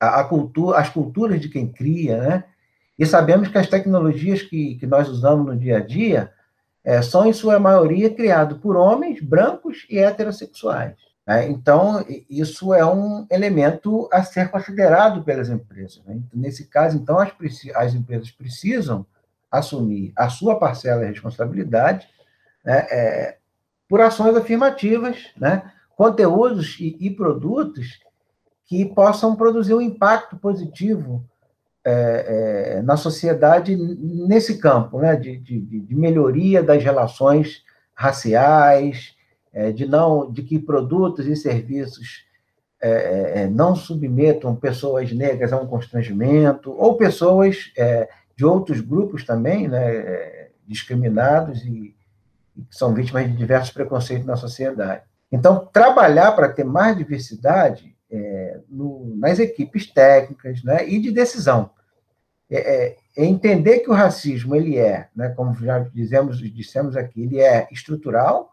a, 0.00 0.20
a 0.20 0.24
cultura, 0.24 0.78
as 0.78 0.88
culturas 0.88 1.40
de 1.40 1.48
quem 1.48 1.66
cria, 1.66 2.18
né? 2.18 2.44
E 2.98 3.06
sabemos 3.06 3.48
que 3.48 3.58
as 3.58 3.68
tecnologias 3.68 4.42
que, 4.42 4.74
que 4.76 4.86
nós 4.86 5.08
usamos 5.08 5.46
no 5.46 5.56
dia 5.56 5.76
a 5.76 5.80
dia, 5.80 6.32
é, 6.88 7.02
são, 7.02 7.26
em 7.26 7.34
sua 7.34 7.58
maioria, 7.58 8.08
criados 8.08 8.56
por 8.56 8.74
homens 8.74 9.20
brancos 9.20 9.84
e 9.90 9.98
heterossexuais. 9.98 10.94
Né? 11.26 11.46
Então, 11.50 12.02
isso 12.30 12.72
é 12.72 12.82
um 12.82 13.26
elemento 13.30 14.08
a 14.10 14.22
ser 14.22 14.50
considerado 14.50 15.22
pelas 15.22 15.50
empresas. 15.50 16.00
Né? 16.06 16.18
Nesse 16.32 16.64
caso, 16.64 16.96
então, 16.96 17.18
as, 17.18 17.30
as, 17.74 17.94
empresas 17.94 18.30
precisam 18.30 19.04
assumir 19.50 20.14
a 20.16 20.30
sua 20.30 20.58
parcela 20.58 21.04
de 21.04 21.12
responsabilidade 21.12 22.08
né? 22.64 22.86
é, 22.90 23.36
por 23.86 24.00
ações 24.00 24.34
afirmativas, 24.34 25.26
né? 25.36 25.70
conteúdos 25.94 26.78
e, 26.80 26.96
e 26.98 27.10
produtos 27.10 28.00
que 28.64 28.86
possam 28.86 29.36
produzir 29.36 29.74
um 29.74 29.82
impacto 29.82 30.38
positivo 30.38 31.22
é, 31.84 32.76
é, 32.78 32.82
na 32.82 32.96
sociedade 32.96 33.76
nesse 33.76 34.58
campo, 34.58 34.98
né, 34.98 35.16
de, 35.16 35.38
de, 35.38 35.60
de 35.60 35.94
melhoria 35.94 36.62
das 36.62 36.82
relações 36.82 37.62
raciais, 37.94 39.16
é, 39.52 39.72
de 39.72 39.86
não, 39.86 40.30
de 40.30 40.42
que 40.42 40.58
produtos 40.58 41.26
e 41.26 41.34
serviços 41.34 42.26
é, 42.80 43.42
é, 43.42 43.46
não 43.48 43.74
submetam 43.74 44.54
pessoas 44.54 45.12
negras 45.12 45.52
a 45.52 45.60
um 45.60 45.66
constrangimento 45.66 46.72
ou 46.72 46.96
pessoas 46.96 47.72
é, 47.76 48.08
de 48.36 48.44
outros 48.44 48.80
grupos 48.80 49.24
também, 49.24 49.66
né, 49.66 50.48
discriminados 50.66 51.64
e, 51.64 51.96
e 52.56 52.62
que 52.62 52.76
são 52.76 52.94
vítimas 52.94 53.26
de 53.26 53.36
diversos 53.36 53.72
preconceitos 53.72 54.26
na 54.26 54.36
sociedade. 54.36 55.02
Então, 55.30 55.68
trabalhar 55.72 56.32
para 56.32 56.48
ter 56.48 56.64
mais 56.64 56.96
diversidade 56.96 57.96
é, 58.10 58.60
no, 58.68 59.14
nas 59.16 59.38
equipes 59.38 59.86
técnicas 59.86 60.62
né, 60.62 60.88
e 60.88 60.98
de 61.00 61.10
decisão. 61.10 61.70
É, 62.50 62.56
é, 62.56 62.96
é, 63.16 63.24
entender 63.26 63.80
que 63.80 63.90
o 63.90 63.94
racismo 63.94 64.56
ele 64.56 64.78
é, 64.78 65.08
né, 65.14 65.28
como 65.30 65.54
já 65.54 65.80
dizemos, 65.80 66.38
dissemos 66.38 66.96
aqui, 66.96 67.22
ele 67.22 67.40
é 67.40 67.68
estrutural 67.70 68.50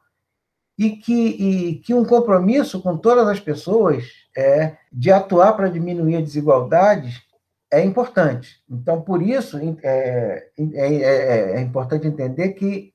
e 0.78 0.92
que, 0.92 1.14
e 1.14 1.76
que 1.76 1.94
um 1.94 2.04
compromisso 2.04 2.82
com 2.82 2.98
todas 2.98 3.28
as 3.28 3.40
pessoas 3.40 4.04
é, 4.36 4.76
de 4.92 5.12
atuar 5.12 5.54
para 5.54 5.70
diminuir 5.70 6.22
desigualdades 6.22 7.24
é 7.72 7.84
importante. 7.84 8.62
Então, 8.70 9.02
por 9.02 9.22
isso, 9.22 9.58
é, 9.82 10.48
é, 10.58 10.96
é, 10.96 11.52
é 11.58 11.62
importante 11.62 12.06
entender 12.08 12.50
que 12.50 12.94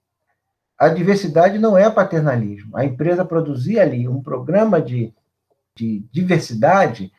a 0.78 0.88
diversidade 0.88 1.58
não 1.58 1.76
é 1.76 1.90
paternalismo. 1.90 2.76
A 2.76 2.84
empresa 2.84 3.24
produzir 3.24 3.78
ali 3.78 4.08
um 4.08 4.22
programa 4.22 4.80
de, 4.80 5.14
de 5.76 6.04
diversidade 6.12 7.12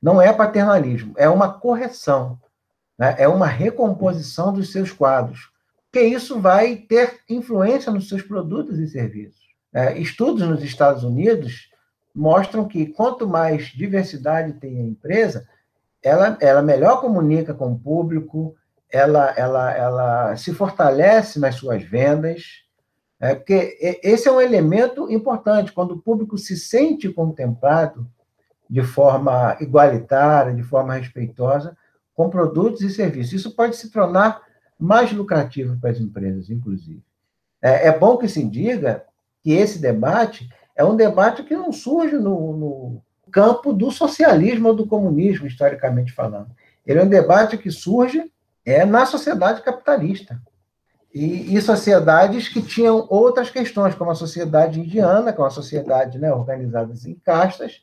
não 0.00 0.20
é 0.20 0.32
paternalismo, 0.32 1.12
é 1.16 1.28
uma 1.28 1.52
correção, 1.52 2.38
né? 2.98 3.16
é 3.18 3.28
uma 3.28 3.46
recomposição 3.46 4.52
dos 4.52 4.70
seus 4.70 4.92
quadros, 4.92 5.50
porque 5.90 6.06
isso 6.06 6.40
vai 6.40 6.76
ter 6.76 7.20
influência 7.28 7.90
nos 7.90 8.08
seus 8.08 8.22
produtos 8.22 8.78
e 8.78 8.86
serviços. 8.86 9.48
É, 9.72 9.98
estudos 9.98 10.46
nos 10.46 10.62
Estados 10.62 11.02
Unidos 11.02 11.68
mostram 12.14 12.66
que 12.66 12.86
quanto 12.86 13.28
mais 13.28 13.66
diversidade 13.66 14.54
tem 14.54 14.78
a 14.78 14.84
empresa, 14.84 15.46
ela, 16.02 16.36
ela 16.40 16.62
melhor 16.62 17.00
comunica 17.00 17.54
com 17.54 17.72
o 17.72 17.78
público, 17.78 18.56
ela, 18.90 19.30
ela, 19.36 19.72
ela 19.72 20.36
se 20.36 20.52
fortalece 20.52 21.38
nas 21.38 21.56
suas 21.56 21.82
vendas, 21.82 22.64
é, 23.20 23.34
porque 23.34 23.98
esse 24.02 24.28
é 24.28 24.32
um 24.32 24.40
elemento 24.40 25.10
importante, 25.10 25.72
quando 25.72 25.92
o 25.92 25.98
público 25.98 26.38
se 26.38 26.56
sente 26.56 27.08
contemplado 27.08 28.06
de 28.70 28.82
forma 28.82 29.56
igualitária, 29.60 30.54
de 30.54 30.62
forma 30.62 30.94
respeitosa, 30.94 31.76
com 32.14 32.30
produtos 32.30 32.82
e 32.82 32.90
serviços. 32.90 33.32
Isso 33.32 33.56
pode 33.56 33.76
se 33.76 33.90
tornar 33.90 34.42
mais 34.78 35.12
lucrativo 35.12 35.76
para 35.80 35.90
as 35.90 35.98
empresas, 35.98 36.50
inclusive. 36.50 37.02
É, 37.60 37.88
é 37.88 37.98
bom 37.98 38.16
que 38.16 38.28
se 38.28 38.44
diga 38.44 39.04
que 39.42 39.52
esse 39.52 39.80
debate 39.80 40.48
é 40.76 40.84
um 40.84 40.94
debate 40.94 41.42
que 41.42 41.56
não 41.56 41.72
surge 41.72 42.16
no, 42.16 42.56
no 42.56 43.02
campo 43.32 43.72
do 43.72 43.90
socialismo 43.90 44.68
ou 44.68 44.74
do 44.74 44.86
comunismo, 44.86 45.46
historicamente 45.46 46.12
falando. 46.12 46.50
Ele 46.86 47.00
é 47.00 47.02
um 47.02 47.08
debate 47.08 47.58
que 47.58 47.70
surge 47.70 48.30
é, 48.64 48.84
na 48.84 49.04
sociedade 49.06 49.62
capitalista 49.62 50.40
e, 51.14 51.56
e, 51.56 51.60
sociedades 51.62 52.48
que 52.48 52.60
tinham 52.60 53.06
outras 53.08 53.50
questões, 53.50 53.94
como 53.94 54.10
a 54.10 54.14
sociedade 54.14 54.78
indiana, 54.78 55.32
que 55.32 55.40
é 55.40 55.44
uma 55.44 55.50
sociedade 55.50 56.18
né, 56.18 56.32
organizada 56.32 56.92
em 57.06 57.14
castas. 57.14 57.82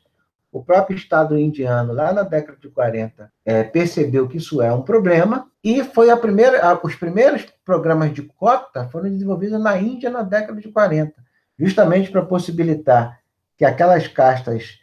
O 0.52 0.62
próprio 0.62 0.96
Estado 0.96 1.38
indiano, 1.38 1.92
lá 1.92 2.12
na 2.12 2.22
década 2.22 2.56
de 2.58 2.68
40, 2.68 3.30
é, 3.44 3.64
percebeu 3.64 4.28
que 4.28 4.38
isso 4.38 4.62
é 4.62 4.72
um 4.72 4.82
problema 4.82 5.50
e 5.62 5.82
foi 5.82 6.08
a 6.08 6.16
primeira, 6.16 6.64
a, 6.64 6.80
os 6.82 6.94
primeiros 6.94 7.44
programas 7.64 8.14
de 8.14 8.22
cota 8.22 8.88
foram 8.88 9.10
desenvolvidos 9.10 9.60
na 9.60 9.76
Índia 9.76 10.08
na 10.08 10.22
década 10.22 10.60
de 10.60 10.68
40, 10.70 11.12
justamente 11.58 12.10
para 12.10 12.24
possibilitar 12.24 13.20
que 13.56 13.64
aquelas 13.64 14.06
castas 14.06 14.78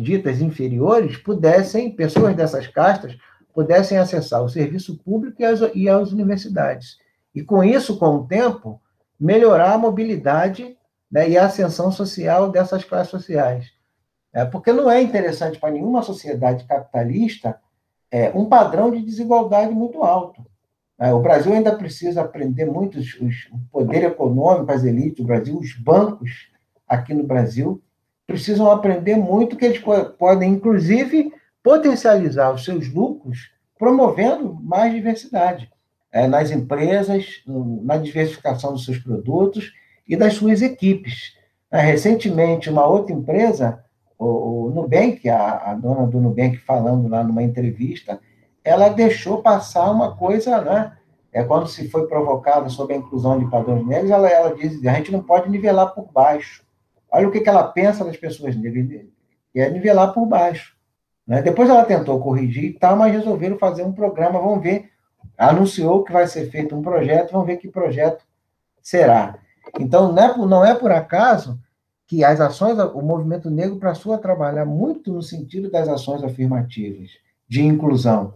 ditas 0.00 0.40
inferiores 0.40 1.16
pudessem, 1.16 1.90
pessoas 1.90 2.36
dessas 2.36 2.68
castas, 2.68 3.16
pudessem 3.52 3.98
acessar 3.98 4.42
o 4.42 4.48
serviço 4.48 4.96
público 4.98 5.42
e 5.42 5.44
as, 5.44 5.60
e 5.74 5.88
as 5.88 6.12
universidades. 6.12 6.98
E 7.38 7.44
com 7.44 7.62
isso, 7.62 7.96
com 8.00 8.16
o 8.16 8.26
tempo, 8.26 8.82
melhorar 9.18 9.74
a 9.74 9.78
mobilidade 9.78 10.76
né, 11.08 11.30
e 11.30 11.38
a 11.38 11.46
ascensão 11.46 11.92
social 11.92 12.50
dessas 12.50 12.82
classes 12.82 13.12
sociais. 13.12 13.70
É, 14.32 14.44
porque 14.44 14.72
não 14.72 14.90
é 14.90 15.00
interessante 15.00 15.56
para 15.56 15.70
nenhuma 15.70 16.02
sociedade 16.02 16.64
capitalista 16.64 17.56
é, 18.10 18.32
um 18.34 18.46
padrão 18.46 18.90
de 18.90 19.00
desigualdade 19.00 19.72
muito 19.72 20.02
alto. 20.02 20.44
É, 20.98 21.12
o 21.14 21.20
Brasil 21.20 21.52
ainda 21.52 21.76
precisa 21.76 22.22
aprender 22.22 22.64
muito 22.64 22.98
os, 22.98 23.14
os, 23.20 23.48
o 23.52 23.60
poder 23.70 24.02
econômico, 24.02 24.72
as 24.72 24.82
elites 24.82 25.18
do 25.18 25.24
Brasil, 25.24 25.56
os 25.56 25.74
bancos 25.74 26.48
aqui 26.88 27.14
no 27.14 27.22
Brasil 27.22 27.80
precisam 28.26 28.68
aprender 28.68 29.14
muito 29.14 29.56
que 29.56 29.64
eles 29.64 29.80
podem, 30.18 30.54
inclusive, 30.54 31.32
potencializar 31.62 32.52
os 32.52 32.64
seus 32.64 32.92
lucros 32.92 33.52
promovendo 33.78 34.54
mais 34.60 34.92
diversidade 34.92 35.70
é, 36.12 36.26
nas 36.26 36.50
empresas, 36.50 37.42
na 37.46 37.96
diversificação 37.96 38.72
dos 38.72 38.84
seus 38.84 38.98
produtos 38.98 39.72
e 40.06 40.16
das 40.16 40.34
suas 40.34 40.62
equipes. 40.62 41.36
É, 41.70 41.80
recentemente, 41.80 42.70
uma 42.70 42.86
outra 42.86 43.14
empresa, 43.14 43.84
o, 44.18 44.66
o 44.66 44.70
Nubank, 44.70 45.28
a, 45.28 45.70
a, 45.70 45.74
dona 45.74 46.06
do 46.06 46.20
Nubank 46.20 46.56
falando 46.58 47.08
lá 47.08 47.22
numa 47.22 47.42
entrevista, 47.42 48.18
ela 48.64 48.88
deixou 48.88 49.42
passar 49.42 49.90
uma 49.90 50.16
coisa, 50.16 50.60
né? 50.60 50.92
É 51.30 51.44
quando 51.44 51.68
se 51.68 51.88
foi 51.90 52.06
provocada 52.06 52.68
sobre 52.70 52.94
a 52.94 52.96
inclusão 52.96 53.38
de 53.38 53.50
padrões 53.50 53.86
negros, 53.86 54.10
ela, 54.10 54.28
ela 54.28 54.54
diz 54.54 54.84
a 54.86 54.94
gente 54.94 55.12
não 55.12 55.22
pode 55.22 55.50
nivelar 55.50 55.94
por 55.94 56.10
baixo. 56.10 56.64
Olha 57.10 57.28
o 57.28 57.30
que, 57.30 57.40
que 57.40 57.48
ela 57.48 57.64
pensa 57.64 58.04
das 58.04 58.16
pessoas 58.16 58.56
negras, 58.56 59.06
que 59.52 59.60
é 59.60 59.70
nivelar 59.70 60.12
por 60.12 60.26
baixo. 60.26 60.74
Né? 61.26 61.42
Depois 61.42 61.68
ela 61.68 61.84
tentou 61.84 62.18
corrigir 62.20 62.64
e 62.64 62.72
tal, 62.72 62.96
mas 62.96 63.12
resolveram 63.12 63.58
fazer 63.58 63.82
um 63.82 63.92
programa, 63.92 64.40
vamos 64.40 64.62
ver. 64.62 64.90
Anunciou 65.36 66.02
que 66.02 66.12
vai 66.12 66.26
ser 66.26 66.50
feito 66.50 66.74
um 66.74 66.82
projeto, 66.82 67.32
vamos 67.32 67.46
ver 67.46 67.58
que 67.58 67.68
projeto 67.68 68.24
será. 68.82 69.38
Então, 69.78 70.12
não 70.12 70.22
é, 70.22 70.36
não 70.36 70.64
é 70.64 70.74
por 70.74 70.90
acaso 70.90 71.58
que 72.06 72.24
as 72.24 72.40
ações, 72.40 72.78
o 72.78 73.02
movimento 73.02 73.50
negro 73.50 73.76
passou 73.76 74.14
a 74.14 74.18
trabalhar 74.18 74.64
muito 74.64 75.12
no 75.12 75.22
sentido 75.22 75.70
das 75.70 75.88
ações 75.88 76.24
afirmativas, 76.24 77.10
de 77.46 77.62
inclusão. 77.62 78.34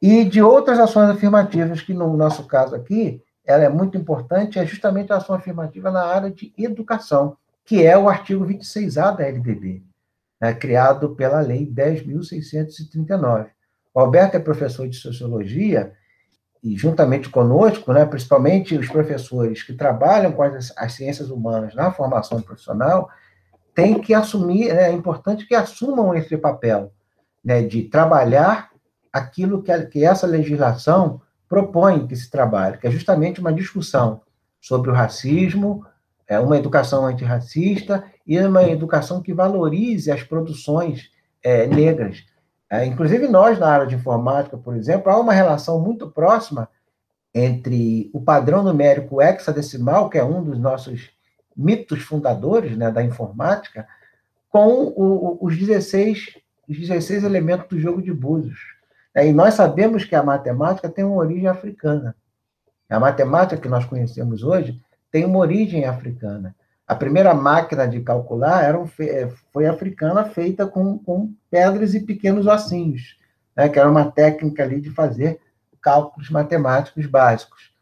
E 0.00 0.24
de 0.24 0.42
outras 0.42 0.78
ações 0.78 1.10
afirmativas, 1.10 1.82
que 1.82 1.92
no 1.92 2.16
nosso 2.16 2.46
caso 2.46 2.74
aqui, 2.74 3.22
ela 3.44 3.62
é 3.62 3.68
muito 3.68 3.98
importante, 3.98 4.58
é 4.58 4.64
justamente 4.64 5.12
a 5.12 5.16
ação 5.16 5.36
afirmativa 5.36 5.90
na 5.90 6.02
área 6.02 6.30
de 6.30 6.52
educação, 6.56 7.36
que 7.64 7.84
é 7.84 7.96
o 7.96 8.08
artigo 8.08 8.44
26A 8.44 9.16
da 9.16 9.26
LDB, 9.26 9.82
né, 10.40 10.54
criado 10.54 11.14
pela 11.14 11.40
Lei 11.40 11.66
10.639. 11.66 13.48
O 13.92 14.00
Alberto 14.00 14.36
é 14.36 14.40
professor 14.40 14.88
de 14.88 14.96
Sociologia 14.96 15.92
e 16.64 16.78
juntamente 16.78 17.28
conosco, 17.28 17.92
né, 17.92 18.06
principalmente 18.06 18.74
os 18.74 18.88
professores 18.88 19.62
que 19.62 19.74
trabalham 19.74 20.32
com 20.32 20.42
as, 20.42 20.72
as 20.74 20.94
ciências 20.94 21.28
humanas 21.28 21.74
na 21.74 21.92
formação 21.92 22.40
profissional, 22.40 23.10
tem 23.74 24.00
que 24.00 24.14
assumir, 24.14 24.72
né, 24.72 24.88
é 24.88 24.92
importante 24.92 25.46
que 25.46 25.54
assumam 25.54 26.14
esse 26.14 26.34
papel 26.38 26.90
né, 27.44 27.62
de 27.62 27.82
trabalhar 27.82 28.70
aquilo 29.12 29.62
que, 29.62 29.70
a, 29.70 29.84
que 29.84 30.02
essa 30.02 30.26
legislação 30.26 31.20
propõe 31.46 32.06
que 32.06 32.16
se 32.16 32.30
trabalhe, 32.30 32.78
que 32.78 32.86
é 32.86 32.90
justamente 32.90 33.40
uma 33.40 33.52
discussão 33.52 34.22
sobre 34.58 34.90
o 34.90 34.94
racismo, 34.94 35.84
é 36.26 36.40
uma 36.40 36.56
educação 36.56 37.04
antirracista 37.04 38.04
e 38.26 38.38
uma 38.38 38.62
educação 38.62 39.20
que 39.20 39.34
valorize 39.34 40.10
as 40.10 40.22
produções 40.22 41.10
é, 41.42 41.66
negras, 41.66 42.24
é, 42.74 42.86
inclusive 42.86 43.28
nós, 43.28 43.56
na 43.56 43.68
área 43.68 43.86
de 43.86 43.94
informática, 43.94 44.56
por 44.56 44.74
exemplo, 44.74 45.10
há 45.10 45.20
uma 45.20 45.32
relação 45.32 45.80
muito 45.80 46.10
próxima 46.10 46.68
entre 47.32 48.10
o 48.12 48.20
padrão 48.20 48.64
numérico 48.64 49.22
hexadecimal, 49.22 50.10
que 50.10 50.18
é 50.18 50.24
um 50.24 50.42
dos 50.42 50.58
nossos 50.58 51.10
mitos 51.56 52.02
fundadores 52.02 52.76
né, 52.76 52.90
da 52.90 53.02
informática, 53.02 53.86
com 54.50 54.92
o, 54.96 55.38
os, 55.40 55.56
16, 55.56 56.36
os 56.68 56.76
16 56.76 57.22
elementos 57.22 57.68
do 57.68 57.78
jogo 57.78 58.02
de 58.02 58.12
búzios. 58.12 58.58
É, 59.14 59.24
e 59.24 59.32
nós 59.32 59.54
sabemos 59.54 60.04
que 60.04 60.16
a 60.16 60.22
matemática 60.22 60.88
tem 60.88 61.04
uma 61.04 61.16
origem 61.16 61.46
africana. 61.46 62.16
A 62.90 62.98
matemática 62.98 63.60
que 63.60 63.68
nós 63.68 63.84
conhecemos 63.84 64.42
hoje 64.42 64.80
tem 65.12 65.24
uma 65.24 65.38
origem 65.38 65.84
africana. 65.84 66.56
A 66.86 66.94
primeira 66.94 67.32
máquina 67.32 67.88
de 67.88 68.00
calcular 68.00 68.62
era 68.62 68.78
um, 68.78 68.88
é, 69.00 69.28
foi 69.52 69.66
africana, 69.66 70.24
feita 70.24 70.66
com, 70.66 70.98
com 70.98 71.32
pedras 71.50 71.94
e 71.94 72.00
pequenos 72.00 72.46
ossinhos, 72.46 73.18
né, 73.56 73.68
que 73.68 73.78
era 73.78 73.90
uma 73.90 74.10
técnica 74.10 74.62
ali 74.62 74.80
de 74.80 74.90
fazer 74.90 75.40
cálculos 75.80 76.30
matemáticos 76.30 77.06
básicos. 77.06 77.72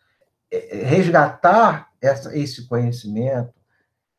É, 0.51 0.81
é, 0.81 0.85
resgatar 0.85 1.89
essa, 2.01 2.37
esse 2.37 2.67
conhecimento 2.69 3.53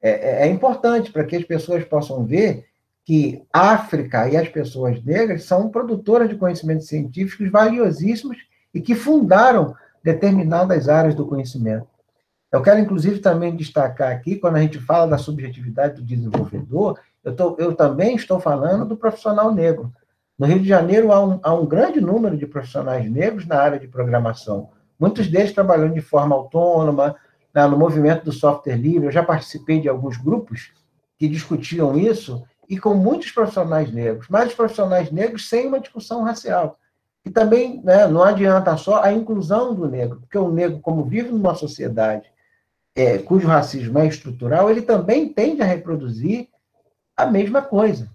é, 0.02 0.46
é 0.46 0.48
importante 0.48 1.12
para 1.12 1.24
que 1.24 1.36
as 1.36 1.44
pessoas 1.44 1.86
possam 1.86 2.26
ver 2.26 2.66
que 3.06 3.44
África 3.52 4.28
e 4.30 4.36
as 4.36 4.50
pessoas 4.50 5.04
negras 5.04 5.44
são 5.44 5.70
produtoras 5.70 6.30
de 6.30 6.36
conhecimentos 6.36 6.88
científicos 6.88 7.50
valiosíssimos 7.50 8.38
e 8.74 8.82
que 8.82 8.96
fundaram 8.96 9.76
determinadas 10.04 10.90
áreas 10.90 11.16
do 11.16 11.26
conhecimento. 11.26 11.88
Eu 12.54 12.62
quero, 12.62 12.80
inclusive, 12.80 13.18
também 13.18 13.56
destacar 13.56 14.12
aqui, 14.12 14.36
quando 14.36 14.58
a 14.58 14.62
gente 14.62 14.78
fala 14.78 15.08
da 15.08 15.18
subjetividade 15.18 15.96
do 15.96 16.04
desenvolvedor, 16.04 17.00
eu, 17.24 17.36
tô, 17.36 17.56
eu 17.58 17.74
também 17.74 18.16
estou 18.16 18.40
falando 18.40 18.86
do 18.86 18.96
profissional 18.96 19.52
negro. 19.52 19.92
No 20.38 20.46
Rio 20.46 20.60
de 20.60 20.68
Janeiro, 20.68 21.12
há 21.12 21.26
um, 21.26 21.40
há 21.42 21.52
um 21.52 21.66
grande 21.66 22.00
número 22.00 22.38
de 22.38 22.46
profissionais 22.46 23.10
negros 23.10 23.48
na 23.48 23.60
área 23.60 23.80
de 23.80 23.88
programação. 23.88 24.70
Muitos 25.00 25.28
deles 25.28 25.52
trabalhando 25.52 25.96
de 25.96 26.02
forma 26.02 26.36
autônoma, 26.36 27.16
né, 27.56 27.66
no 27.66 27.76
movimento 27.76 28.26
do 28.26 28.32
software 28.32 28.76
livre. 28.76 29.08
Eu 29.08 29.12
já 29.12 29.24
participei 29.24 29.82
de 29.82 29.90
alguns 29.90 30.18
grupos 30.18 30.74
que 31.18 31.28
discutiam 31.28 31.98
isso, 31.98 32.44
e 32.70 32.78
com 32.78 32.94
muitos 32.94 33.32
profissionais 33.32 33.92
negros, 33.92 34.28
mas 34.30 34.54
profissionais 34.54 35.12
negros 35.12 35.50
sem 35.50 35.68
uma 35.68 35.80
discussão 35.80 36.22
racial. 36.24 36.78
E 37.26 37.32
também 37.32 37.82
né, 37.84 38.06
não 38.06 38.22
adianta 38.22 38.78
só 38.78 39.02
a 39.02 39.12
inclusão 39.12 39.74
do 39.74 39.90
negro, 39.90 40.20
porque 40.20 40.38
o 40.38 40.52
negro, 40.52 40.80
como 40.82 41.04
vive 41.04 41.32
numa 41.32 41.56
sociedade 41.56 42.33
é, 42.96 43.18
cujo 43.18 43.48
racismo 43.48 44.00
é 44.00 44.08
estrutural, 44.08 44.70
ele 44.70 44.82
também 44.82 45.32
tende 45.32 45.62
a 45.62 45.66
reproduzir 45.66 46.50
a 47.18 47.26
mesma 47.26 47.62
coisa. 47.62 48.10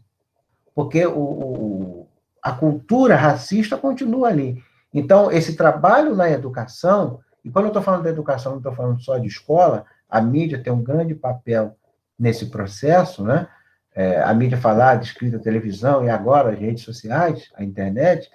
Porque 0.74 1.05
o, 1.07 1.18
o, 1.18 2.09
a 2.43 2.53
cultura 2.53 3.16
racista 3.16 3.76
continua 3.76 4.29
ali. 4.29 4.62
Então, 4.95 5.31
esse 5.31 5.57
trabalho 5.57 6.14
na 6.14 6.31
educação, 6.31 7.20
e 7.45 7.51
quando 7.51 7.66
eu 7.66 7.70
estou 7.70 7.83
falando 7.83 8.05
da 8.05 8.11
educação, 8.11 8.53
não 8.53 8.59
estou 8.59 8.74
falando 8.74 9.01
só 9.01 9.18
de 9.18 9.26
escola, 9.26 9.85
a 10.09 10.20
mídia 10.20 10.62
tem 10.62 10.72
um 10.72 10.83
grande 10.83 11.14
papel 11.14 11.76
nesse 12.18 12.47
processo, 12.47 13.22
né? 13.22 13.49
É, 13.95 14.22
a 14.22 14.33
mídia 14.33 14.57
falada, 14.57 15.03
escrita, 15.03 15.41
televisão 15.41 16.05
e 16.05 16.11
agora 16.11 16.51
as 16.51 16.59
redes 16.59 16.85
sociais, 16.85 17.51
a 17.57 17.64
internet, 17.64 18.31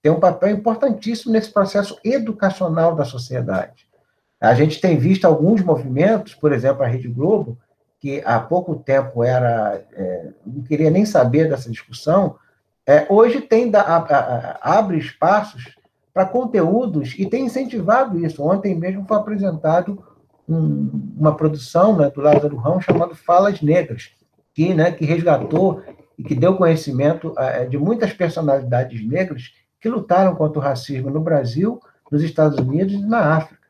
tem 0.00 0.10
um 0.10 0.18
papel 0.18 0.50
importantíssimo 0.50 1.32
nesse 1.32 1.52
processo 1.52 1.98
educacional 2.02 2.94
da 2.94 3.04
sociedade. 3.04 3.86
A 4.42 4.54
gente 4.54 4.80
tem 4.80 4.98
visto 4.98 5.24
alguns 5.24 5.62
movimentos, 5.62 6.34
por 6.34 6.52
exemplo, 6.52 6.82
a 6.82 6.86
Rede 6.88 7.06
Globo, 7.06 7.56
que 8.00 8.20
há 8.24 8.40
pouco 8.40 8.74
tempo 8.74 9.22
era 9.22 9.80
é, 9.92 10.30
não 10.44 10.64
queria 10.64 10.90
nem 10.90 11.06
saber 11.06 11.48
dessa 11.48 11.70
discussão, 11.70 12.34
é, 12.84 13.06
hoje 13.08 13.40
tem 13.40 13.70
da, 13.70 13.82
a, 13.82 13.98
a, 13.98 14.78
abre 14.78 14.98
espaços 14.98 15.76
para 16.12 16.26
conteúdos 16.26 17.14
e 17.16 17.24
tem 17.24 17.44
incentivado 17.44 18.18
isso. 18.18 18.42
Ontem 18.42 18.74
mesmo 18.74 19.06
foi 19.06 19.16
apresentado 19.16 20.02
um, 20.48 20.90
uma 21.16 21.36
produção 21.36 21.96
né, 21.96 22.10
do 22.10 22.20
Lázaro 22.20 22.56
Rão 22.56 22.80
chamado 22.80 23.14
Falas 23.14 23.62
Negras, 23.62 24.10
que, 24.52 24.74
né, 24.74 24.90
que 24.90 25.04
resgatou 25.04 25.84
e 26.18 26.24
que 26.24 26.34
deu 26.34 26.56
conhecimento 26.56 27.32
é, 27.38 27.64
de 27.64 27.78
muitas 27.78 28.12
personalidades 28.12 29.06
negras 29.06 29.52
que 29.80 29.88
lutaram 29.88 30.34
contra 30.34 30.58
o 30.58 30.62
racismo 30.62 31.10
no 31.10 31.20
Brasil, 31.20 31.80
nos 32.10 32.24
Estados 32.24 32.58
Unidos 32.58 32.94
e 32.94 33.06
na 33.06 33.36
África 33.36 33.61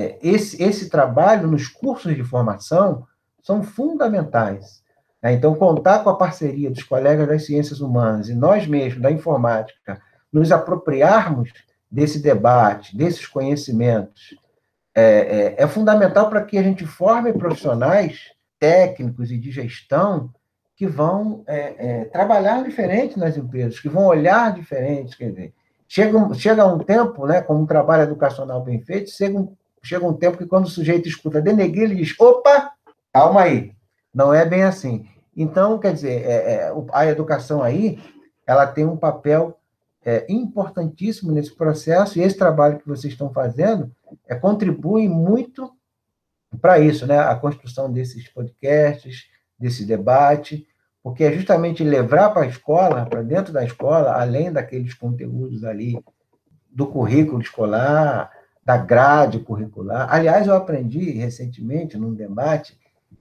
é, 0.00 0.18
esse, 0.22 0.62
esse 0.62 0.88
trabalho 0.88 1.48
nos 1.48 1.68
cursos 1.68 2.14
de 2.14 2.24
formação 2.24 3.06
são 3.42 3.62
fundamentais. 3.62 4.82
Né? 5.22 5.34
Então, 5.34 5.54
contar 5.54 6.02
com 6.02 6.10
a 6.10 6.16
parceria 6.16 6.70
dos 6.70 6.82
colegas 6.82 7.28
das 7.28 7.44
ciências 7.44 7.80
humanas 7.80 8.28
e 8.28 8.34
nós 8.34 8.66
mesmos, 8.66 9.02
da 9.02 9.10
informática, 9.10 10.00
nos 10.32 10.50
apropriarmos 10.50 11.52
desse 11.90 12.20
debate, 12.20 12.96
desses 12.96 13.26
conhecimentos, 13.26 14.34
é, 14.94 15.54
é, 15.58 15.62
é 15.62 15.66
fundamental 15.66 16.28
para 16.28 16.42
que 16.42 16.56
a 16.56 16.62
gente 16.62 16.86
forme 16.86 17.32
profissionais 17.32 18.32
técnicos 18.58 19.30
e 19.30 19.38
de 19.38 19.50
gestão 19.50 20.30
que 20.76 20.86
vão 20.86 21.44
é, 21.46 21.74
é, 21.78 22.04
trabalhar 22.06 22.64
diferente 22.64 23.18
nas 23.18 23.36
empresas, 23.36 23.78
que 23.78 23.88
vão 23.88 24.06
olhar 24.06 24.54
diferente. 24.54 25.16
Quer 25.16 25.30
dizer, 25.30 25.54
chega, 25.86 26.34
chega 26.34 26.66
um 26.66 26.78
tempo, 26.78 27.26
né, 27.26 27.42
como 27.42 27.60
um 27.60 27.66
trabalho 27.66 28.04
educacional 28.04 28.62
bem 28.62 28.80
feito, 28.80 29.10
chega 29.10 29.38
um, 29.38 29.54
chega 29.82 30.06
um 30.06 30.14
tempo 30.14 30.38
que 30.38 30.46
quando 30.46 30.66
o 30.66 30.70
sujeito 30.70 31.08
escuta 31.08 31.40
denegrir, 31.40 31.84
ele 31.84 31.96
diz: 31.96 32.18
opa, 32.18 32.72
calma 33.12 33.42
aí, 33.42 33.72
não 34.14 34.32
é 34.32 34.44
bem 34.44 34.62
assim. 34.62 35.06
Então, 35.36 35.78
quer 35.78 35.94
dizer, 35.94 36.22
é, 36.22 36.54
é, 36.54 36.72
a 36.92 37.06
educação 37.06 37.62
aí, 37.62 37.98
ela 38.46 38.66
tem 38.66 38.84
um 38.84 38.96
papel 38.96 39.58
é, 40.04 40.26
importantíssimo 40.28 41.32
nesse 41.32 41.54
processo, 41.54 42.18
e 42.18 42.22
esse 42.22 42.36
trabalho 42.36 42.78
que 42.78 42.88
vocês 42.88 43.12
estão 43.12 43.32
fazendo 43.32 43.90
é, 44.28 44.34
contribui 44.34 45.08
muito 45.08 45.70
para 46.60 46.78
isso, 46.78 47.06
né? 47.06 47.18
A 47.18 47.34
construção 47.34 47.90
desses 47.90 48.28
podcasts, 48.28 49.28
desse 49.58 49.84
debate, 49.84 50.66
porque 51.02 51.24
é 51.24 51.32
justamente 51.32 51.84
levar 51.84 52.30
para 52.30 52.42
a 52.42 52.48
escola, 52.48 53.06
para 53.06 53.22
dentro 53.22 53.52
da 53.52 53.64
escola, 53.64 54.20
além 54.20 54.52
daqueles 54.52 54.94
conteúdos 54.94 55.64
ali 55.64 56.02
do 56.70 56.86
currículo 56.86 57.40
escolar, 57.40 58.30
da 58.70 58.76
grade 58.76 59.40
curricular. 59.40 60.06
Aliás, 60.14 60.46
eu 60.46 60.54
aprendi 60.54 61.10
recentemente, 61.10 61.98
num 61.98 62.14
debate, 62.14 62.78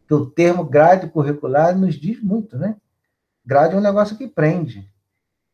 que 0.07 0.13
o 0.13 0.27
termo 0.27 0.63
grade 0.63 1.07
curricular 1.07 1.75
nos 1.75 1.95
diz 1.95 2.21
muito, 2.21 2.55
né? 2.55 2.75
Grade 3.43 3.73
é 3.73 3.77
um 3.79 3.81
negócio 3.81 4.15
que 4.15 4.27
prende. 4.27 4.87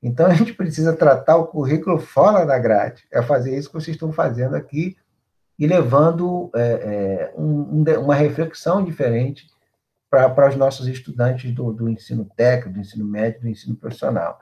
Então, 0.04 0.26
a 0.28 0.34
gente 0.34 0.54
precisa 0.54 0.92
tratar 0.92 1.38
o 1.38 1.48
currículo 1.48 1.98
fora 1.98 2.46
da 2.46 2.60
grade. 2.60 3.06
É 3.10 3.22
fazer 3.22 3.58
isso 3.58 3.70
que 3.70 3.76
vocês 3.76 3.96
estão 3.96 4.12
fazendo 4.12 4.54
aqui 4.54 4.98
e 5.58 5.66
levando 5.66 6.52
é, 6.54 6.62
é, 6.62 7.34
um, 7.38 7.82
uma 7.98 8.16
reflexão 8.16 8.84
diferente 8.84 9.48
para 10.10 10.50
os 10.50 10.58
nossos 10.58 10.88
estudantes 10.88 11.54
do, 11.54 11.72
do, 11.72 11.88
ensino 11.88 12.30
técnico, 12.36 12.74
do 12.74 12.82
ensino 12.82 13.06
médio, 13.06 13.42
do 13.42 13.48
ensino 13.48 13.78
profissional. 13.78 14.42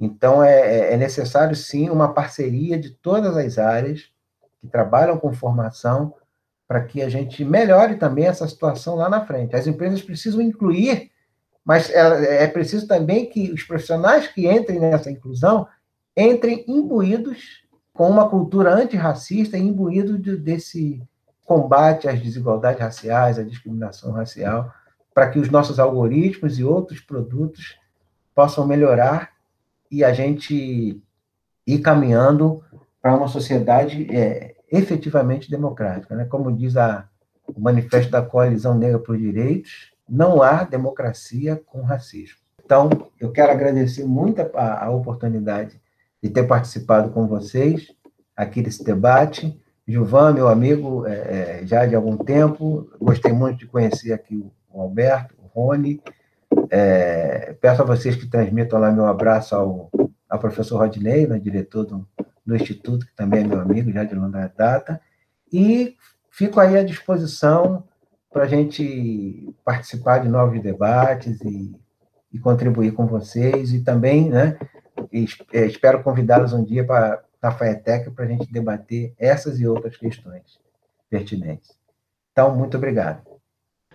Então, 0.00 0.42
é, 0.42 0.60
é, 0.60 0.94
é 0.94 0.96
necessário, 0.96 1.54
sim, 1.54 1.90
uma 1.90 2.14
parceria 2.14 2.78
de 2.78 2.88
todas 2.88 3.36
as 3.36 3.58
áreas 3.58 4.10
que 4.60 4.68
trabalham 4.68 5.18
com 5.18 5.32
formação 5.32 6.14
para 6.66 6.84
que 6.84 7.00
a 7.00 7.08
gente 7.08 7.44
melhore 7.44 7.96
também 7.96 8.26
essa 8.26 8.46
situação 8.46 8.94
lá 8.94 9.08
na 9.08 9.24
frente. 9.24 9.56
As 9.56 9.66
empresas 9.66 10.02
precisam 10.02 10.40
incluir, 10.40 11.10
mas 11.64 11.90
é, 11.90 12.46
preciso 12.46 12.86
também 12.86 13.26
que 13.26 13.50
os 13.50 13.62
profissionais 13.62 14.26
que 14.28 14.46
entrem 14.46 14.78
nessa 14.78 15.10
inclusão 15.10 15.66
entrem 16.16 16.64
imbuídos 16.68 17.66
com 17.92 18.10
uma 18.10 18.28
cultura 18.28 18.74
antirracista 18.74 19.56
e 19.56 19.62
imbuído 19.62 20.18
de, 20.18 20.36
desse 20.36 21.02
combate 21.44 22.06
às 22.06 22.20
desigualdades 22.20 22.80
raciais, 22.80 23.38
à 23.38 23.42
discriminação 23.42 24.12
racial, 24.12 24.72
para 25.14 25.30
que 25.30 25.38
os 25.38 25.50
nossos 25.50 25.80
algoritmos 25.80 26.58
e 26.58 26.64
outros 26.64 27.00
produtos 27.00 27.78
possam 28.34 28.66
melhorar 28.66 29.32
e 29.90 30.04
a 30.04 30.12
gente 30.12 31.02
ir 31.66 31.78
caminhando 31.80 32.62
para 33.00 33.16
uma 33.16 33.28
sociedade 33.28 34.06
é, 34.14 34.54
efetivamente 34.70 35.50
democrática. 35.50 36.14
Né? 36.14 36.24
Como 36.24 36.52
diz 36.52 36.76
a, 36.76 37.08
o 37.46 37.60
Manifesto 37.60 38.10
da 38.10 38.22
Coalizão 38.22 38.76
Negra 38.76 38.98
por 38.98 39.16
Direitos, 39.16 39.92
não 40.08 40.42
há 40.42 40.64
democracia 40.64 41.60
com 41.66 41.82
racismo. 41.82 42.38
Então, 42.64 42.90
eu 43.18 43.30
quero 43.32 43.52
agradecer 43.52 44.04
muito 44.04 44.40
a, 44.54 44.84
a 44.84 44.90
oportunidade 44.90 45.80
de 46.22 46.28
ter 46.28 46.46
participado 46.46 47.10
com 47.10 47.26
vocês 47.26 47.88
aqui 48.36 48.62
desse 48.62 48.84
debate. 48.84 49.58
Gilvan, 49.86 50.34
meu 50.34 50.48
amigo, 50.48 51.06
é, 51.06 51.60
é, 51.60 51.66
já 51.66 51.86
de 51.86 51.94
algum 51.94 52.16
tempo, 52.16 52.90
gostei 53.00 53.32
muito 53.32 53.60
de 53.60 53.66
conhecer 53.66 54.12
aqui 54.12 54.36
o, 54.36 54.52
o 54.70 54.82
Alberto, 54.82 55.34
o 55.42 55.46
Rony. 55.46 56.02
É, 56.70 57.54
peço 57.60 57.80
a 57.80 57.84
vocês 57.86 58.16
que 58.16 58.26
transmitam 58.26 58.78
lá 58.78 58.92
meu 58.92 59.06
abraço 59.06 59.54
ao, 59.54 59.90
ao 60.28 60.38
professor 60.38 60.78
Rodney, 60.78 61.26
né, 61.26 61.38
diretor 61.38 61.86
do, 61.86 62.06
do 62.48 62.56
Instituto, 62.56 63.04
que 63.04 63.14
também 63.14 63.44
é 63.44 63.46
meu 63.46 63.60
amigo, 63.60 63.92
já 63.92 64.04
de 64.04 64.14
longa 64.14 64.50
data, 64.56 64.98
e 65.52 65.94
fico 66.30 66.58
aí 66.58 66.78
à 66.78 66.82
disposição 66.82 67.84
para 68.32 68.44
a 68.44 68.48
gente 68.48 69.54
participar 69.62 70.20
de 70.20 70.28
novos 70.28 70.62
debates 70.62 71.38
e, 71.42 71.76
e, 72.32 72.38
contribuir 72.38 72.92
com 72.92 73.06
vocês, 73.06 73.74
e 73.74 73.80
também, 73.80 74.30
né, 74.30 74.58
é, 75.52 75.66
espero 75.66 76.02
convidá-los 76.02 76.54
um 76.54 76.64
dia 76.64 76.86
para 76.86 77.22
a 77.42 77.50
FAETEC 77.50 78.10
para 78.12 78.24
a 78.24 78.28
gente 78.28 78.50
debater 78.50 79.12
essas 79.18 79.60
e 79.60 79.66
outras 79.66 79.98
questões 79.98 80.58
pertinentes. 81.10 81.78
Então, 82.32 82.56
muito 82.56 82.78
obrigado. 82.78 83.27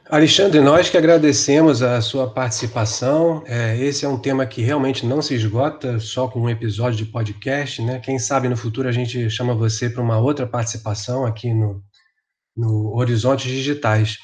Alexandre, 0.10 0.60
nós 0.60 0.89
que 0.89 0.97
agradecemos 0.97 1.82
a 1.82 2.01
sua 2.01 2.30
participação. 2.30 3.41
É, 3.45 3.78
esse 3.78 4.06
é 4.06 4.10
um 4.10 4.18
tema 4.18 4.45
que 4.45 4.62
realmente 4.62 5.06
não 5.06 5.22
se 5.22 5.34
esgota 5.34 5.99
só 5.99 6.28
com 6.28 6.41
um 6.41 6.49
episódio 6.49 6.97
de 6.97 7.06
podcast, 7.06 7.82
né? 7.82 7.99
Quem 7.99 8.20
sabe 8.20 8.49
no 8.49 8.58
futuro 8.58 8.88
a 8.88 8.91
gente 8.91 9.30
chama 9.30 9.56
você 9.56 9.89
para 9.89 10.04
uma 10.04 10.20
outra 10.20 10.45
participação 10.45 11.26
aqui 11.26 11.54
no, 11.54 11.82
no 12.56 12.93
Horizontes 12.95 13.49
Digitais. 13.49 14.18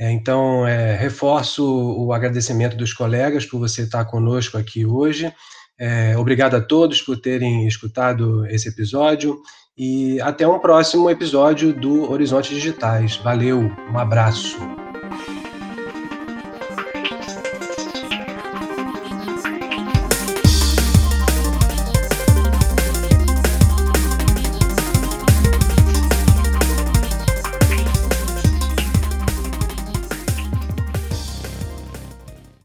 É, 0.00 0.10
então, 0.10 0.66
é, 0.66 0.96
reforço 0.96 1.64
o 1.64 2.12
agradecimento 2.12 2.76
dos 2.76 2.92
colegas 2.92 3.44
por 3.44 3.58
você 3.58 3.82
estar 3.82 4.04
conosco 4.06 4.56
aqui 4.56 4.86
hoje. 4.86 5.32
É, 5.78 6.16
obrigado 6.16 6.54
a 6.54 6.60
todos 6.60 7.02
por 7.02 7.18
terem 7.18 7.66
escutado 7.66 8.46
esse 8.46 8.68
episódio 8.68 9.38
e 9.76 10.18
até 10.22 10.48
um 10.48 10.58
próximo 10.58 11.10
episódio 11.10 11.74
do 11.74 12.10
Horizontes 12.10 12.50
Digitais. 12.50 13.16
Valeu, 13.16 13.70
um 13.92 13.98
abraço. 13.98 14.85